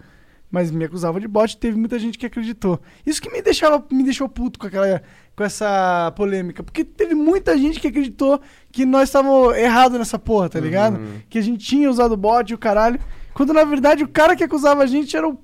[0.50, 2.80] Mas me acusava de bot, teve muita gente que acreditou.
[3.06, 5.02] Isso que me deixava, me deixou puto com aquela
[5.36, 8.42] com essa polêmica, porque teve muita gente que acreditou
[8.72, 10.98] que nós estávamos errados nessa porra, tá ligado?
[11.30, 13.00] Que a gente tinha usado bot e o caralho,
[13.36, 15.38] quando na verdade o cara que acusava a gente era o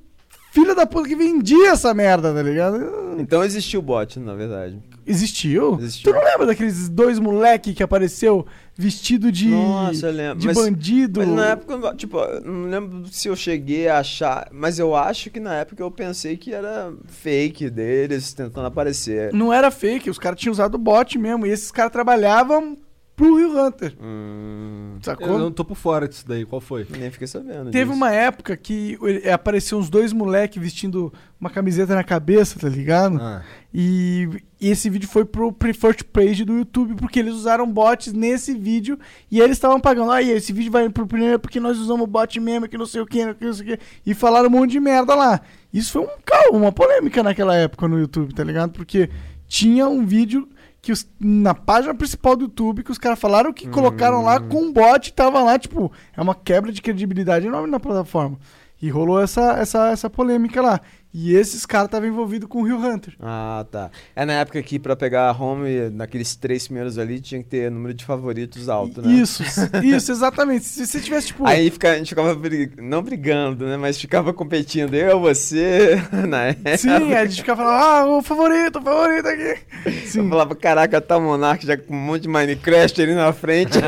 [0.54, 3.16] filho da puta que vendia essa merda, tá ligado?
[3.18, 4.78] Então existiu bot, na verdade.
[5.06, 5.78] Existiu?
[5.82, 6.12] Existiu.
[6.14, 10.40] Tu não lembra daqueles dois moleque que apareceu vestido de, Nossa, eu lembro.
[10.40, 11.20] de Mas- bandido?
[11.20, 15.30] Mas na época, tipo, eu não lembro se eu cheguei a achar, mas eu acho
[15.30, 19.34] que na época eu pensei que era fake deles tentando aparecer.
[19.34, 21.46] Não era fake, os caras tinham usado bot mesmo.
[21.46, 22.78] E esses caras trabalhavam
[23.26, 23.94] pro Rio Hunter.
[24.02, 25.28] Hum, Sacou?
[25.28, 26.86] Eu não tô por fora disso daí, qual foi?
[26.90, 27.72] nem fiquei sabendo.
[27.72, 27.96] Teve disso.
[27.98, 33.18] uma época que ele- apareceu uns dois moleques vestindo uma camiseta na cabeça, tá ligado?
[33.22, 33.42] Ah.
[33.74, 34.30] E,
[34.62, 38.54] e esse vídeo foi pro pre- first page do YouTube, porque eles usaram bots nesse
[38.54, 38.98] vídeo
[39.32, 40.12] e eles estavam pagando.
[40.12, 43.06] Aí, esse vídeo vai pro primeiro porque nós usamos bot mesmo, que não sei o
[43.06, 43.84] que, que não sei o que.
[44.06, 45.42] E falaram um monte de merda lá.
[45.74, 48.72] Isso foi um caos, uma polêmica naquela época no YouTube, tá ligado?
[48.72, 49.10] Porque
[49.48, 50.48] tinha um vídeo
[50.84, 54.64] que os, na página principal do YouTube que os caras falaram que colocaram lá com
[54.64, 58.38] um bot tava lá, tipo, é uma quebra de credibilidade enorme na plataforma.
[58.84, 60.82] E rolou essa, essa, essa polêmica lá.
[61.16, 63.14] E esses caras estavam envolvidos com o Rio Hunter.
[63.22, 63.92] Ah, tá.
[64.16, 67.70] É na época que pra pegar a home, naqueles três primeiros ali, tinha que ter
[67.72, 69.14] número de favoritos alto, né?
[69.14, 69.42] Isso,
[69.84, 70.66] isso, exatamente.
[70.66, 71.46] Se você tivesse, tipo.
[71.48, 73.78] Aí fica, a gente ficava, brig- não brigando, né?
[73.78, 74.96] Mas ficava competindo.
[74.96, 76.78] Eu, você, na época.
[76.78, 79.60] Sim, a gente ficava falando, ah, o favorito, o favorito aqui.
[79.86, 80.28] Eu Sim.
[80.30, 83.78] falava, caraca, tá o Monark já com um monte de Minecraft ali na frente.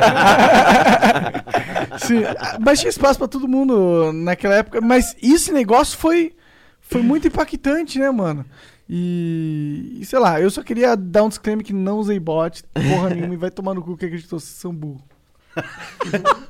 [1.99, 2.21] Sim.
[2.59, 4.81] Mas tinha espaço pra todo mundo naquela época.
[4.81, 6.33] Mas esse negócio foi,
[6.79, 8.45] foi muito impactante, né, mano?
[8.89, 13.09] E, e sei lá, eu só queria dar um disclaimer que não usei bot, porra
[13.09, 15.01] nenhuma, e vai tomar no cu que acreditou, vocês são burro.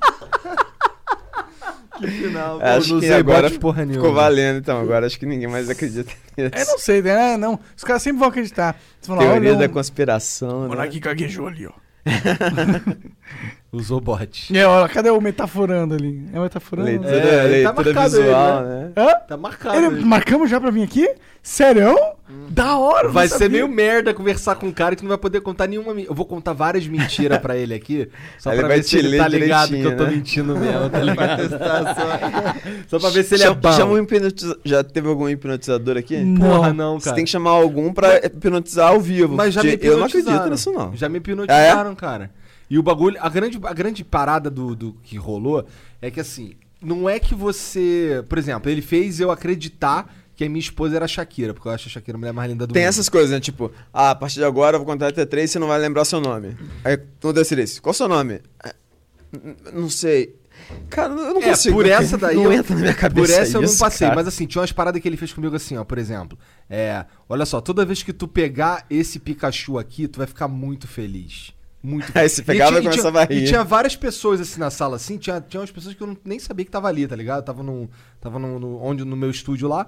[1.97, 2.61] Que final.
[2.61, 4.03] É, acho não que usei agora bot porra nenhuma.
[4.03, 4.81] ficou valendo, então.
[4.81, 6.51] Agora acho que ninguém mais acredita nisso.
[6.53, 7.37] Eu não sei, né?
[7.37, 7.57] Não.
[7.75, 8.77] Os caras sempre vão acreditar.
[9.07, 10.67] Lá, Teoria olha, da um- conspiração, né?
[10.67, 11.71] Monark gaguejou ali, ó.
[13.75, 14.55] Usou bot.
[14.57, 16.25] É, olha, cadê o metaforando ali?
[16.33, 16.87] É o metaforando?
[16.87, 18.91] Leitura, É, ele tá leitura marcado visual, aí, né?
[18.97, 19.13] Hã?
[19.27, 19.75] Tá marcado.
[19.77, 21.09] Ele, marcamos já pra vir aqui?
[21.43, 21.95] Sério?
[22.49, 25.67] Da hora, Vai ser meio merda conversar com um cara que não vai poder contar
[25.67, 25.91] nenhuma.
[26.01, 28.09] Eu vou contar várias mentiras pra ele aqui.
[28.39, 30.09] Só pra ele vai ver se te ele ler tá ligado que eu tô né?
[30.11, 31.49] mentindo mesmo, tá Pra ligado?
[31.49, 32.69] testar só.
[32.87, 33.71] Só pra ver se ele é Chama- bom.
[33.73, 36.17] chama um hipnotiza- Já teve algum hipnotizador aqui?
[36.17, 36.41] Não.
[36.49, 37.15] Porra, não, Você cara.
[37.17, 39.35] tem que chamar algum pra hipnotizar ao vivo.
[39.35, 40.51] Mas já me porque eu não acredito hipnotizaram.
[40.51, 40.95] nisso, não.
[40.95, 42.31] Já me hipnotizaram, Ah, cara.
[42.69, 45.65] E o bagulho, a grande, a grande parada do, do que rolou
[46.01, 48.23] é que assim, não é que você.
[48.27, 51.71] Por exemplo, ele fez eu acreditar que a minha esposa era a Shakira, porque eu
[51.71, 52.89] acho a Shakira a mulher mais linda do Tem mundo.
[52.89, 53.39] essas coisas, né?
[53.39, 55.79] Tipo, ah, a partir de agora eu vou contar até três e você não vai
[55.79, 56.57] lembrar seu nome.
[56.83, 58.41] Aí, no três, qual o seu nome?
[58.63, 58.73] "Ah,
[59.73, 60.35] Não sei.
[60.89, 61.75] Cara, eu não É, consigo.
[61.75, 64.07] por essa daí não eu- entra na minha cabeça Por essa eu não isso, passei,
[64.07, 64.15] cara.
[64.15, 66.37] mas assim, tinha umas paradas que ele fez comigo assim, ó, por exemplo.
[66.69, 70.87] É, olha só, toda vez que tu pegar esse Pikachu aqui, tu vai ficar muito
[70.87, 71.53] feliz.
[71.85, 73.43] Muito Aí você pegava e tinha- começava a rir.
[73.43, 76.17] E tinha várias pessoas assim na sala, assim, tinha, tinha umas pessoas que eu não-
[76.25, 77.43] nem sabia que tava ali, tá ligado?
[77.43, 77.89] Tava no,
[78.19, 79.87] tava no, no- onde, no meu estúdio lá.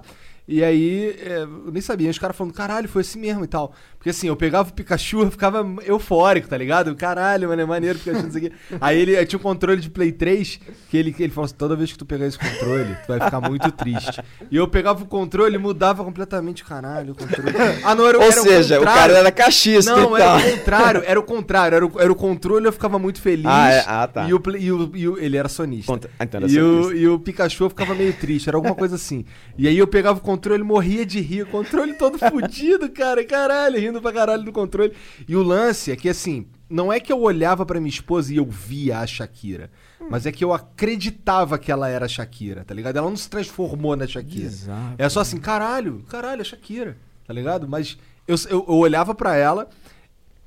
[0.50, 2.08] E aí, é, eu nem sabia.
[2.10, 3.70] Os caras falando, caralho, foi assim mesmo e tal.
[3.98, 6.94] Porque assim, eu pegava o Pikachu, eu ficava eufórico, tá ligado?
[6.96, 8.56] Caralho, mano, é maneiro o Pikachu, não sei o quê.
[8.80, 10.58] Aí ele aí tinha um controle de Play 3,
[10.88, 13.40] que ele, ele falou assim, toda vez que tu pegar esse controle, tu vai ficar
[13.42, 14.22] muito triste.
[14.50, 17.54] E eu pegava o controle e mudava completamente, caralho, o controle.
[17.84, 19.00] Ah, não, era, Ou era seja, o contrário.
[19.02, 21.76] cara era cachista Não, era o contrário, era o contrário.
[21.76, 23.44] Era o, era o controle eu ficava muito feliz.
[23.46, 23.84] Ah, é?
[23.86, 24.26] Ah, tá.
[24.28, 25.92] E o, e o- e o- ele era sonista.
[25.92, 26.96] Contra- Ah, então era e, o, sonista.
[27.02, 29.24] e o Pikachu eu ficava meio triste, era alguma coisa assim.
[29.58, 34.00] E aí eu pegava o controle, morria de rir, controle todo fudido, cara, caralho, rindo
[34.00, 34.92] pra caralho do controle.
[35.28, 38.36] E o lance é que assim, não é que eu olhava pra minha esposa e
[38.36, 39.70] eu via a Shakira,
[40.10, 42.96] mas é que eu acreditava que ela era a Shakira, tá ligado?
[42.96, 44.46] Ela não se transformou na Shakira.
[44.46, 44.94] Exato.
[44.98, 46.96] É só assim, caralho, caralho, a Shakira,
[47.26, 47.68] tá ligado?
[47.68, 49.68] Mas eu, eu, eu olhava pra ela,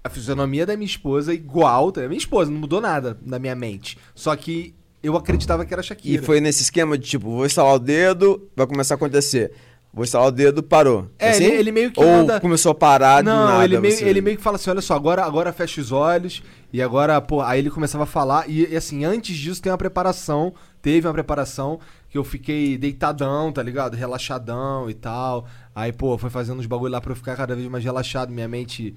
[0.03, 2.01] a fisionomia da minha esposa igual, tá?
[2.07, 3.97] minha esposa, não mudou nada na minha mente.
[4.15, 4.73] Só que
[5.03, 6.23] eu acreditava que era a E Shakira.
[6.23, 9.51] foi nesse esquema de tipo, vou instalar o dedo, vai começar a acontecer.
[9.93, 11.09] Vou instalar o dedo, parou.
[11.19, 11.43] É, Assim?
[11.43, 13.63] ele- ele meio que Ou manda- começou a parar Não, nada.
[13.65, 16.41] ele, meio, você- ele meio que fala assim, olha só, agora, agora fecha os olhos
[16.71, 19.77] e agora, pô, aí ele começava a falar e, e, assim, antes disso tem uma
[19.77, 21.77] preparação, teve uma preparação
[22.09, 23.95] que eu fiquei deitadão, tá ligado?
[23.95, 25.45] Relaxadão e tal.
[25.75, 28.47] Aí, pô, foi fazendo uns bagulho lá pra eu ficar cada vez mais relaxado, minha
[28.47, 28.95] mente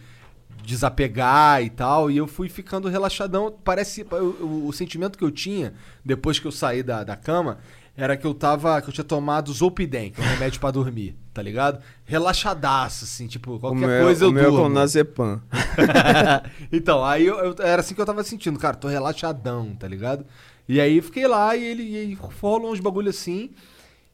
[0.65, 3.53] desapegar e tal, e eu fui ficando relaxadão.
[3.65, 7.59] Parece, eu- o, o sentimento que eu tinha depois que eu saí da, da cama
[7.97, 11.17] era que eu tava, que eu tinha tomado Zolpidem, que é um remédio pra dormir,
[11.33, 11.81] tá ligado?
[12.05, 14.63] Relaxadaço, assim, tipo, O qualquer meu, coisa o eu meu é durmo.
[14.65, 15.41] com Nazepam.
[16.73, 20.25] então, aí eu, eu- era assim que eu tava sentindo, cara, tô relaxadão, tá ligado?
[20.69, 23.51] E aí fiquei lá e ele, e rolou uns bagulho assim.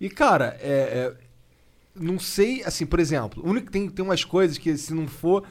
[0.00, 1.12] E, cara, é, é,
[1.94, 5.44] não sei, assim, por exemplo, o único, tem, tem umas coisas que se não for.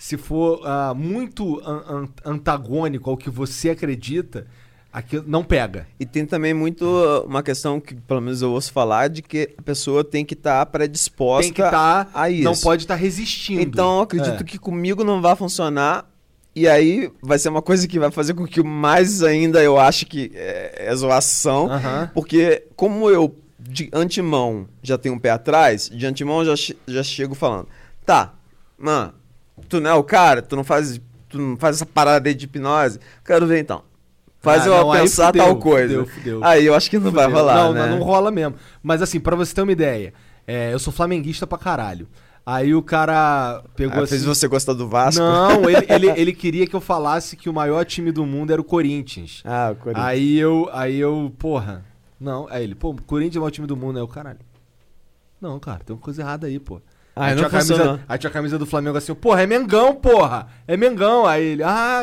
[0.00, 4.46] Se for ah, muito an- an- antagônico ao que você acredita,
[4.92, 5.86] aquilo não pega.
[5.98, 6.84] E tem também muito
[7.26, 10.64] uma questão que, pelo menos eu ouço falar, de que a pessoa tem que estar
[10.66, 12.10] predisposta Tem que estar.
[12.14, 12.44] a isso.
[12.44, 13.60] não pode estar resistindo.
[13.62, 14.44] Então eu acredito É.
[14.44, 16.06] que comigo não vai funcionar.
[16.54, 20.04] E aí vai ser uma coisa que vai fazer com que mais ainda eu ache
[20.04, 21.68] que é, é zoação.
[22.14, 27.02] Porque como eu de antemão já tenho um pé atrás, de antemão eu já, já
[27.02, 27.68] chego falando,
[28.04, 28.32] tá,
[28.78, 29.12] mano,
[29.68, 32.46] tu não é o cara, tu não faz, tu não faz essa parada aí de
[32.46, 33.82] hipnose, quero ver então.
[34.40, 35.98] Faz Ah, eu não, pensar fudeu, tal coisa.
[35.98, 36.44] fudeu, fudeu.
[36.44, 37.86] Aí eu acho que não vai rolar, não, né?
[37.90, 38.54] não, não rola mesmo.
[38.82, 40.12] Mas assim, pra você ter uma ideia,
[40.46, 42.08] é, eu sou flamenguista pra caralho.
[42.46, 44.24] Aí o cara pegou Ah, fez assim...
[44.34, 45.20] você gostar do Vasco?
[45.20, 48.60] Não, ele, ele, ele queria que eu falasse que o maior time do mundo era
[48.60, 49.42] o Corinthians.
[49.44, 50.06] Ah, o Corinthians.
[50.06, 51.84] Aí eu, aí eu, porra.
[52.18, 54.38] Não, aí ele, pô, o Corinthians é o maior time do mundo, é o caralho.
[55.40, 56.80] Não, cara, tem uma coisa errada aí, pô.
[57.18, 59.94] Aí, não tinha a camisa, aí tinha a camisa do Flamengo assim, porra, é Mengão,
[59.94, 60.46] porra!
[60.66, 61.26] É Mengão.
[61.26, 62.02] Aí ele, ah,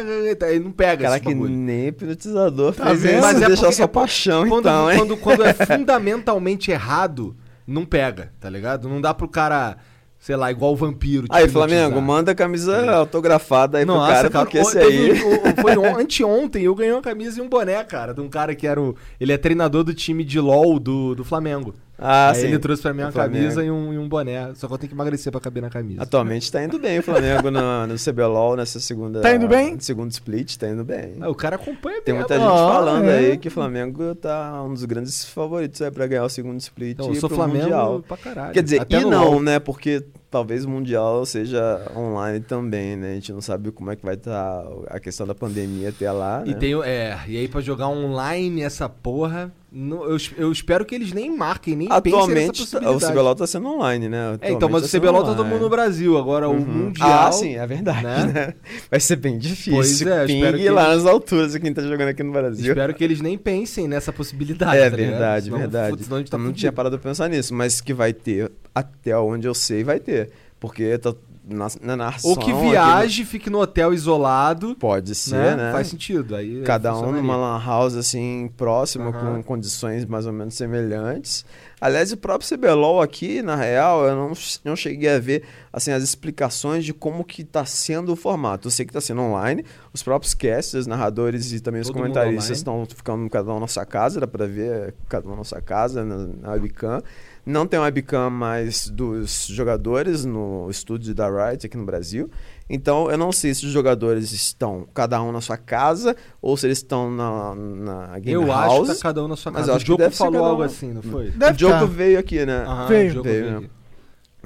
[0.49, 1.53] ele não pega Cara, que bagulho.
[1.53, 3.13] nem hipnotizador Tá fez vendo?
[3.13, 4.97] isso, Mas é deixar sua é paixão, quando, então, hein?
[4.99, 5.53] quando, quando é
[5.95, 7.35] fundamentalmente errado,
[7.67, 8.87] não pega, tá ligado?
[8.89, 9.77] Não dá pro cara,
[10.19, 11.27] sei lá, igual o vampiro.
[11.29, 15.11] Aí, Flamengo, manda a camisa autografada aí pro Nossa, cara, cara, porque esse aí...
[15.13, 18.53] um- foi on- anteontem, eu ganhei uma camisa e um boné, cara, de um cara
[18.55, 18.95] que era o.
[19.19, 21.73] Ele é treinador do time de LOL do, do Flamengo.
[21.97, 22.47] Ah, Aí sim.
[22.47, 24.53] ele trouxe pra mim uma camisa e um, e um boné.
[24.55, 26.03] Só que eu tenho que emagrecer pra caber na camisa.
[26.03, 29.21] Atualmente tá indo bem o Flamengo no, no CBLOL nessa segunda...
[29.21, 29.79] Tá indo bem?
[29.79, 31.13] Segundo split, tá indo bem.
[31.21, 32.27] Ah, o cara acompanha Tem mesmo.
[32.27, 33.17] muita gente Ah, falando é.
[33.17, 36.91] aí que o Flamengo tá um dos grandes favoritos aí pra ganhar o segundo split
[36.93, 38.03] Então, eu sou Flamengo Mundial.
[38.07, 38.53] pra caralho.
[38.53, 39.41] Quer dizer, Até e não, LOL.
[39.41, 39.59] né?
[39.59, 40.03] Porque
[40.35, 43.11] talvez o Mundial seja online também, né?
[43.11, 46.39] A gente não sabe como é que vai estar a questão da pandemia até lá,
[46.39, 46.51] né?
[46.51, 50.83] E tem, o- é, e aí pra jogar online essa porra, não- eu, eu espero
[50.83, 52.99] que eles nem marquem, nem Atualmente, tá- o.
[52.99, 54.17] CBLOL tá sendo online, né?
[54.17, 56.59] É, Atualmente então, mas tá o CBLOL tá todo mundo no Brasil, agora o Uhum.
[56.65, 57.27] Mundial...
[57.27, 58.25] Ah, sim, é verdade, né?
[58.33, 58.53] né?
[58.91, 59.73] Vai ser bem difícil.
[59.73, 62.67] Pois é, Ping espero que lá eles- nas alturas quem tá jogando aqui no Brasil.
[62.73, 65.11] Espero que eles nem pensem nessa possibilidade, É tá ligado?
[65.11, 66.03] verdade, Senão- verdade.
[66.03, 66.59] Senão a gente tá não fudido.
[66.59, 70.24] tinha parado pra pensar nisso, mas que vai ter, até onde eu sei, vai ter.
[70.59, 71.13] Porque tá
[71.47, 72.31] na, na narração...
[72.31, 75.55] Ou que viaje, fique no hotel isolado, Pode ser, né?
[75.55, 75.71] né?
[75.71, 76.35] Faz sentido.
[76.35, 79.35] Aí Cada um numa lan house, assim, próxima, Aham.
[79.35, 81.45] com condições mais ou menos semelhantes.
[81.79, 84.31] Aliás, o próprio CBLOL aqui, na real, eu não,
[84.63, 85.43] não cheguei a ver,
[85.75, 88.67] assim, as explicações de como que tá sendo o formato.
[88.67, 92.13] Eu sei que tá sendo online, os próprios casters, narradores e também os Todo mundo
[92.13, 95.59] comentaristas estão ficando cada um na sua casa, dá pra ver cada um na sua
[95.59, 97.01] casa, na, na webcam.
[97.45, 102.29] Não tem webcam mais dos jogadores no estúdio da Riot aqui no Brasil.
[102.69, 106.65] Então, eu não sei se os jogadores estão cada um na sua casa ou se
[106.65, 108.73] eles estão na, na Game Eu House.
[108.73, 109.71] acho que tá cada um na sua mas casa.
[109.71, 110.65] eu o acho que Diogo falou cada algo um.
[110.65, 111.29] assim, não foi?
[111.31, 111.85] Deve o Diogo tá.
[111.85, 112.63] veio aqui, né?
[112.65, 113.19] Aham, Veio.
[113.19, 113.69] o Veio, veio né?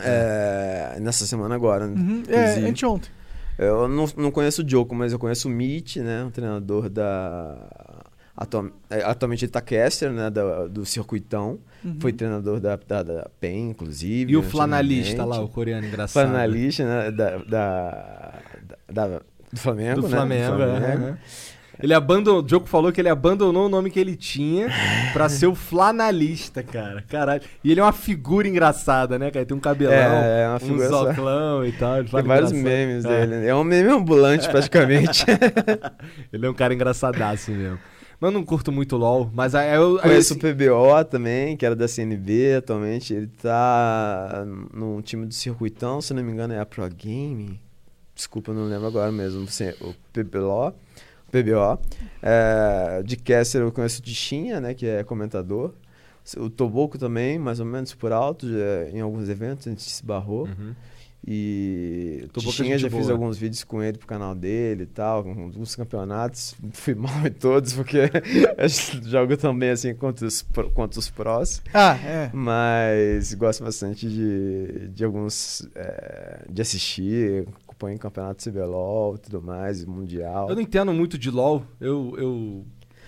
[0.06, 1.88] É, nessa semana agora.
[1.88, 1.94] né?
[2.00, 2.68] Uhum, É, Inclusive.
[2.70, 3.12] anteontem.
[3.58, 6.24] Eu não, não conheço o Diogo, mas eu conheço o Mitch, né?
[6.24, 7.58] O treinador da.
[8.38, 10.30] atual- é, atualmente ele tá caster, né?
[10.30, 11.60] da- do Circuitão.
[11.84, 11.98] Uhum.
[12.00, 14.32] Foi treinador da, da, da PEN, inclusive.
[14.32, 16.26] E o flanalista lá, o coreano engraçado.
[16.26, 17.12] Flanalista, né?
[17.12, 18.34] Da, da,
[18.88, 19.22] da- da-
[19.52, 20.16] do Flamengo, Do né?
[20.16, 21.06] Flamengo, Do é, Flamengo.
[21.08, 21.18] é.
[21.82, 24.68] Ele abandonou, o Diogo falou que ele abandonou o nome que ele tinha
[25.14, 27.02] pra ser o flanalista, cara.
[27.08, 27.42] Caralho.
[27.64, 29.46] E ele é uma figura engraçada, né, cara?
[29.46, 32.00] Tem um cabelão, É, é uma um figura- zoclão e tal.
[32.00, 32.78] ele Tem vários engraçado.
[32.80, 33.26] memes É.
[33.28, 33.48] dele.
[33.48, 35.24] É um meme ambulante, praticamente.
[36.34, 37.80] Ele é um cara engraçadaço mesmo.
[38.20, 39.96] Mas eu não curto muito LOL, mas aí eu...
[39.98, 43.14] aí Conheço assim- o PBO também, que era da CNB atualmente.
[43.14, 47.60] Ele tá num time do Circuitão, se não me engano é a Pro Game.
[48.14, 49.48] Desculpa, eu não lembro agora mesmo.
[49.48, 50.74] se- O PBO.
[51.30, 51.80] PBO.
[52.22, 55.74] É, de Caster eu conheço o Tichinha, né, que é comentador.
[56.38, 60.06] O Toboco também, mais ou menos por alto, já- em alguns eventos a gente se
[60.06, 60.46] barrou.
[60.46, 60.76] Uhum.
[61.28, 65.24] E é Tichinha gente já fiz alguns vídeos com ele pro canal dele e tal,
[65.24, 66.56] com alguns campeonatos.
[66.72, 67.98] Fui mal em todos, porque
[68.58, 68.70] eu
[69.10, 71.62] jogo também assim contra os, contra os prós.
[71.74, 72.30] Ah, é.
[72.34, 75.68] Mas gosto bastante de, de alguns.
[75.76, 77.46] é, de assistir,
[77.80, 80.50] acompanho campeonato CBLOL e tudo mais, Mundial.
[80.50, 82.14] Eu não entendo muito de LOL, eu...
[82.18, 82.66] eu...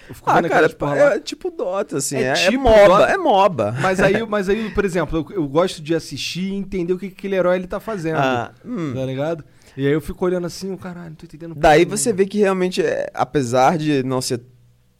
[0.07, 1.15] eu fico Ah, cara, porra lá.
[1.15, 3.11] é tipo Dota, assim, É é, é tipo MOBA, Dota.
[3.11, 3.75] é MOBA.
[3.81, 7.09] Mas aí, mas aí, por exemplo, eu, eu gosto de assistir e entender o que
[7.09, 8.17] que aquele herói ele tá fazendo.
[8.17, 8.93] Ah, hum.
[8.95, 9.43] Tá ligado?
[9.75, 11.55] E aí eu fico olhando assim, o caralho, não tô entendendo.
[11.55, 12.17] Daí você nenhuma.
[12.17, 14.41] vê que realmente, é, apesar de não ser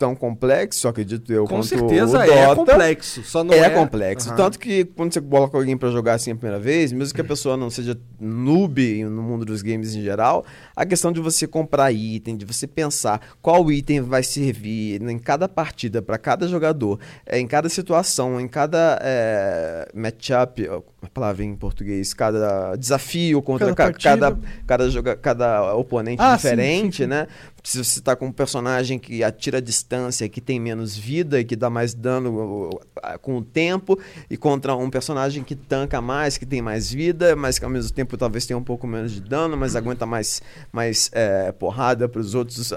[0.01, 2.55] tão complexo, acredito eu, Com quanto certeza o é Dota.
[2.55, 3.23] complexo.
[3.23, 4.29] Só não é, é, complexo.
[4.29, 4.35] Aham.
[4.35, 7.23] Tanto que quando você coloca alguém pra jogar assim a primeira vez, mesmo que a
[7.23, 10.43] pessoa não seja noob no mundo dos games em geral,
[10.75, 15.47] a questão de você comprar item, de você pensar qual item vai servir em cada
[15.47, 20.67] partida para cada jogador, é, em cada situação, em cada é, matchup,
[21.01, 26.35] uma palavra em português, cada desafio contra Cada ca- cada, cada, joga, cada oponente Ah,
[26.35, 27.07] diferente, sim, sim.
[27.09, 27.27] né?
[27.63, 31.45] Se você tá com um personagem que atira a distância, que tem menos vida e
[31.45, 32.69] que dá mais dano
[33.21, 37.59] com o tempo, e contra um personagem que tanca mais, que tem mais vida, mas
[37.59, 41.09] que ao mesmo tempo talvez tenha um pouco menos de dano, mas aguenta mais, mais
[41.13, 42.73] é, porrada para os outros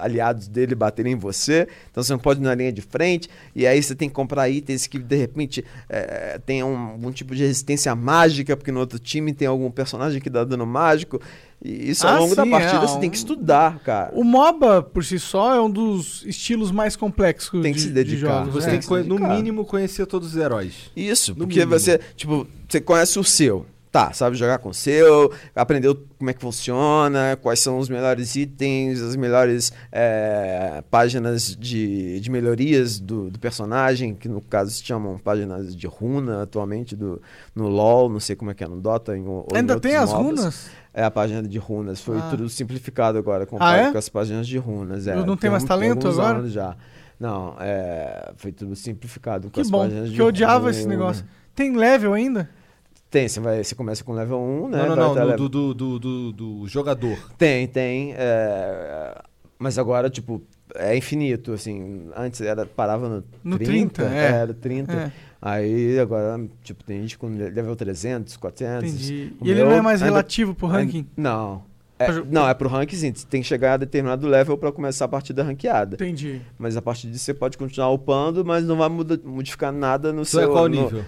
[0.00, 1.68] aliados dele baterem em você.
[1.90, 4.48] Então você não pode ir na linha de frente, e aí você tem que comprar
[4.48, 8.98] itens que de repente é, tenham um, algum tipo de resistência mágica, porque no outro
[8.98, 11.20] time tem algum personagem que dá dano mágico.
[11.62, 14.10] E isso ao Ah, longo da sim, partida é, você tem que um- estudar, cara.
[14.14, 17.88] O MOBA, por si só, é um dos estilos mais complexos Tem que de, se
[17.88, 18.40] de dedicar.
[18.44, 18.54] jogos.
[18.54, 18.70] Você é.
[18.72, 20.90] tem que, no mínimo, conhecer todos os heróis.
[20.94, 21.70] Isso, No porque mínimo.
[21.78, 23.64] você, tipo, você conhece o seu.
[23.94, 28.34] Tá, sabe jogar com o seu, aprendeu como é que funciona, quais são os melhores
[28.34, 34.82] itens, as melhores é, páginas de, de melhorias do, do personagem, que no caso se
[34.82, 37.22] chamam páginas de runa atualmente do,
[37.54, 39.16] no LoL, não sei como é que é no Dota.
[39.16, 40.70] Em, ou em Ainda outros tem as runas?
[40.92, 42.26] É a página de runas, foi Ah.
[42.30, 43.92] tudo simplificado agora, Ah, é?
[43.92, 45.06] com as páginas de runas.
[45.06, 46.48] É, Não tem mais um- talento agora?
[46.48, 46.74] já.
[47.20, 50.84] Não, é, foi tudo simplificado com Que as bom, páginas de que eu odiava esse
[50.84, 51.24] negócio.
[51.54, 52.50] Tem level ainda?
[53.14, 54.78] Tem, você, vai, você começa com level 1, né?
[54.88, 55.30] não, não, vai não.
[55.30, 57.16] no- do, do, do, do, do jogador.
[57.38, 58.12] Tem, tem.
[58.16, 59.22] é,
[59.56, 60.42] Mas agora, tipo,
[60.74, 62.08] é infinito, assim.
[62.16, 64.02] Antes era, parava no, No 30.
[64.02, 64.24] 30, é.
[64.32, 64.92] Era 30.
[64.92, 68.90] É, Aí agora, tipo, tem gente com level 300, 400.
[68.90, 69.32] entendi.
[69.42, 71.06] E ele meu não é mais ainda- relativo pro ranking?
[71.16, 71.62] Não.
[71.96, 73.12] É, não, é pro ranking sim.
[73.14, 75.94] Você tem que chegar a determinado level pra começar a partida ranqueada.
[75.94, 76.40] Entendi.
[76.58, 80.22] Mas a partir disso você pode continuar upando, mas não vai muda- modificar nada no
[80.22, 80.40] Tu seu.
[80.40, 80.98] é qual no- nível?
[81.00, 81.04] É,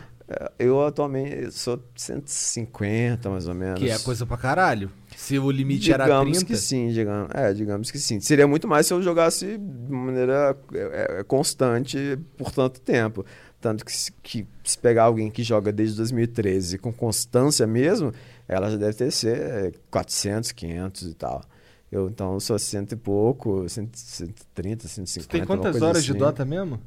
[0.59, 3.79] Eu atualmente sou 150, mais ou menos.
[3.79, 4.91] Que é coisa pra caralho.
[5.17, 6.53] Se o limite era digamos 30.
[6.53, 8.19] que sim, digamos, é, digamos que sim.
[8.19, 13.25] Seria muito mais se eu jogasse de maneira é, é, constante por tanto tempo.
[13.61, 18.13] Tanto que se, que se pegar alguém que joga desde 2013 com constância mesmo,
[18.49, 21.43] ela já deve ter ser é, 400, 500 e tal.
[21.91, 25.29] Eu então eu sou cento e pouco, 100, 130, 150.
[25.29, 26.19] Tu tem quantas horas de assim.
[26.19, 26.81] Dota mesmo?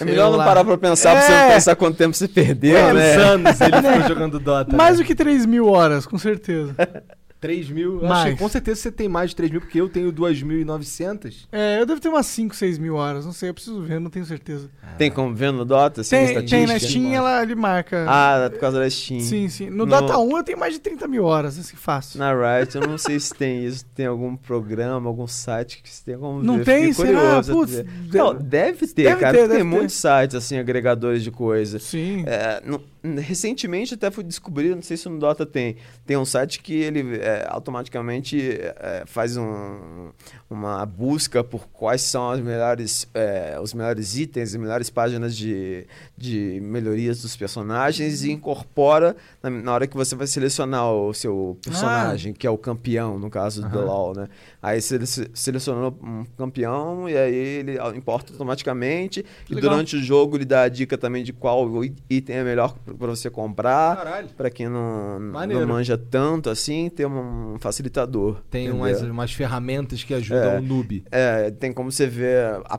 [0.00, 0.44] É melhor não lá.
[0.44, 1.42] parar pra pensar, pra você É.
[1.46, 3.14] não pensar quanto tempo você perdeu, Quantos né?
[3.16, 4.76] anos ele ficou jogando Dota?
[4.76, 5.02] Mais né?
[5.02, 6.74] do que 3 mil horas, com certeza.
[7.44, 8.00] 3 mil?
[8.02, 8.10] Mais.
[8.12, 11.46] Acho que com certeza você tem mais de 3 mil, porque eu tenho 2.900.
[11.52, 13.24] É, eu devo ter umas 5, 6 mil horas.
[13.26, 14.70] Não sei, eu preciso ver, não tenho certeza.
[14.98, 18.06] Tem como ver no Dota, assim, Tem, tem na Steam, ela, ele marca.
[18.08, 19.20] Ah, por causa da Steam.
[19.20, 19.68] sim, sim.
[19.70, 22.18] No, No- Dota 1 eu tenho mais de 30 mil horas, assim, fácil.
[22.18, 26.02] Na Riot, eu não sei se tem isso, tem algum programa, algum site que você
[26.04, 26.64] tem como Não ver.
[26.64, 26.92] tem?
[26.92, 27.08] Será?
[27.20, 27.84] curioso Putz, ver.
[27.84, 29.32] de- Não, deve ter, Deve cara.
[29.32, 29.64] ter, deve tem ter.
[29.64, 31.78] muitos sites, assim, agregadores de coisa.
[31.78, 32.24] Sim.
[32.26, 32.80] É, no-
[33.18, 35.76] recentemente até fui descobrir, não sei se no Dota tem,
[36.06, 40.10] tem um site que ele é, automaticamente é, faz um-
[40.54, 45.86] uma busca por quais são as melhores, é, os melhores itens, as melhores páginas de,
[46.16, 51.58] de melhorias dos personagens e incorpora na, na hora que você vai selecionar o seu
[51.62, 53.84] personagem, que é o campeão, no caso do Aham.
[53.86, 54.28] LoL, né?
[54.62, 59.24] Aí você se- selecionou um campeão e aí ele importa automaticamente.
[59.50, 59.70] E Legal.
[59.72, 61.68] durante o jogo ele dá a dica também de qual
[62.08, 64.24] item é melhor para você comprar.
[64.36, 65.66] Pra quem não, Maneiro.
[65.66, 68.40] não manja tanto assim, tem um facilitador.
[68.50, 68.80] Tem entendeu?
[68.84, 70.43] umas, umas ferramentas que ajudam É.
[70.58, 71.04] o noob.
[71.10, 72.78] É, tem como você ver a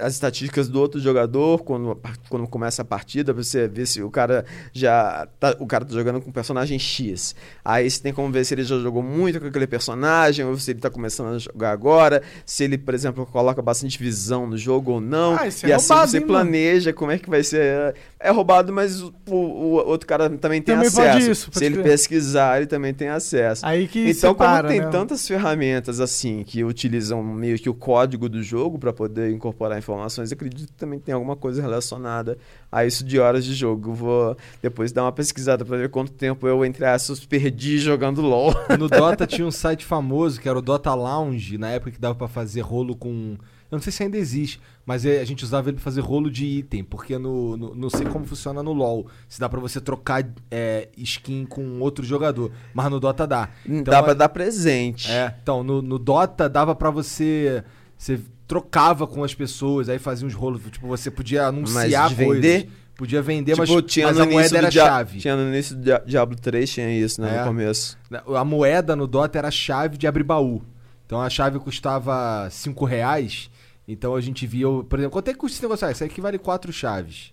[0.00, 4.10] as estatísticas do outro jogador quando, quando começa a partida, pra você ver se o
[4.10, 7.34] cara já tá, o cara tá jogando com o personagem X.
[7.64, 10.70] Aí você tem como ver se ele já jogou muito com aquele personagem, ou se
[10.70, 14.92] ele tá começando a jogar agora, se ele, por exemplo, coloca bastante visão no jogo
[14.92, 15.36] ou não.
[15.38, 16.32] Ah, isso é e assim roubado, você hein, mano?
[16.34, 17.94] planeja como é que vai ser.
[18.20, 21.30] É roubado, mas o, o outro cara também tem Também acesso.
[21.30, 21.84] isso, se ele crer.
[21.84, 23.64] pesquisar, ele também tem acesso.
[23.64, 24.88] Aí que Então, separa, como tem né?
[24.90, 30.30] tantas ferramentas assim que utilizam meio que o código do jogo para poder incorporar informações,
[30.30, 32.38] acredito que também tem alguma coisa relacionada
[32.70, 33.90] a isso de horas de jogo.
[33.90, 38.22] Eu vou depois dar uma pesquisada para ver quanto tempo eu, entre aspas, perdi jogando
[38.22, 38.54] LOL.
[38.78, 42.14] No Dota tinha um site famoso que era o Dota Lounge, na época que dava
[42.14, 43.36] pra fazer rolo com.
[43.70, 46.30] Eu não sei se ainda existe, mas é, a gente usava ele pra fazer rolo
[46.30, 49.06] de item, porque no, no- não sei como funciona no LoL.
[49.28, 53.50] Se dá pra você trocar é, skin com outro jogador, mas no Dota dá.
[53.66, 55.10] Então, Dá para dar presente.
[55.12, 57.62] É, então, no, no Dota dava pra você.
[57.96, 60.62] Você trocava com as pessoas, aí fazia uns rolos.
[60.70, 62.34] Tipo, você podia anunciar coisas.
[62.42, 62.70] vender?
[62.96, 65.18] Podia vender, Tipo, mas, tinha mas a moeda era chave.
[65.20, 67.36] Tinha no início do Dia- Diablo 3, tinha isso, né?
[67.36, 67.40] É.
[67.40, 67.96] No começo.
[68.34, 70.62] A moeda no Dota era a chave de abrir baú.
[71.06, 73.50] Então a chave custava 5 reais.
[73.88, 75.86] Então a gente via, o- por exemplo, quanto é que custa esse negócio?
[75.86, 77.32] Ah, isso aqui vale 4 chaves.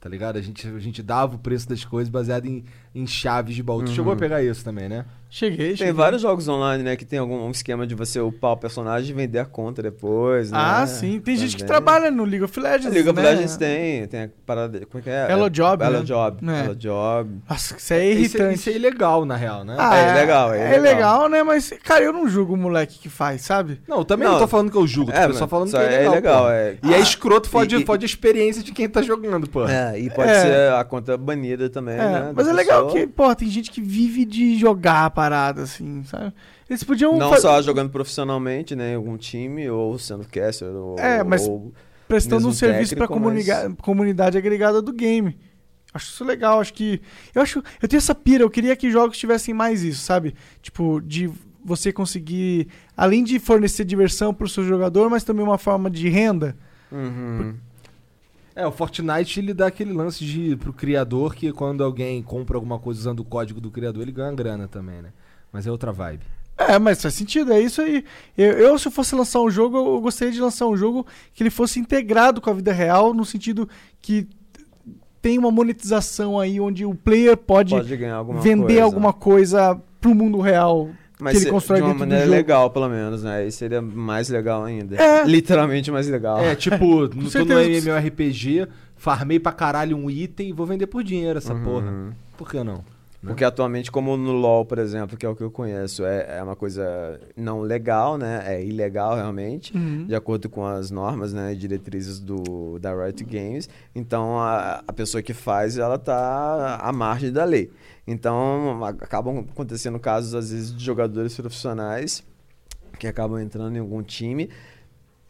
[0.00, 0.36] Tá ligado?
[0.38, 2.64] A gente, a gente dava o preço das coisas baseado em,
[2.94, 3.82] em chaves de baú.
[3.84, 5.04] Tu chegou a pegar isso também, né?
[5.32, 5.92] Cheguei, Tem cheguei.
[5.92, 6.96] vários jogos online, né?
[6.96, 10.50] Que tem algum um esquema de você upar o personagem e vender a conta depois,
[10.50, 10.58] né?
[10.60, 11.20] Ah, sim.
[11.20, 11.68] Tem gente que Também.
[11.84, 12.86] trabalha no League of Legends.
[12.86, 13.30] A League of né?
[13.30, 14.84] Legends tem, tem a parada.
[14.86, 15.28] Como é que é?
[15.30, 16.04] Hello Job, Hello né?
[16.04, 16.50] Job.
[16.50, 16.64] É.
[16.64, 17.30] Hello Job.
[17.48, 18.54] Nossa, isso é Isso, é- irritante.
[18.56, 19.76] isso é ilegal, na real, né?
[19.78, 20.82] Ah, É legal, é É legal.
[20.82, 21.42] legal, né?
[21.44, 23.80] Mas, cara, eu não julgo o moleque que faz, sabe?
[23.86, 24.40] Não, eu também não, Não.
[24.40, 26.12] tô falando que eu julgo, É, tô só falando que só é é legal.
[26.14, 26.50] legal, pô.
[26.50, 26.76] é.
[26.82, 29.64] E é Ah, escroto, fode, e- e- fode a experiência de quem tá jogando, pô.
[29.68, 30.40] É, e pode É.
[30.42, 32.32] ser a conta banida também, É, né?
[32.34, 36.32] mas é legal que, pô, tem gente que vive de jogar parada, assim, sabe?
[36.68, 38.92] Eles podiam Não fa- só jogando profissionalmente, né?
[38.92, 40.98] Em algum time, ou sendo caster, ou.
[40.98, 41.72] É, mas- ou-
[42.08, 45.38] prestando um serviço pra técnico, comunica- comunidade agregada do game.
[45.92, 47.00] Acho isso legal, acho que.
[47.34, 47.62] Eu acho.
[47.82, 50.34] Eu tenho essa pira, eu queria que jogos tivessem mais isso, sabe?
[50.62, 51.30] Tipo, de
[51.64, 56.56] você conseguir, além de fornecer diversão pro seu jogador, mas também uma forma de renda.
[56.90, 57.54] Uhum.
[58.60, 62.78] É, o Fortnite ele dá aquele lance de pro criador que quando alguém compra alguma
[62.78, 65.10] coisa usando o código do criador, ele ganha grana também, né?
[65.50, 66.24] Mas é outra vibe.
[66.58, 68.04] É, mas faz sentido, é isso aí.
[68.36, 71.42] Eu, eu, se eu fosse lançar um jogo, eu gostaria de lançar um jogo que
[71.42, 73.66] ele fosse integrado com a vida real, no sentido
[74.02, 74.28] que
[75.22, 78.82] tem uma monetização aí onde o player pode, Pode ganhar alguma vender coisa.
[78.82, 80.90] alguma coisa pro mundo real.
[81.20, 83.38] Mas que ele constrói de uma maneira legal, pelo menos, né?
[83.38, 84.96] Aí seria mais legal ainda.
[84.96, 85.24] É.
[85.24, 86.38] Literalmente mais legal.
[86.40, 88.66] É, tipo, no, tô no MMORPG,
[88.96, 91.64] farmei pra caralho um item e vou vender por dinheiro essa Uhum.
[91.64, 92.16] porra.
[92.36, 92.82] Por que não?
[93.22, 96.42] Porque atualmente, como no LoL, por exemplo, que é o que eu conheço, é, é
[96.42, 98.42] uma coisa não legal, né?
[98.46, 100.06] É ilegal realmente, Uhum.
[100.06, 103.68] de acordo com as normas né, e diretrizes do, da Riot Games.
[103.94, 107.70] Então, a, a pessoa que faz, ela tá à margem da lei.
[108.10, 112.24] Então, acabam acontecendo casos, às vezes, de jogadores profissionais
[112.98, 114.50] que acabam entrando em algum time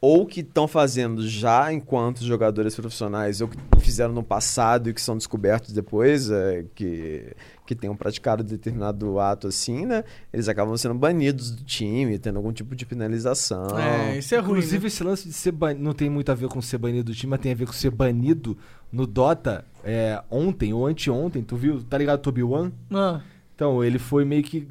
[0.00, 5.00] ou que estão fazendo já enquanto jogadores profissionais, ou que fizeram no passado e que
[5.00, 7.36] são descobertos depois, é, que,
[7.66, 10.02] que tenham praticado determinado ato assim, né?
[10.32, 13.78] Eles acabam sendo banidos do time, tendo algum tipo de penalização.
[13.78, 14.52] É, isso é ruim.
[14.52, 14.86] Inclusive, né?
[14.86, 17.32] esse lance de ser banido não tem muito a ver com ser banido do time,
[17.32, 18.56] mas tem a ver com ser banido
[18.90, 21.42] no Dota é, ontem ou anteontem.
[21.42, 21.82] Tu viu?
[21.82, 22.72] Tá ligado, Tobi One?
[22.92, 23.20] Ah,
[23.54, 24.66] Então, ele foi meio que.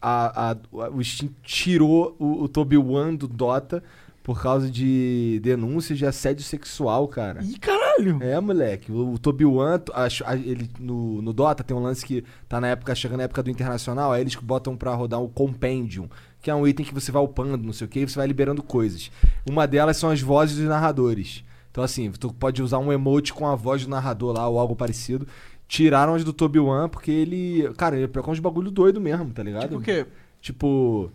[0.00, 0.56] A, a-
[0.90, 3.82] o Steam tirou o, o Tobi One do Dota
[4.22, 7.42] por causa de denúncias de assédio sexual, cara.
[7.42, 8.18] Ih, caralho!
[8.22, 8.90] É, moleque.
[8.90, 12.60] O, o Tobi One, acho- a- ele, no, no Dota tem um lance que tá
[12.60, 16.08] na época, chegando na época do Internacional, aí eles botam pra rodar o Compendium,
[16.40, 18.26] que é um item que você vai upando, não sei o que, e você vai
[18.26, 19.10] liberando coisas.
[19.48, 21.44] Uma delas são as vozes dos narradores.
[21.72, 24.76] Então, assim, tu pode usar um emote com a voz do narrador lá, ou algo
[24.76, 25.26] parecido.
[25.66, 27.72] Tiraram as do Tobi One, porque ele.
[27.78, 29.62] Cara, ele é uns bagulho doido mesmo, tá ligado?
[29.70, 30.06] Tipo o quê?
[30.40, 31.10] Tipo.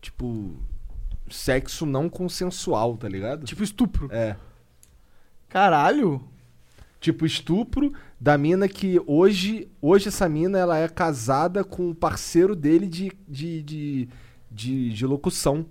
[0.00, 0.54] Tipo.
[1.28, 3.44] Sexo não consensual, tá ligado?
[3.44, 4.08] Tipo estupro.
[4.12, 4.36] É.
[5.48, 6.22] Caralho!
[7.00, 12.56] Tipo, estupro da mina que hoje, hoje essa mina ela é casada com o parceiro
[12.56, 14.08] dele de, de, de,
[14.50, 15.66] de, de locução,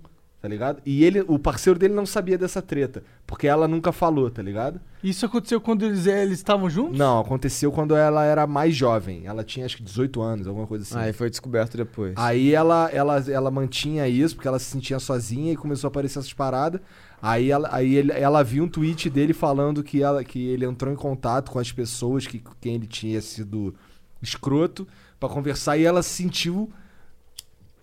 [0.46, 0.80] tá ligado?
[0.86, 4.80] E ele, o parceiro dele não sabia dessa treta, porque ela nunca falou, tá ligado?
[5.02, 6.96] Isso aconteceu quando eles eles estavam juntos?
[6.96, 9.26] Não, aconteceu quando ela era mais jovem.
[9.26, 10.96] Ela tinha acho que 18 anos, alguma coisa assim.
[10.96, 12.14] Aí foi descoberto depois.
[12.16, 16.20] Aí ela, ela, ela mantinha isso, porque ela se sentia sozinha e começou a aparecer
[16.20, 16.80] essas paradas.
[17.20, 20.92] Aí, ela, aí ele- ela viu um tweet dele falando que, ela, que ele entrou
[20.92, 23.74] em contato com as pessoas que com quem ele tinha sido
[24.22, 24.86] escroto
[25.18, 26.70] pra conversar e ela se sentiu.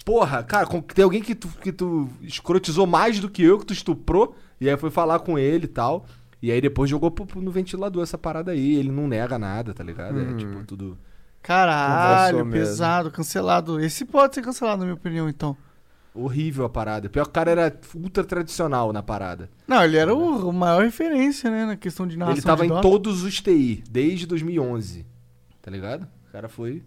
[0.05, 3.73] Porra, cara, tem alguém que tu, que tu escrotizou mais do que eu, que tu
[3.73, 6.05] estuprou, e aí foi falar com ele e tal.
[6.41, 8.75] E aí depois jogou pro- pro- no ventilador essa parada aí.
[8.75, 10.19] Ele não nega nada, tá ligado?
[10.19, 10.38] É Uhum.
[10.38, 10.97] tipo tudo.
[11.41, 12.51] Caralho, mesmo.
[12.51, 13.80] pesado, cancelado.
[13.80, 15.55] Esse pode ser cancelado, na minha opinião, então.
[16.13, 17.09] Horrível a parada.
[17.09, 19.49] Pior que o cara era ultra tradicional na parada.
[19.67, 22.81] Não, ele era o, o maior referência, né, na questão de narração Ele tava em
[22.81, 25.05] todos os TI, desde 2011.
[25.61, 26.03] Tá ligado?
[26.27, 26.84] O cara foi.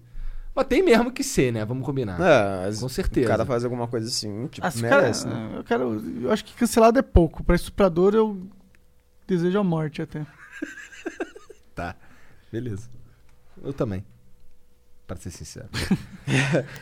[0.57, 1.65] Mas tem mesmo que ser, né?
[1.67, 2.19] Vamos combinar.
[2.19, 3.27] É, Com certeza.
[3.27, 5.51] O cara faz alguma coisa assim, tipo, Ah, o cara- merece, né?
[5.59, 7.45] eu, quero, eu acho que cancelado é pouco.
[7.45, 8.41] Pra estuprador, eu
[9.27, 10.25] desejo a morte até.
[11.75, 11.95] Tá.
[12.51, 12.89] Beleza.
[13.63, 14.03] Eu também.
[15.07, 15.69] Pra ser sincero.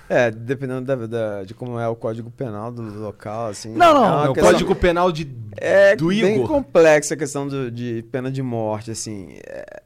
[0.08, 3.74] É, dependendo da, da- de como é o código penal do local, assim.
[3.74, 5.28] Não, não, é É o questão- código penal de.
[5.56, 6.48] É do bem Igor.
[6.48, 9.36] complexa a questão do- de pena de morte, assim.
[9.46, 9.82] É,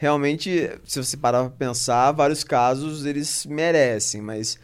[0.00, 4.58] realmente, se você parar pra pensar, vários casos eles merecem, mas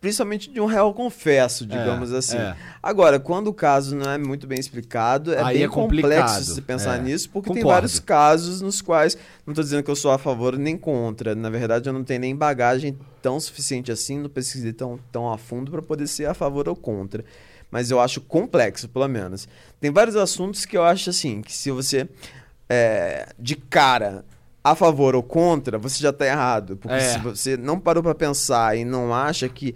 [0.00, 2.36] principalmente de um réu confesso, digamos É, assim.
[2.36, 2.56] é.
[2.82, 6.60] Agora, quando o caso não é muito bem explicado, é Aí bem é complexo se
[6.60, 7.02] pensar é.
[7.02, 7.74] nisso, porque tem Concordo.
[7.82, 9.16] vários casos nos quais,
[9.46, 12.20] não estou dizendo que eu sou a favor nem contra, na verdade eu não tenho
[12.20, 16.34] nem bagagem tão suficiente assim, não pesquisei tão, tão a fundo para poder ser a
[16.34, 17.24] favor ou contra.
[17.70, 19.48] Mas eu acho complexo, pelo menos.
[19.80, 22.08] Tem vários assuntos que eu acho assim, que se você
[22.68, 24.24] é, de cara
[24.62, 26.76] a favor ou contra, você já está errado.
[26.76, 27.00] Porque É.
[27.12, 29.74] se você não parou para pensar e não acha que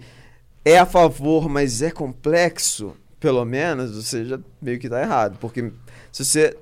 [0.65, 5.37] é a favor, mas é complexo, pelo menos, você já meio que está errado.
[5.39, 5.71] Porque
[6.11, 6.57] se você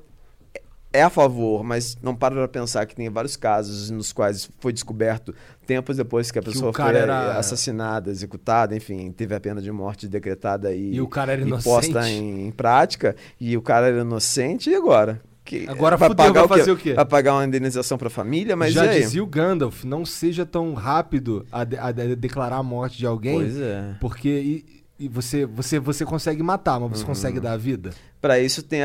[0.93, 4.73] é a favor, mas não para para pensar que tem vários casos nos quais foi
[4.73, 5.33] descoberto
[5.65, 9.61] tempos depois que a Que pessoa cara foi era- assassinada, executada, enfim, teve a pena
[9.61, 11.63] de morte decretada e, E o cara era e inocente.
[11.63, 15.21] posta em, em prática, e o cara era inocente, e agora?
[15.49, 16.57] Que, Agora fudeu, vai o quê?
[16.59, 16.93] fazer o quê?
[16.93, 19.01] Vai pagar uma indenização para a família, mas Já e aí?
[19.01, 23.07] dizia o Gandalf, não seja tão rápido a, de- a de- declarar a morte de
[23.07, 23.95] alguém, Pois é.
[23.99, 27.07] porque e, e você, você, você consegue matar, mas você Uhum.
[27.07, 27.89] consegue dar a vida.
[28.21, 28.81] Para isso tem,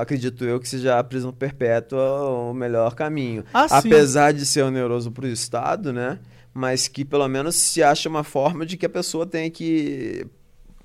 [0.00, 2.00] acredito eu, que seja a prisão perpétua
[2.50, 3.44] o melhor caminho.
[3.54, 3.76] Ah, sim.
[3.88, 6.18] Apesar de ser oneroso para o Estado, né?
[6.52, 10.26] Mas que pelo menos se acha uma forma de que a pessoa tenha que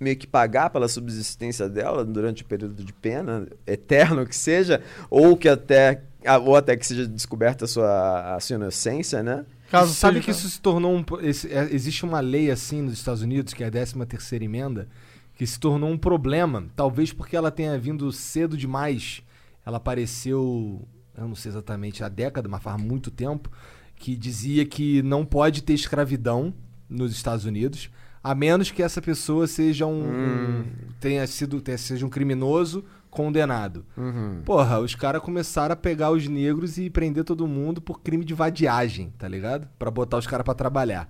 [0.04, 5.36] meio que pagar pela subsistência dela durante o período de pena, eterno que seja, ou
[5.38, 6.04] que até
[6.46, 9.46] ou até que seja descoberta a sua, a sua inocência, né?
[9.70, 11.04] Caso sabe seja- que isso se tornou um.
[11.22, 14.88] esse- é, existe uma lei assim nos Estados Unidos, que é a 13 terceira emenda,
[15.36, 16.66] que se tornou um problema.
[16.76, 19.22] Talvez porque ela tenha vindo cedo demais.
[19.66, 20.82] Ela apareceu,
[21.18, 23.50] eu não sei exatamente, há década, mas faz muito tempo,
[23.96, 26.54] que dizia que não pode ter escravidão
[26.90, 27.90] nos Estados Unidos,
[28.24, 30.64] a menos que essa pessoa seja um, um-
[31.00, 33.86] tenha sido tenha, seja um criminoso condenado.
[33.96, 34.42] Uhum.
[34.44, 38.34] Porra, os caras começaram a pegar os negros e prender todo mundo por crime de
[38.34, 39.68] vadiagem, tá ligado?
[39.78, 41.08] Pra botar os caras pra trabalhar.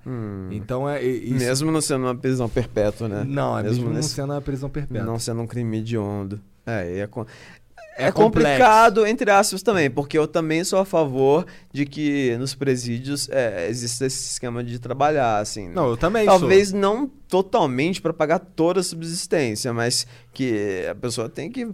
[0.51, 1.01] Então é.
[1.01, 3.23] isso- Mesmo não sendo uma prisão perpétua, né?
[3.25, 5.05] Não, é mesmo, não nesse- sendo uma prisão perpétua.
[5.05, 6.41] Não sendo um crime hediondo.
[6.65, 7.09] É, é,
[7.95, 12.55] É é complicado, entre aspas, também, porque eu também sou a favor de que nos
[12.55, 15.67] presídios é, exista esse esquema de trabalhar, assim.
[15.67, 15.73] né?
[15.75, 21.29] Não, eu também Talvez não totalmente para pagar toda a subsistência, mas que a pessoa
[21.29, 21.67] tem que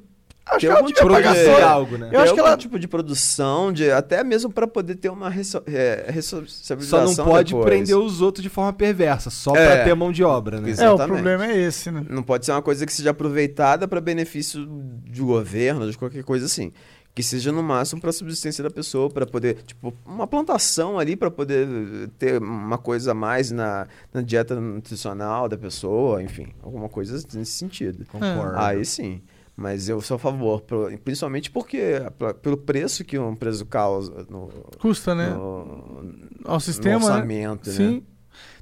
[0.50, 2.10] Acho ter que ela algum devia tipo de, toda- algo, né?
[2.12, 5.30] Eu acho que algum ela- tipo de produção, de, até mesmo para poder ter uma
[5.30, 7.66] resso, é, Só responsabilização não pode depois.
[7.66, 9.76] prender os outros de forma perversa, só É.
[9.76, 10.70] pra ter mão de obra, né?
[10.72, 10.82] Isso.
[10.82, 11.22] É, o Exatamente.
[11.24, 12.06] problema é esse, né?
[12.10, 16.46] Não pode ser uma coisa que seja aproveitada para benefício do governo, de qualquer coisa
[16.46, 16.72] assim.
[17.16, 21.30] Que seja no máximo para subsistência da pessoa, para poder, tipo, uma plantação ali para
[21.30, 21.68] poder
[22.18, 27.52] ter uma coisa a mais na, na dieta nutricional da pessoa, enfim, alguma coisa nesse
[27.52, 28.06] sentido.
[28.06, 28.58] Concordo.
[28.58, 29.22] Aí sim.
[29.61, 30.64] Mas eu sou a favor,
[31.03, 31.81] principalmente porque
[32.41, 34.48] pelo preço que um preso causa no,
[34.80, 35.30] Custa, né?
[35.31, 36.02] no,
[36.45, 37.06] Ao no sistema, né?
[37.06, 37.95] orçamento, Sim.
[37.98, 38.02] né?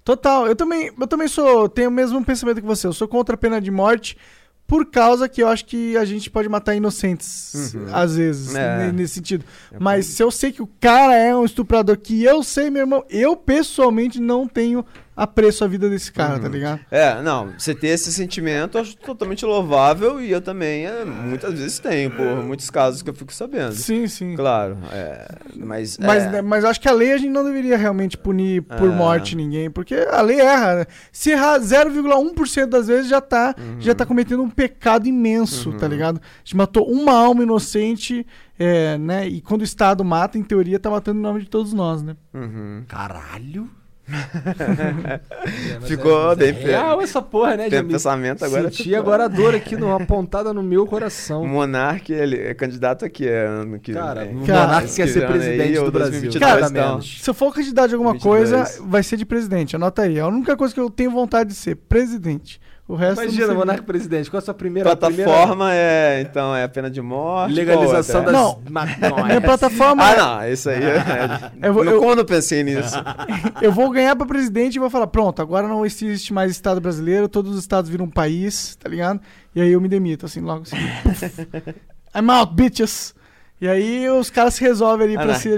[0.04, 0.48] Total.
[0.48, 2.88] Eu também, eu também sou, tenho o mesmo pensamento que você.
[2.88, 4.18] Eu sou contra a pena de morte
[4.66, 7.86] por causa que eu acho que a gente pode matar inocentes Uhum.
[7.94, 8.86] às vezes, É.
[8.88, 9.46] ne- nesse sentido.
[9.80, 13.06] Mas se eu sei que o cara é um estuprador que eu sei, meu irmão,
[13.10, 14.84] eu pessoalmente não tenho
[15.18, 16.42] apreço à vida desse cara, Uhum.
[16.42, 16.80] tá ligado?
[16.92, 21.54] É, não, você ter esse sentimento eu acho totalmente louvável e eu também é, muitas
[21.60, 23.74] vezes tenho, por muitos casos que eu fico sabendo.
[23.74, 24.36] Sim, sim.
[24.36, 25.98] Claro, é, mas.
[25.98, 28.96] Mas, é, mas acho que a lei a gente não deveria realmente punir por É.
[28.96, 30.76] morte ninguém, porque a lei erra.
[30.76, 30.86] né?
[31.12, 36.18] Se errar 0,1% das vezes já tá, já tá cometendo um pecado imenso, tá ligado?
[36.22, 38.26] A gente matou uma alma inocente,
[38.60, 39.28] é, né?
[39.28, 42.16] E quando o Estado mata, em teoria, tá matando em nome de todos nós, né?
[42.34, 42.84] uhum.
[42.88, 43.68] Caralho.
[45.86, 47.92] Ficou bem real essa porra, né, Jamil?
[47.92, 48.64] pensamento agora.
[48.70, 51.46] Senti ficou- agora a dor aqui, numa pontada no meu O coração.
[51.48, 54.38] Monark, ele é candidato aqui é, ano que Cara, vem.
[54.44, 56.22] o Cara, Monark quer ser aí, presidente ou do Brasil.
[56.22, 57.02] 2022, Cara, então.
[57.02, 58.38] Se eu for candidato de alguma 22.
[58.52, 59.76] coisa, vai ser de presidente.
[59.76, 60.18] Anota aí.
[60.18, 62.60] É a única coisa que eu tenho vontade de ser, presidente.
[62.88, 63.54] O resto Imagina.
[63.54, 67.54] Monark presidente, qual a sua primeira Plataforma é, então, é a pena de morte.
[67.54, 68.32] legalização das?
[68.34, 68.62] Não.
[68.70, 69.26] maconhas?
[69.26, 71.52] Minha plataforma Ah, é- não, isso aí é.
[71.68, 72.96] Eu vou- eu- Quando eu pensei nisso?
[73.62, 77.28] Eu vou ganhar pra presidente e vou falar, pronto, agora não existe mais Estado brasileiro,
[77.28, 79.20] todos os estados viram um país, tá ligado?
[79.54, 80.78] E aí eu me demito, assim, logo assim.
[82.16, 83.14] I'm out, bitches!
[83.60, 85.50] E aí os caras se resolvem ali pra Anar- se...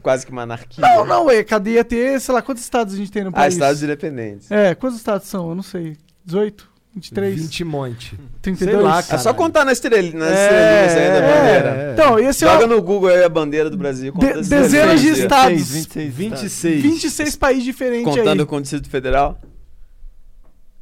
[0.00, 0.80] Quase que uma anarquia.
[0.80, 3.54] Não, não, ué, cadeia ter, sei lá, quantos estados a gente tem no Ah, país?
[3.54, 4.50] Estados Independentes.
[4.50, 5.48] É, quantos estados são?
[5.50, 5.96] Eu não sei.
[6.24, 6.68] 18?
[6.94, 7.40] 23?
[7.42, 8.18] 20 monte.
[8.42, 8.76] 32?
[8.76, 11.68] Sei lá, É só contar na estrelinha, nas É, estrelinhas aí da é, bandeira.
[11.68, 11.92] é.
[11.92, 12.66] Então, esse é Joga o...
[12.68, 14.12] no Google aí a bandeira do Brasil.
[14.12, 15.18] De- as dezenas de estrelinhas.
[15.18, 15.70] estados.
[15.70, 16.82] 26, 26.
[16.82, 18.46] 26 países diferentes Contando aí.
[18.46, 19.38] com o Distrito Federal.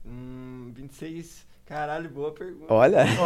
[0.07, 1.45] Hum, 26.
[1.66, 2.73] Caralho, boa pergunta.
[2.73, 3.05] Olha.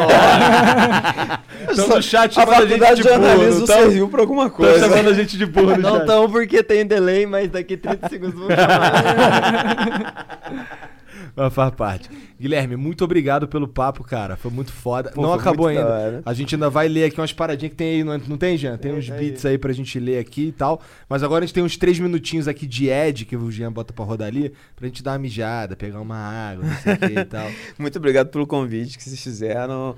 [1.72, 4.20] Então no chat a chamando a gente faculdade de de jornalismo não tão- serviu pra
[4.22, 4.78] alguma coisa.
[4.88, 6.06] chamando a gente de burro no Não chat.
[6.06, 9.84] tão porque tem delay, mas daqui 30 segundos vou chamar.
[11.34, 12.10] Mas faz parte.
[12.38, 14.36] Guilherme, muito obrigado pelo papo, cara.
[14.36, 15.10] Foi muito foda.
[15.10, 16.22] Pô, não acabou ainda.
[16.24, 18.76] A gente ainda vai ler aqui umas paradinhas que tem aí, não, não tem, Jean?
[18.76, 20.80] Tem uns Tem, beats aí pra gente ler aqui e tal.
[21.08, 23.92] Mas agora a gente tem uns três minutinhos aqui de Ed que o Jean bota
[23.92, 27.20] pra rodar ali, pra gente dar uma mijada, pegar uma água, não sei o que
[27.20, 27.50] e tal.
[27.78, 29.94] Muito obrigado pelo convite que vocês fizeram.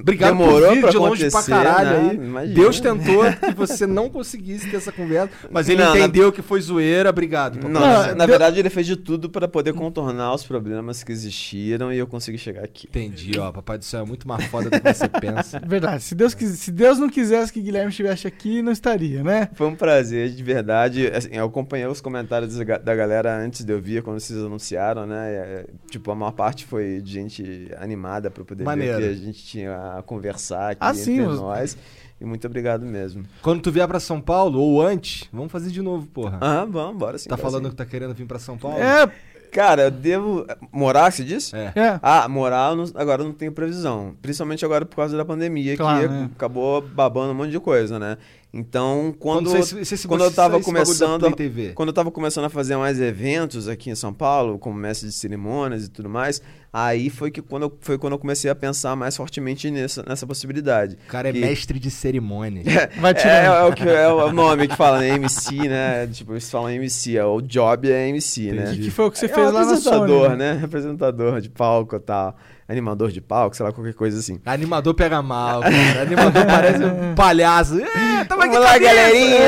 [0.00, 2.10] Obrigado Demorou por vir pra de longe pra acontecer, caralho né?
[2.10, 2.16] aí.
[2.16, 2.54] Imagina.
[2.54, 6.42] Deus tentou que você não conseguisse ter essa conversa, mas ele Não, na- entendeu que
[6.42, 7.10] foi zoeira.
[7.10, 7.56] Obrigado.
[7.58, 7.70] papai.
[7.72, 11.12] Não, Não, na, na verdade ele fez de tudo para poder contornar os problemas que
[11.12, 12.86] existiram e eu consegui chegar aqui.
[12.88, 13.52] Entendi, ó.
[13.52, 15.60] Papai do céu é muito mais foda do que você pensa.
[15.66, 16.02] Verdade.
[16.02, 19.48] Se Deus, quis- se Deus não quisesse que Guilherme estivesse aqui, não estaria, né?
[19.54, 21.06] Foi um prazer, de verdade.
[21.14, 24.38] Assim, eu acompanhei os comentários da ga- da galera antes de eu vir, quando vocês
[24.38, 25.32] anunciaram, né?
[25.32, 28.98] E, é, tipo, a maior parte foi de gente animada para poder Maneiro.
[28.98, 31.76] ver que a gente tinha a conversar aqui Ah, entre sim, os- nós.
[32.20, 33.24] E muito obrigado mesmo.
[33.42, 36.38] Quando tu vier pra São Paulo, ou antes, vamos fazer de novo, porra.
[36.40, 37.28] Ah, vamos, bora sim.
[37.28, 37.70] tá bora falando sim.
[37.70, 38.78] que tá querendo vir pra São Paulo?
[38.78, 39.10] É,
[39.52, 40.44] Cara, eu devo.
[40.72, 41.54] Morar, você disse?
[41.54, 41.72] É.
[41.76, 42.00] é.
[42.02, 44.16] Ah, morar eu não- agora eu não tenho previsão.
[44.20, 46.30] Principalmente agora por causa da pandemia, Claro, que né?
[46.34, 48.18] acabou babando um monte de coisa, né?
[48.56, 51.74] Então, quando, Quando você- se- se quando você eu tava esse bagulho da começando.
[51.74, 55.14] Quando eu tava começando a fazer mais eventos aqui em São Paulo, como mestre de
[55.14, 56.40] cerimônias e tudo mais,
[56.72, 60.24] aí foi que quando eu, foi quando eu comecei a pensar mais fortemente nessa, nessa
[60.24, 60.96] possibilidade.
[61.04, 62.64] O cara é Que- mestre de cerimônias.
[63.04, 63.26] É, tirando.
[63.34, 65.08] é o que é o nome que fala, né?
[65.16, 66.06] MC, né?
[66.06, 68.72] Tipo, eles falam MC, é, o job é MC, né?
[68.72, 70.36] Que, que foi o que você é fez um lá na apresentador, Sony.
[70.36, 70.60] né?
[70.62, 72.36] Apresentador de palco e tal.
[72.66, 74.40] Animador de palco, sei lá, qualquer coisa assim.
[74.46, 76.02] Animador pega mal, cara.
[76.02, 77.78] Animador parece um palhaço.
[77.78, 79.38] É, tamo aqui Vamos lá, galerinha!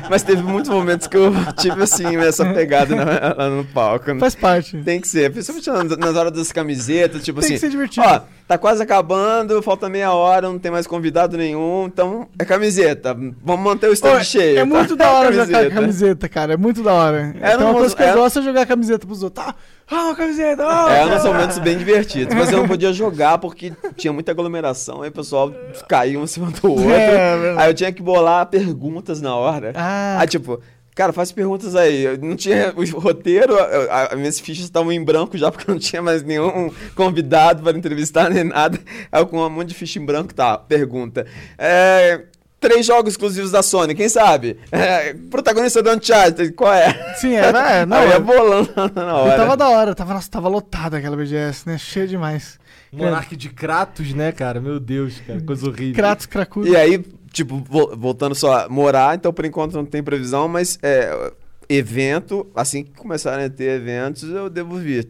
[0.08, 4.16] Mas teve muitos momentos que eu tive, assim, essa pegada na- lá no palco.
[4.18, 4.76] Faz parte.
[4.82, 7.60] Tem que ser, principalmente nas, nas horas das camisetas, tipo Tem que assim.
[7.66, 8.06] ser divertido.
[8.06, 13.12] Ó, tá quase acabando, falta meia hora, não tem mais convidado nenhum, então é camiseta.
[13.42, 14.58] Vamos manter o Pô, stand cheio.
[14.58, 14.66] é tá?
[14.66, 15.74] muito da hora jogar Camiseta.
[15.74, 16.52] camiseta, cara.
[16.54, 17.34] É muito da hora.
[17.40, 19.44] É, então, uma não, coisa que eu é- gosto é jogar camiseta pros outros.
[19.48, 19.54] Ah,
[19.88, 20.64] ah uma camiseta!
[20.66, 22.34] ah, É, nos momentos bem divertidos.
[22.34, 25.52] Mas eu não podia jogar porque tinha muita aglomeração, aí o pessoal
[25.88, 26.90] caía um em cima do outro.
[26.90, 27.62] É, verdade.
[27.62, 29.72] aí eu tinha que bolar perguntas na hora.
[29.76, 30.60] Ah, Aí, tipo,
[30.94, 32.02] cara, faz perguntas aí.
[32.04, 35.70] Eu não tinha o roteiro, a- a- as minhas fichas estavam em branco já, porque
[35.70, 38.78] não tinha mais nenhum convidado para entrevistar nem nada.
[39.12, 41.26] Aí eu com um monte de ficha em branco, tá, pergunta.
[41.58, 42.22] É,
[42.68, 44.58] três jogos exclusivos da Sony, quem sabe?
[44.72, 47.14] É, protagonista do Uncharted, qual é?
[47.16, 47.72] sim, era.
[47.80, 49.36] É, não, Aí eu ia eu, bolando na hora.
[49.36, 49.94] tava da hora.
[49.94, 51.78] Tava, nossa, tava lotada aquela BGS, né?
[51.78, 52.58] Cheia demais.
[52.92, 54.60] Monarque de Kratos, né, cara?
[54.60, 55.40] Meu Deus, cara.
[55.40, 55.94] Coisa horrível.
[55.94, 56.68] Kratos, cracudo.
[56.68, 60.78] E aí, tipo, vo- voltando só a morar, então por enquanto não tem previsão, mas
[60.82, 61.32] é,
[61.68, 65.08] evento, assim que começarem a ter eventos, eu devo vir.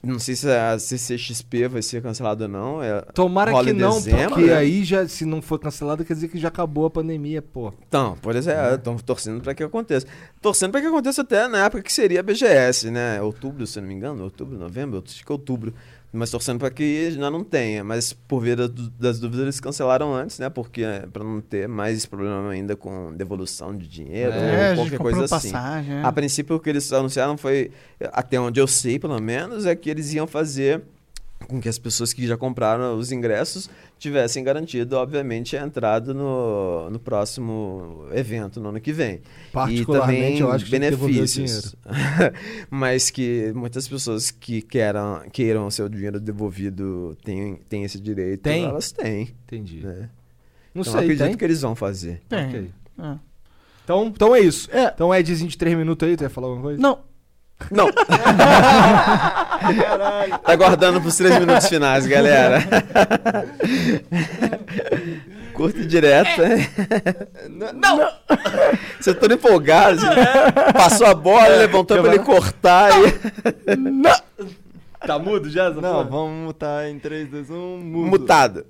[0.00, 2.82] Não sei se a CCXP vai ser cancelada ou não.
[2.82, 4.54] É, Tomara que não, dezembro, porque né?
[4.56, 7.72] aí já, se não for cancelado, quer dizer que já acabou a pandemia, pô.
[7.88, 8.74] Então, por exemplo, Uhum.
[8.76, 10.06] estão torcendo para que aconteça.
[10.40, 13.20] Torcendo para que aconteça até na época que seria a BGS, né?
[13.20, 15.74] Outubro, se não me engano, outubro, novembro, acho que é outubro.
[16.10, 17.84] Mas torcendo para que já não tenha.
[17.84, 20.48] Mas por via das, das dúvidas, eles cancelaram antes, né?
[20.48, 20.82] Porque
[21.12, 25.50] para não ter mais problema ainda com devolução de dinheiro É, ou qualquer coisa assim.
[25.52, 25.94] passagem.
[25.96, 26.02] é.
[26.02, 27.70] A princípio, o que eles anunciaram foi,
[28.12, 30.82] até onde eu sei, pelo menos, é que eles iam fazer
[31.46, 36.90] com que as pessoas que já compraram os ingressos tivessem garantido, obviamente, a entrada no,
[36.90, 39.20] no próximo evento, no ano que vem.
[39.52, 41.76] Particularmente, e também eu acho que benefícios.
[42.70, 48.42] Mas que muitas pessoas que queiram, queiram o seu dinheiro devolvido têm, têm esse direito.
[48.42, 48.64] Tem?
[48.64, 49.34] Elas têm.
[49.46, 49.80] Entendi.
[49.80, 50.10] Né?
[50.74, 51.36] Não então, eu sei, acredito tem?
[51.36, 52.20] que eles vão fazer.
[52.28, 52.46] Tem.
[52.46, 52.70] Ok.
[52.98, 53.18] É.
[53.84, 54.68] Então, então é isso.
[54.70, 54.92] É.
[54.94, 56.80] Então, Edzinho de 3 minutos aí, tu ia falar alguma coisa?
[56.80, 56.98] Não,
[57.70, 57.90] Não!
[60.42, 62.62] tá guardando pros três minutos finais, galera.
[65.52, 66.68] Curto e direto, hein?
[67.74, 68.10] Não!
[69.00, 69.98] Você tá todo empolgado.
[69.98, 70.72] assim.
[70.72, 73.12] Passou a bola, levantou pra ele cortar e.
[75.04, 75.70] Tá mudo já?
[75.70, 76.04] Não, porra?
[76.04, 78.06] vamos mutar em 3, 2, 1, mudo.
[78.08, 78.66] Mutado.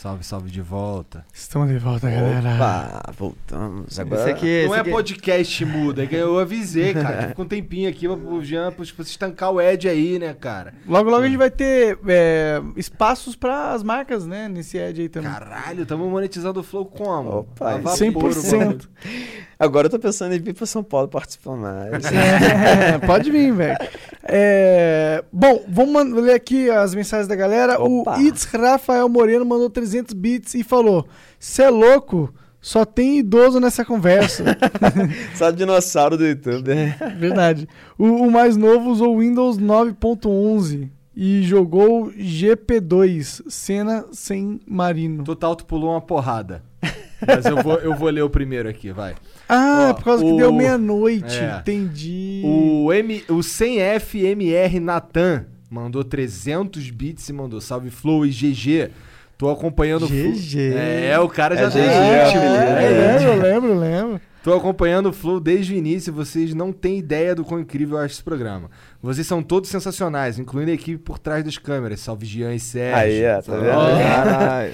[0.00, 1.24] Salve, salve de volta.
[1.34, 2.54] estamos de volta, galera.
[2.54, 3.98] Opa, voltamos.
[3.98, 4.20] Agora.
[4.20, 7.32] Esse aqui, Não é aqui- podcast mudo, é que eu avisei, cara.
[7.34, 10.72] Com um tempinho aqui pro Jean, pra tipo, estancar o Ed aí, né, cara?
[10.86, 14.46] Logo, logo a gente vai ter é, espaços para as marcas, né?
[14.48, 15.32] Nesse ad aí também.
[15.32, 17.38] Caralho, tamo monetizando o Flow como?
[17.40, 18.56] Opa, A vapor, 100%.
[18.56, 18.78] mano.
[19.58, 22.04] Agora eu tô pensando em vir pra São Paulo participar mais.
[22.14, 23.76] É, pode vir, velho.
[24.30, 27.80] É, bom, vamos ler aqui as mensagens da galera.
[27.80, 28.18] Opa.
[28.18, 32.32] O Itz Rafael Moreno mandou 300 bits e falou: Cê é louco?
[32.60, 34.44] Só tem idoso nessa conversa.
[35.34, 36.74] Só dinossauro do YouTube.
[36.74, 36.96] né?
[37.16, 37.66] Verdade.
[37.96, 45.24] O, o mais novo usou Windows 9.11 e jogou GP2, cena sem marino.
[45.24, 46.62] Total, tu pulou uma porrada.
[47.26, 49.14] Mas eu vou, eu vou ler o primeiro aqui, vai.
[49.48, 51.38] Ah, Ó, por causa que o- deu meia-noite.
[51.38, 51.58] É.
[51.60, 52.42] Entendi.
[52.44, 58.90] O, M, o 100FMR Natan mandou 300 bits e mandou salve Flow e GG.
[59.36, 60.32] Tô acompanhando o Flow.
[60.32, 60.74] GG.
[60.74, 63.30] É, o cara já É GG, É, ritmo, é, é ritmo.
[63.30, 64.20] lembro, lembro, lembro.
[64.42, 67.98] Tô acompanhando o Flow desde o início e vocês não têm ideia do quão incrível
[67.98, 68.70] eu acho esse programa.
[69.02, 72.00] Vocês são todos sensacionais, incluindo a equipe por trás das câmeras.
[72.00, 72.96] Salve Jean e Sérgio.
[72.98, 73.68] Aí, é, tá vendo?
[73.76, 73.98] Ó.
[73.98, 74.72] Caralho.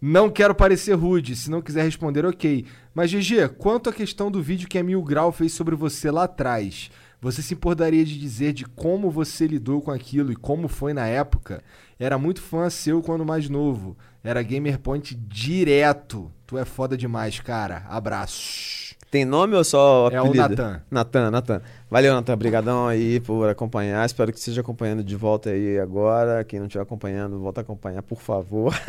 [0.00, 2.64] Não quero parecer rude, se não quiser responder, ok.
[2.94, 6.24] Mas, GG, quanto à questão do vídeo que a Mil Grau fez sobre você lá
[6.24, 6.90] atrás,
[7.20, 11.06] você se importaria de dizer de como você lidou com aquilo e como foi na
[11.06, 11.62] época?
[11.98, 13.96] Era muito fã seu quando mais novo.
[14.22, 16.30] Era Gamer Point direto.
[16.46, 17.84] Tu é foda demais, cara.
[17.88, 18.85] Abraços.
[19.10, 20.48] Tem nome ou só É o apelido?
[20.48, 20.82] Natan.
[20.90, 21.62] Natan, Natan.
[21.88, 22.34] Valeu, Natan.
[22.34, 24.04] Obrigadão aí por acompanhar.
[24.04, 26.42] Espero que esteja acompanhando de volta aí agora.
[26.44, 28.74] Quem não estiver acompanhando, volta a acompanhar, por favor.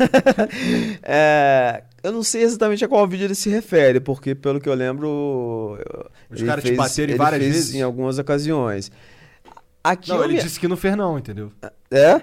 [1.02, 4.74] É, eu não sei exatamente a qual vídeo ele se refere, porque pelo que eu
[4.74, 5.78] lembro...
[6.30, 7.74] Os caras te bateram várias vezes?
[7.74, 8.90] em algumas ocasiões.
[9.82, 11.50] Aqui Não, ele me- disse que não fez não, entendeu?
[11.90, 12.20] É?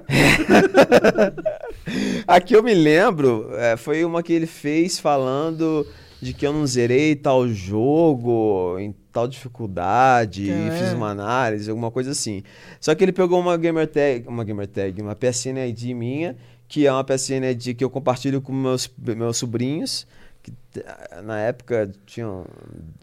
[2.28, 5.86] Aqui eu me lembro, é, foi uma que ele fez falando
[6.26, 10.54] de que eu não zerei tal jogo em tal dificuldade É.
[10.68, 12.42] e fiz uma análise, alguma coisa assim.
[12.82, 16.36] Só que ele pegou uma gamer tag, uma gamer tag, uma PSN ID minha,
[16.68, 20.08] que é uma PSN ID que eu compartilho com meus, meus sobrinhos,
[20.42, 22.46] que eh, na época tinham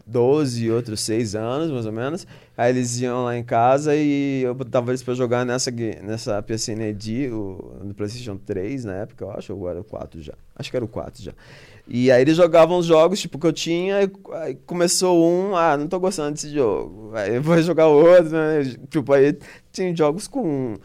[0.05, 2.27] 12 e outros 6 anos, mais ou menos.
[2.57, 6.81] Aí eles iam lá em casa e eu botava eles pra jogar nessa, nessa PSN
[6.89, 10.33] ID, o, no PlayStation 3 na época, eu acho, ou era o 4 já.
[10.55, 11.31] Acho que era o 4 já.
[11.87, 15.75] E aí eles jogavam os jogos, tipo, que eu tinha, e aí começou um, ah,
[15.77, 17.11] não tô gostando desse jogo.
[17.13, 18.63] Aí vou jogar outro, né?
[18.89, 19.37] Tipo, aí
[19.71, 20.77] tinha jogos com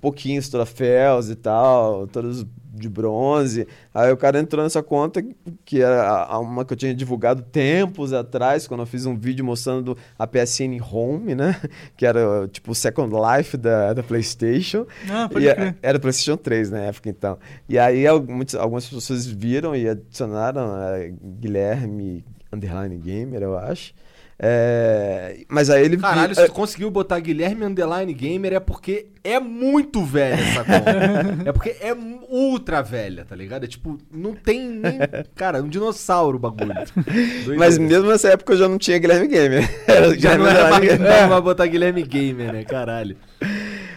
[0.00, 2.46] pouquinhos troféus e tal, todos
[2.78, 3.66] de bronze.
[3.92, 5.22] Aí o cara entrou nessa conta,
[5.64, 9.96] que era uma que eu tinha divulgado tempos atrás, quando eu fiz um vídeo mostrando
[10.18, 11.60] a PSN Home, né?
[11.96, 14.86] Que era tipo o Second Life da, da PlayStation.
[15.10, 15.76] Ah, pode E a- crer.
[15.82, 17.38] era PlayStation 3 na época, então.
[17.68, 23.92] E aí algumas, algumas pessoas viram e adicionaram eh, Guilherme Underline Gamer, eu acho.
[24.40, 25.96] É, mas aí ele.
[25.96, 31.42] Caralho, se tu conseguiu botar Guilherme Underline Gamer é porque é muito velha essa conta.
[31.44, 31.92] é porque é
[32.28, 33.64] ultra velha, tá ligado?
[33.64, 35.00] É tipo, não tem nem.
[35.34, 36.72] Cara, é um dinossauro o bagulho.
[37.58, 39.68] Mas mesmo nessa época eu já não tinha Guilherme Gamer.
[39.88, 41.42] Era Já Guilherme não era pra, Gamer.
[41.42, 42.64] botar Guilherme Gamer, né?
[42.64, 43.16] Caralho.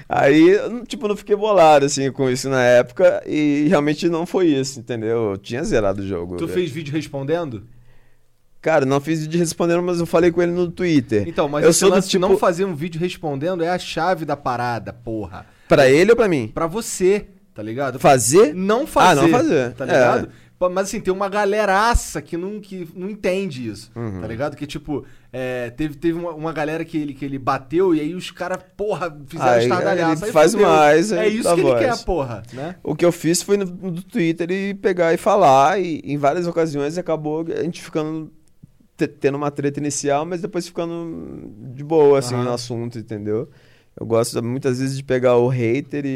[0.09, 3.23] Aí, eu, tipo, não fiquei bolado, assim, com isso na época.
[3.25, 5.31] E realmente não foi isso, entendeu?
[5.31, 6.35] Eu tinha zerado o jogo.
[6.35, 7.63] Tu fez vídeo respondendo?
[8.61, 11.23] Cara, não fiz vídeo respondendo, mas eu falei com ele no Twitter.
[11.27, 12.27] Então, mas eu esse sou do lance de tipo.
[12.27, 15.45] não fazer um vídeo respondendo é a chave da parada, porra.
[15.67, 16.47] Pra ele ou pra mim?
[16.53, 17.25] Pra você,
[17.55, 17.97] tá ligado?
[17.99, 18.53] Fazer?
[18.53, 19.19] Não fazer.
[19.19, 19.71] Ah, não fazer.
[19.73, 19.87] Tá É.
[19.87, 20.29] ligado?
[20.59, 23.91] Pô, Mas assim, tem uma galeraça que não, que não entende isso.
[23.95, 24.21] Uhum.
[24.21, 24.55] Tá ligado?
[24.55, 28.13] Que tipo, é, teve, teve uma, uma galera que ele, que ele bateu e aí
[28.13, 30.21] os caras, porra, fizeram Aí, estardalhaço.
[30.23, 30.67] ele Aí faz fudeu.
[30.67, 31.79] mais, É isso que ele voz.
[31.79, 32.75] quer, porra, né?
[32.83, 36.45] O que eu fiz foi no, no Twitter e pegar e falar, e em várias
[36.45, 38.31] ocasiões acabou a gente ficando
[39.07, 42.43] tendo uma treta inicial, mas depois ficando de boa, assim, Aham.
[42.45, 43.49] no assunto, entendeu?
[43.99, 46.09] Eu gosto muitas vezes de pegar o hater e.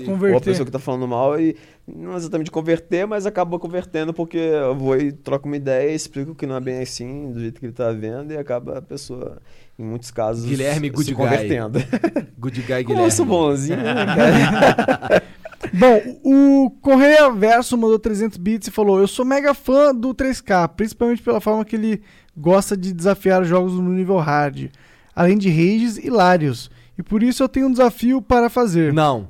[0.00, 0.32] E converter.
[0.32, 1.54] Ou a pessoa que tá falando mal e.
[1.86, 6.46] Não exatamente converter, mas acaba convertendo porque eu vou e troco uma ideia, explico que
[6.46, 9.36] não é bem assim, do jeito que ele tá vendo, e acaba a pessoa,
[9.78, 11.22] em muitos casos, Guilherme Good se Guy.
[11.22, 11.78] convertendo.
[12.38, 13.04] Good guy Guilherme.
[13.04, 15.22] eu sou bonzinho, né, cara?
[15.72, 20.68] Bom, o Correia Verso mandou 300 bits e falou: Eu sou mega fã do 3K,
[20.68, 22.02] principalmente pela forma que ele
[22.36, 24.70] gosta de desafiar os jogos no nível hard,
[25.14, 26.70] além de rages hilários.
[26.98, 28.92] E por isso eu tenho um desafio para fazer.
[28.92, 29.28] Não.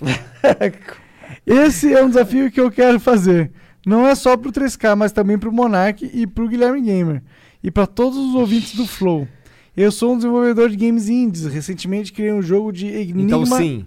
[1.46, 3.52] Esse é um desafio que eu quero fazer.
[3.86, 7.22] Não é só pro 3K, mas também pro Monark e pro Guilherme Gamer.
[7.62, 9.26] E para todos os ouvintes do Flow.
[9.76, 11.46] Eu sou um desenvolvedor de games indies.
[11.46, 13.86] Recentemente criei um jogo de Enigma Então sim.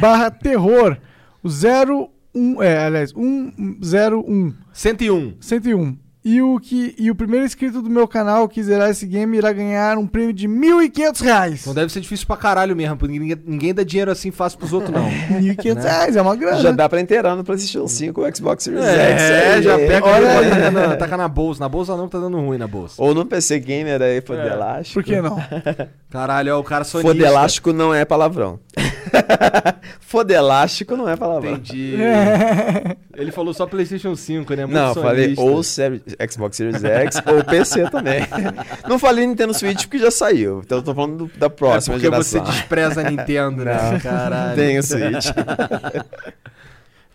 [0.00, 0.98] barra terror.
[1.42, 5.34] O 01, é, aliás, 101, 101.
[5.40, 5.96] 101.
[6.22, 9.54] E o, que, e o primeiro inscrito do meu canal que zerar esse game irá
[9.54, 11.64] ganhar um prêmio de 1.500 reais.
[11.64, 14.74] Não deve ser difícil pra caralho mesmo, porque ninguém, ninguém dá dinheiro assim fácil pros
[14.74, 15.08] outros, não.
[15.40, 16.60] 1.500 reais, é uma grana.
[16.60, 19.22] Já dá pra inteirar no PlayStation 5 o Xbox Series X.
[19.22, 20.50] É, já pega Olha Olha aí.
[20.50, 21.60] taca na, taca na bolsa.
[21.60, 22.96] Na bolsa não, que tá dando ruim na bolsa.
[22.98, 24.20] Ou no PC Gamer aí, É.
[24.20, 25.00] fodelástico.
[25.00, 25.38] Por que não?
[26.10, 27.14] Caralho, ó, o cara sonista.
[27.14, 28.60] Fodelástico não é palavrão.
[30.00, 31.52] Fodelástico não é palavrão.
[31.52, 31.94] Entendi.
[33.16, 34.66] Ele falou só PlayStation 5, né?
[34.66, 38.20] Muito Não, falei ou Xbox Series X ou PC também.
[38.88, 40.62] Não falei Nintendo Switch porque já saiu.
[40.64, 42.44] Então eu tô falando do- da É próxima porque geração.
[42.44, 43.92] você despreza a Nintendo, né?
[43.92, 44.00] Não.
[44.00, 44.56] Caralho.
[44.56, 45.26] Tem o Switch.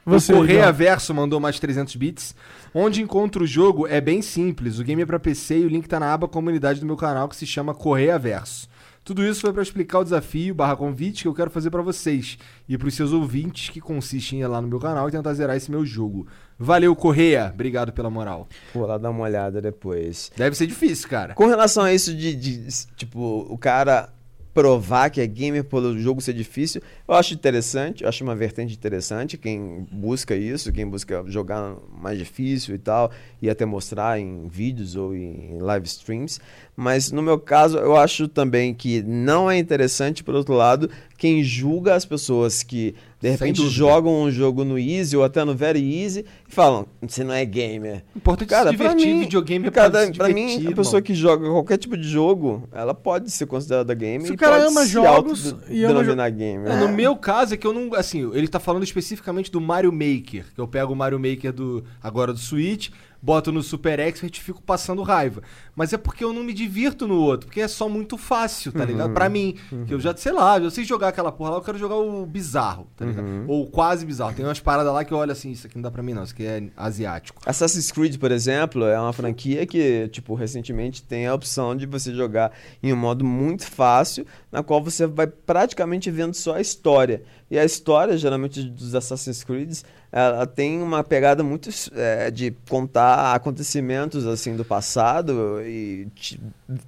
[0.05, 0.71] Você, o Correia.
[0.71, 2.35] Verso mandou mais 300 bits.
[2.73, 4.77] Onde encontro o jogo é bem simples.
[4.77, 7.27] O game é pra PC e o link tá na aba comunidade do meu canal
[7.27, 8.67] que se chama Correia Verso.
[9.05, 12.39] Tudo isso foi pra explicar o desafio barra convite que eu quero fazer pra vocês
[12.67, 15.55] e pros seus ouvintes que consiste em ir lá no meu canal e tentar zerar
[15.55, 16.25] esse meu jogo.
[16.57, 17.51] Valeu, Correia.
[17.53, 18.47] Obrigado pela moral.
[18.73, 20.31] Vou lá dar uma olhada depois.
[20.35, 21.35] Deve ser difícil, cara.
[21.35, 24.11] Com relação a isso de, de, tipo, o cara
[24.55, 28.73] provar que é gamer pelo jogo ser difícil, eu acho interessante, eu acho uma vertente
[28.73, 33.11] interessante, quem busca isso, quem busca jogar mais difícil e tal,
[33.41, 36.39] e até mostrar em vídeos ou em live streams,
[36.75, 41.43] mas no meu caso eu acho também que não é interessante, por outro lado, quem
[41.43, 46.03] julga as pessoas que de repente jogam um jogo no easy ou até no very
[46.03, 48.03] easy e falam, você não é gamer.
[48.15, 51.01] Importante Cara, se pra divertir, mim, videogame é Cara, pra se pra mim, a pessoa
[51.01, 54.67] que joga qualquer tipo de jogo, ela pode ser considerada gamer Se o cara pode
[54.67, 56.71] ama jogos e ama gamer.
[56.71, 57.95] É, no meu caso é que eu não.
[57.95, 60.45] Assim, ele tá falando especificamente do Mario Maker.
[60.53, 62.89] Que eu pego o Mario Maker do agora do Switch,
[63.25, 65.41] boto no Super Expert e fico passando raiva.
[65.75, 68.85] Mas é porque eu não me divirto no outro, porque é só muito fácil, tá
[68.85, 69.13] ligado?
[69.13, 69.55] Pra mim,
[69.87, 72.23] que eu já, sei lá, eu sei jogar aquela porra lá, eu quero jogar o
[72.23, 73.45] bizarro, tá ligado?
[73.47, 74.35] Ou quase bizarro.
[74.35, 76.23] Tem umas paradas lá que eu olho assim, isso aqui não dá pra mim não,
[76.23, 77.41] isso aqui é asiático.
[77.45, 82.13] Assassin's Creed, por exemplo, é uma franquia que, tipo, recentemente tem a opção de você
[82.13, 82.51] jogar
[82.83, 87.23] em um modo muito fácil, na qual você vai praticamente vendo só a história.
[87.49, 89.77] E a história, geralmente, dos Assassin's Creed,
[90.11, 96.39] ela tem uma pegada muito é, de contar acontecimentos, assim, do passado e te-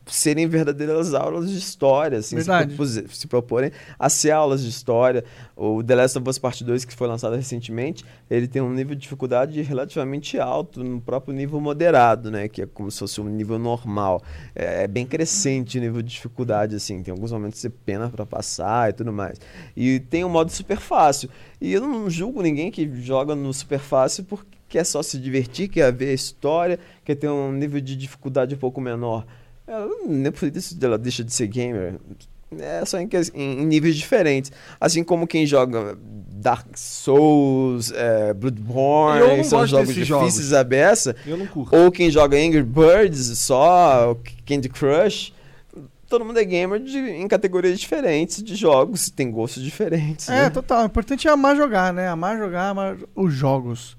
[0.05, 2.35] serem verdadeiras aulas de história, assim,
[2.87, 5.23] se, se proporem a ser aulas de história.
[5.55, 8.95] O The Last of Us Part 2, que foi lançado recentemente, ele tem um nível
[8.95, 12.47] de dificuldade relativamente alto, no próprio nível moderado, né?
[12.47, 14.23] Que é como se fosse um nível normal.
[14.55, 17.03] É, é bem crescente o nível de dificuldade, assim.
[17.03, 19.37] Tem alguns momentos que você pena pra passar e tudo mais.
[19.75, 21.29] E tem um modo super fácil.
[21.59, 25.67] E eu não julgo ninguém que joga no super fácil porque quer só se divertir,
[25.69, 29.25] quer ver a história, quer ter um nível de dificuldade um pouco menor.
[29.65, 31.95] Ela, nem por isso ela deixa de ser gamer.
[32.57, 34.51] É só em, em- em níveis diferentes.
[34.79, 35.97] Assim como quem joga
[36.39, 40.07] Dark Souls, é, Bloodborne, são jogos difíceis
[40.45, 40.53] jogos.
[40.53, 41.15] a beça.
[41.75, 45.33] Ou quem joga Angry Birds só, Candy Crush.
[46.07, 50.29] Todo mundo é gamer de- em categorias diferentes de jogos, tem gostos diferentes.
[50.29, 50.49] É, né?
[50.49, 50.83] total.
[50.83, 52.07] O importante é amar jogar, né?
[52.07, 53.97] Amar jogar, amar os jogos.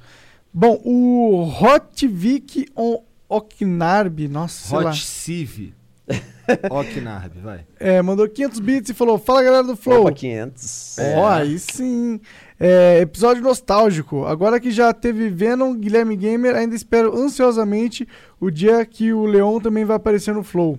[0.53, 4.91] Bom, o Hotvik on Oknarb, nossa, sei lá.
[4.91, 5.75] Hot Civ.
[6.71, 7.67] Oknarb, vai.
[7.79, 10.01] É, mandou 500 bits e falou: Fala galera do Flow.
[10.03, 10.97] Opa, 500.
[11.17, 12.19] Ó, aí sim.
[12.59, 14.25] É, episódio nostálgico.
[14.25, 18.09] Agora que já teve Venom, Guilherme Gamer, ainda espero ansiosamente
[18.41, 20.79] o dia que o Leon também vai aparecer no Flow.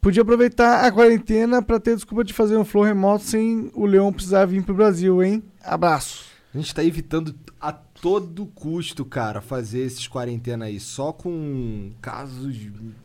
[0.00, 4.10] Podia aproveitar a quarentena pra ter desculpa de fazer um Flow remoto sem o Leon
[4.12, 5.42] precisar vir pro Brasil, hein?
[5.62, 6.24] Abraço.
[6.54, 10.80] A gente tá evitando a todo custo, cara, fazer esses quarentena aí.
[10.80, 12.56] Só com casos.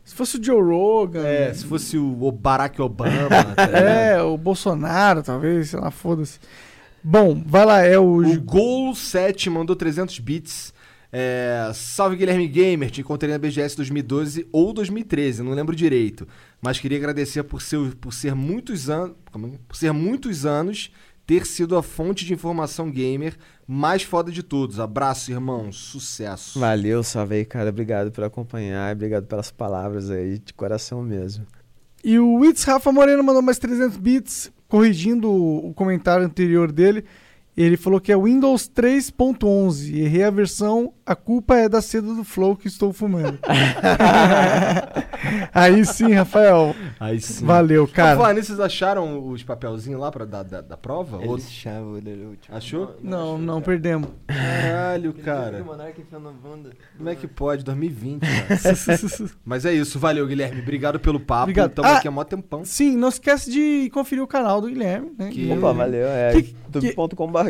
[0.04, 1.24] Se fosse o Joe Rogan.
[1.24, 3.28] É, se fosse o Barack Obama.
[3.54, 3.62] tá?
[3.78, 6.40] É, o Bolsonaro, talvez, sei lá, foda-se.
[7.04, 8.26] Bom, vai lá, é o.
[8.26, 10.74] O Gol 7 mandou 300 bits.
[11.12, 16.26] É, salve Guilherme Gamer, te encontrei na BGS 2012 ou 2013, não lembro direito.
[16.60, 19.16] Mas queria agradecer por ser, por ser muitos anos.
[19.68, 20.90] Por ser muitos anos
[21.26, 24.78] ter sido a fonte de informação gamer mais foda de todos.
[24.78, 25.72] Abraço, irmão.
[25.72, 26.60] Sucesso.
[26.60, 27.70] Valeu, salve aí, cara.
[27.70, 31.44] Obrigado por acompanhar, obrigado pelas palavras aí, de coração mesmo.
[32.04, 37.04] E o Witz Rafa Moreno mandou mais 300 bits, corrigindo o comentário anterior dele.
[37.56, 39.94] Ele falou que é Windows 3.11.
[39.96, 43.38] Errei a versão, a culpa é da seda do Flow que estou fumando.
[45.54, 46.74] Aí sim, Rafael.
[47.00, 47.44] Aí sim.
[47.46, 51.16] Valeu, Cara, falar nisso, vocês acharam os papelzinhos lá pra, da, da, da prova?
[51.16, 52.54] Ou- Eles chavam o último.
[52.56, 52.96] Achou?
[53.02, 54.08] Não, não, perdemos.
[54.26, 55.64] Caralho, O cara.
[56.96, 57.64] Como é que pode?
[57.64, 58.46] 2020, cara.
[59.44, 60.60] Mas é isso, valeu, Guilherme.
[60.60, 61.44] Obrigado pelo papo.
[61.44, 61.70] Obrigado.
[61.70, 62.64] Estamos Ah, aqui há mó tempão.
[62.64, 65.30] Sim, não esquece de conferir o canal do Guilherme, né?
[65.30, 66.06] Que- Opa, valeu.
[66.06, 66.32] É
[66.80, 66.92] Que-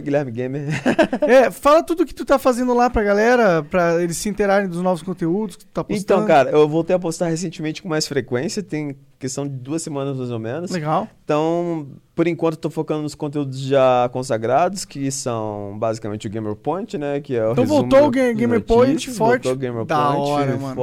[0.00, 0.66] Guilherme Gamer.
[1.22, 4.80] É, fala tudo que tu tá fazendo lá pra galera, pra eles se interarem dos
[4.82, 6.02] novos conteúdos que tu tá postando.
[6.02, 10.16] Então, cara, eu voltei a postar recentemente com mais frequência, tem questão de duas semanas
[10.16, 10.70] mais ou menos.
[10.70, 11.08] Legal.
[11.24, 16.96] Então, por enquanto, estou focando nos conteúdos já consagrados, que são basicamente o Gamer Point,
[16.96, 17.20] né?
[17.20, 19.44] Que é o Então voltou o Gamer notícias, Point forte.
[19.44, 20.76] Voltou o Gamer Da Point hora, firme e mano.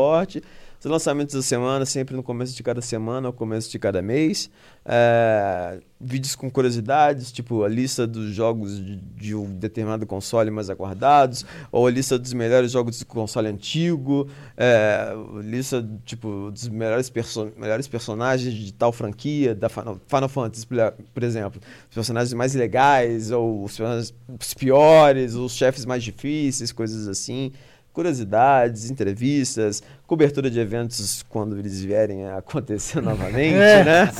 [0.84, 4.50] Os lançamentos da semana, sempre no começo de cada semana ou começo de cada mês.
[4.84, 10.70] É, vídeos com curiosidades, tipo a lista dos jogos de, de um determinado console mais
[10.70, 14.28] aguardados, ou a lista dos melhores jogos do console antigo,
[14.58, 20.68] é, lista tipo dos melhores, perso melhores personagens de tal franquia, da Final, Final Fantasy,
[20.68, 21.62] por- exemplo.
[21.90, 27.54] Os personagens mais legais, ou os os piores, os chefes mais difíceis, coisas assim.
[27.94, 34.12] Curiosidades, entrevistas, cobertura de eventos quando eles vierem a acontecer novamente, É, né?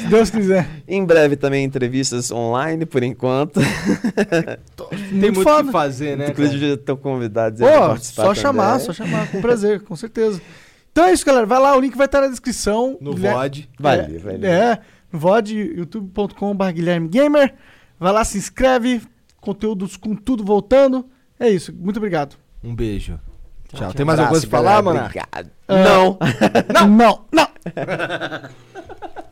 [0.00, 0.68] Se Deus quiser.
[0.86, 3.60] Em breve também entrevistas online, por enquanto.
[5.20, 6.24] Tem muito o que fazer, né?
[6.26, 6.32] cara?
[6.32, 8.86] Inclusive, já estão convidados pra Pô, participar só chamar, também.
[8.86, 10.40] só chamar, com prazer, com certeza.
[10.92, 11.46] Então é isso, galera.
[11.46, 12.98] Vai lá, o link vai estar na descrição.
[13.00, 13.68] No Guilherme- VOD.
[13.78, 14.50] Vai é, ler, vai ler.
[14.50, 14.78] É,
[15.12, 17.54] no VOD, youtube.com.br Guilherme Gamer.
[17.98, 19.00] Vai lá, se inscreve.
[19.40, 21.06] Conteúdos com tudo voltando.
[21.40, 22.36] É isso, muito obrigado.
[22.62, 23.18] Um beijo.
[23.72, 23.90] Tchau.
[23.90, 25.00] Um Tem mais alguma coisa pra falar, mano?
[25.00, 25.50] Obrigado.
[25.68, 26.18] Ah, Não.
[26.88, 27.48] Não, não.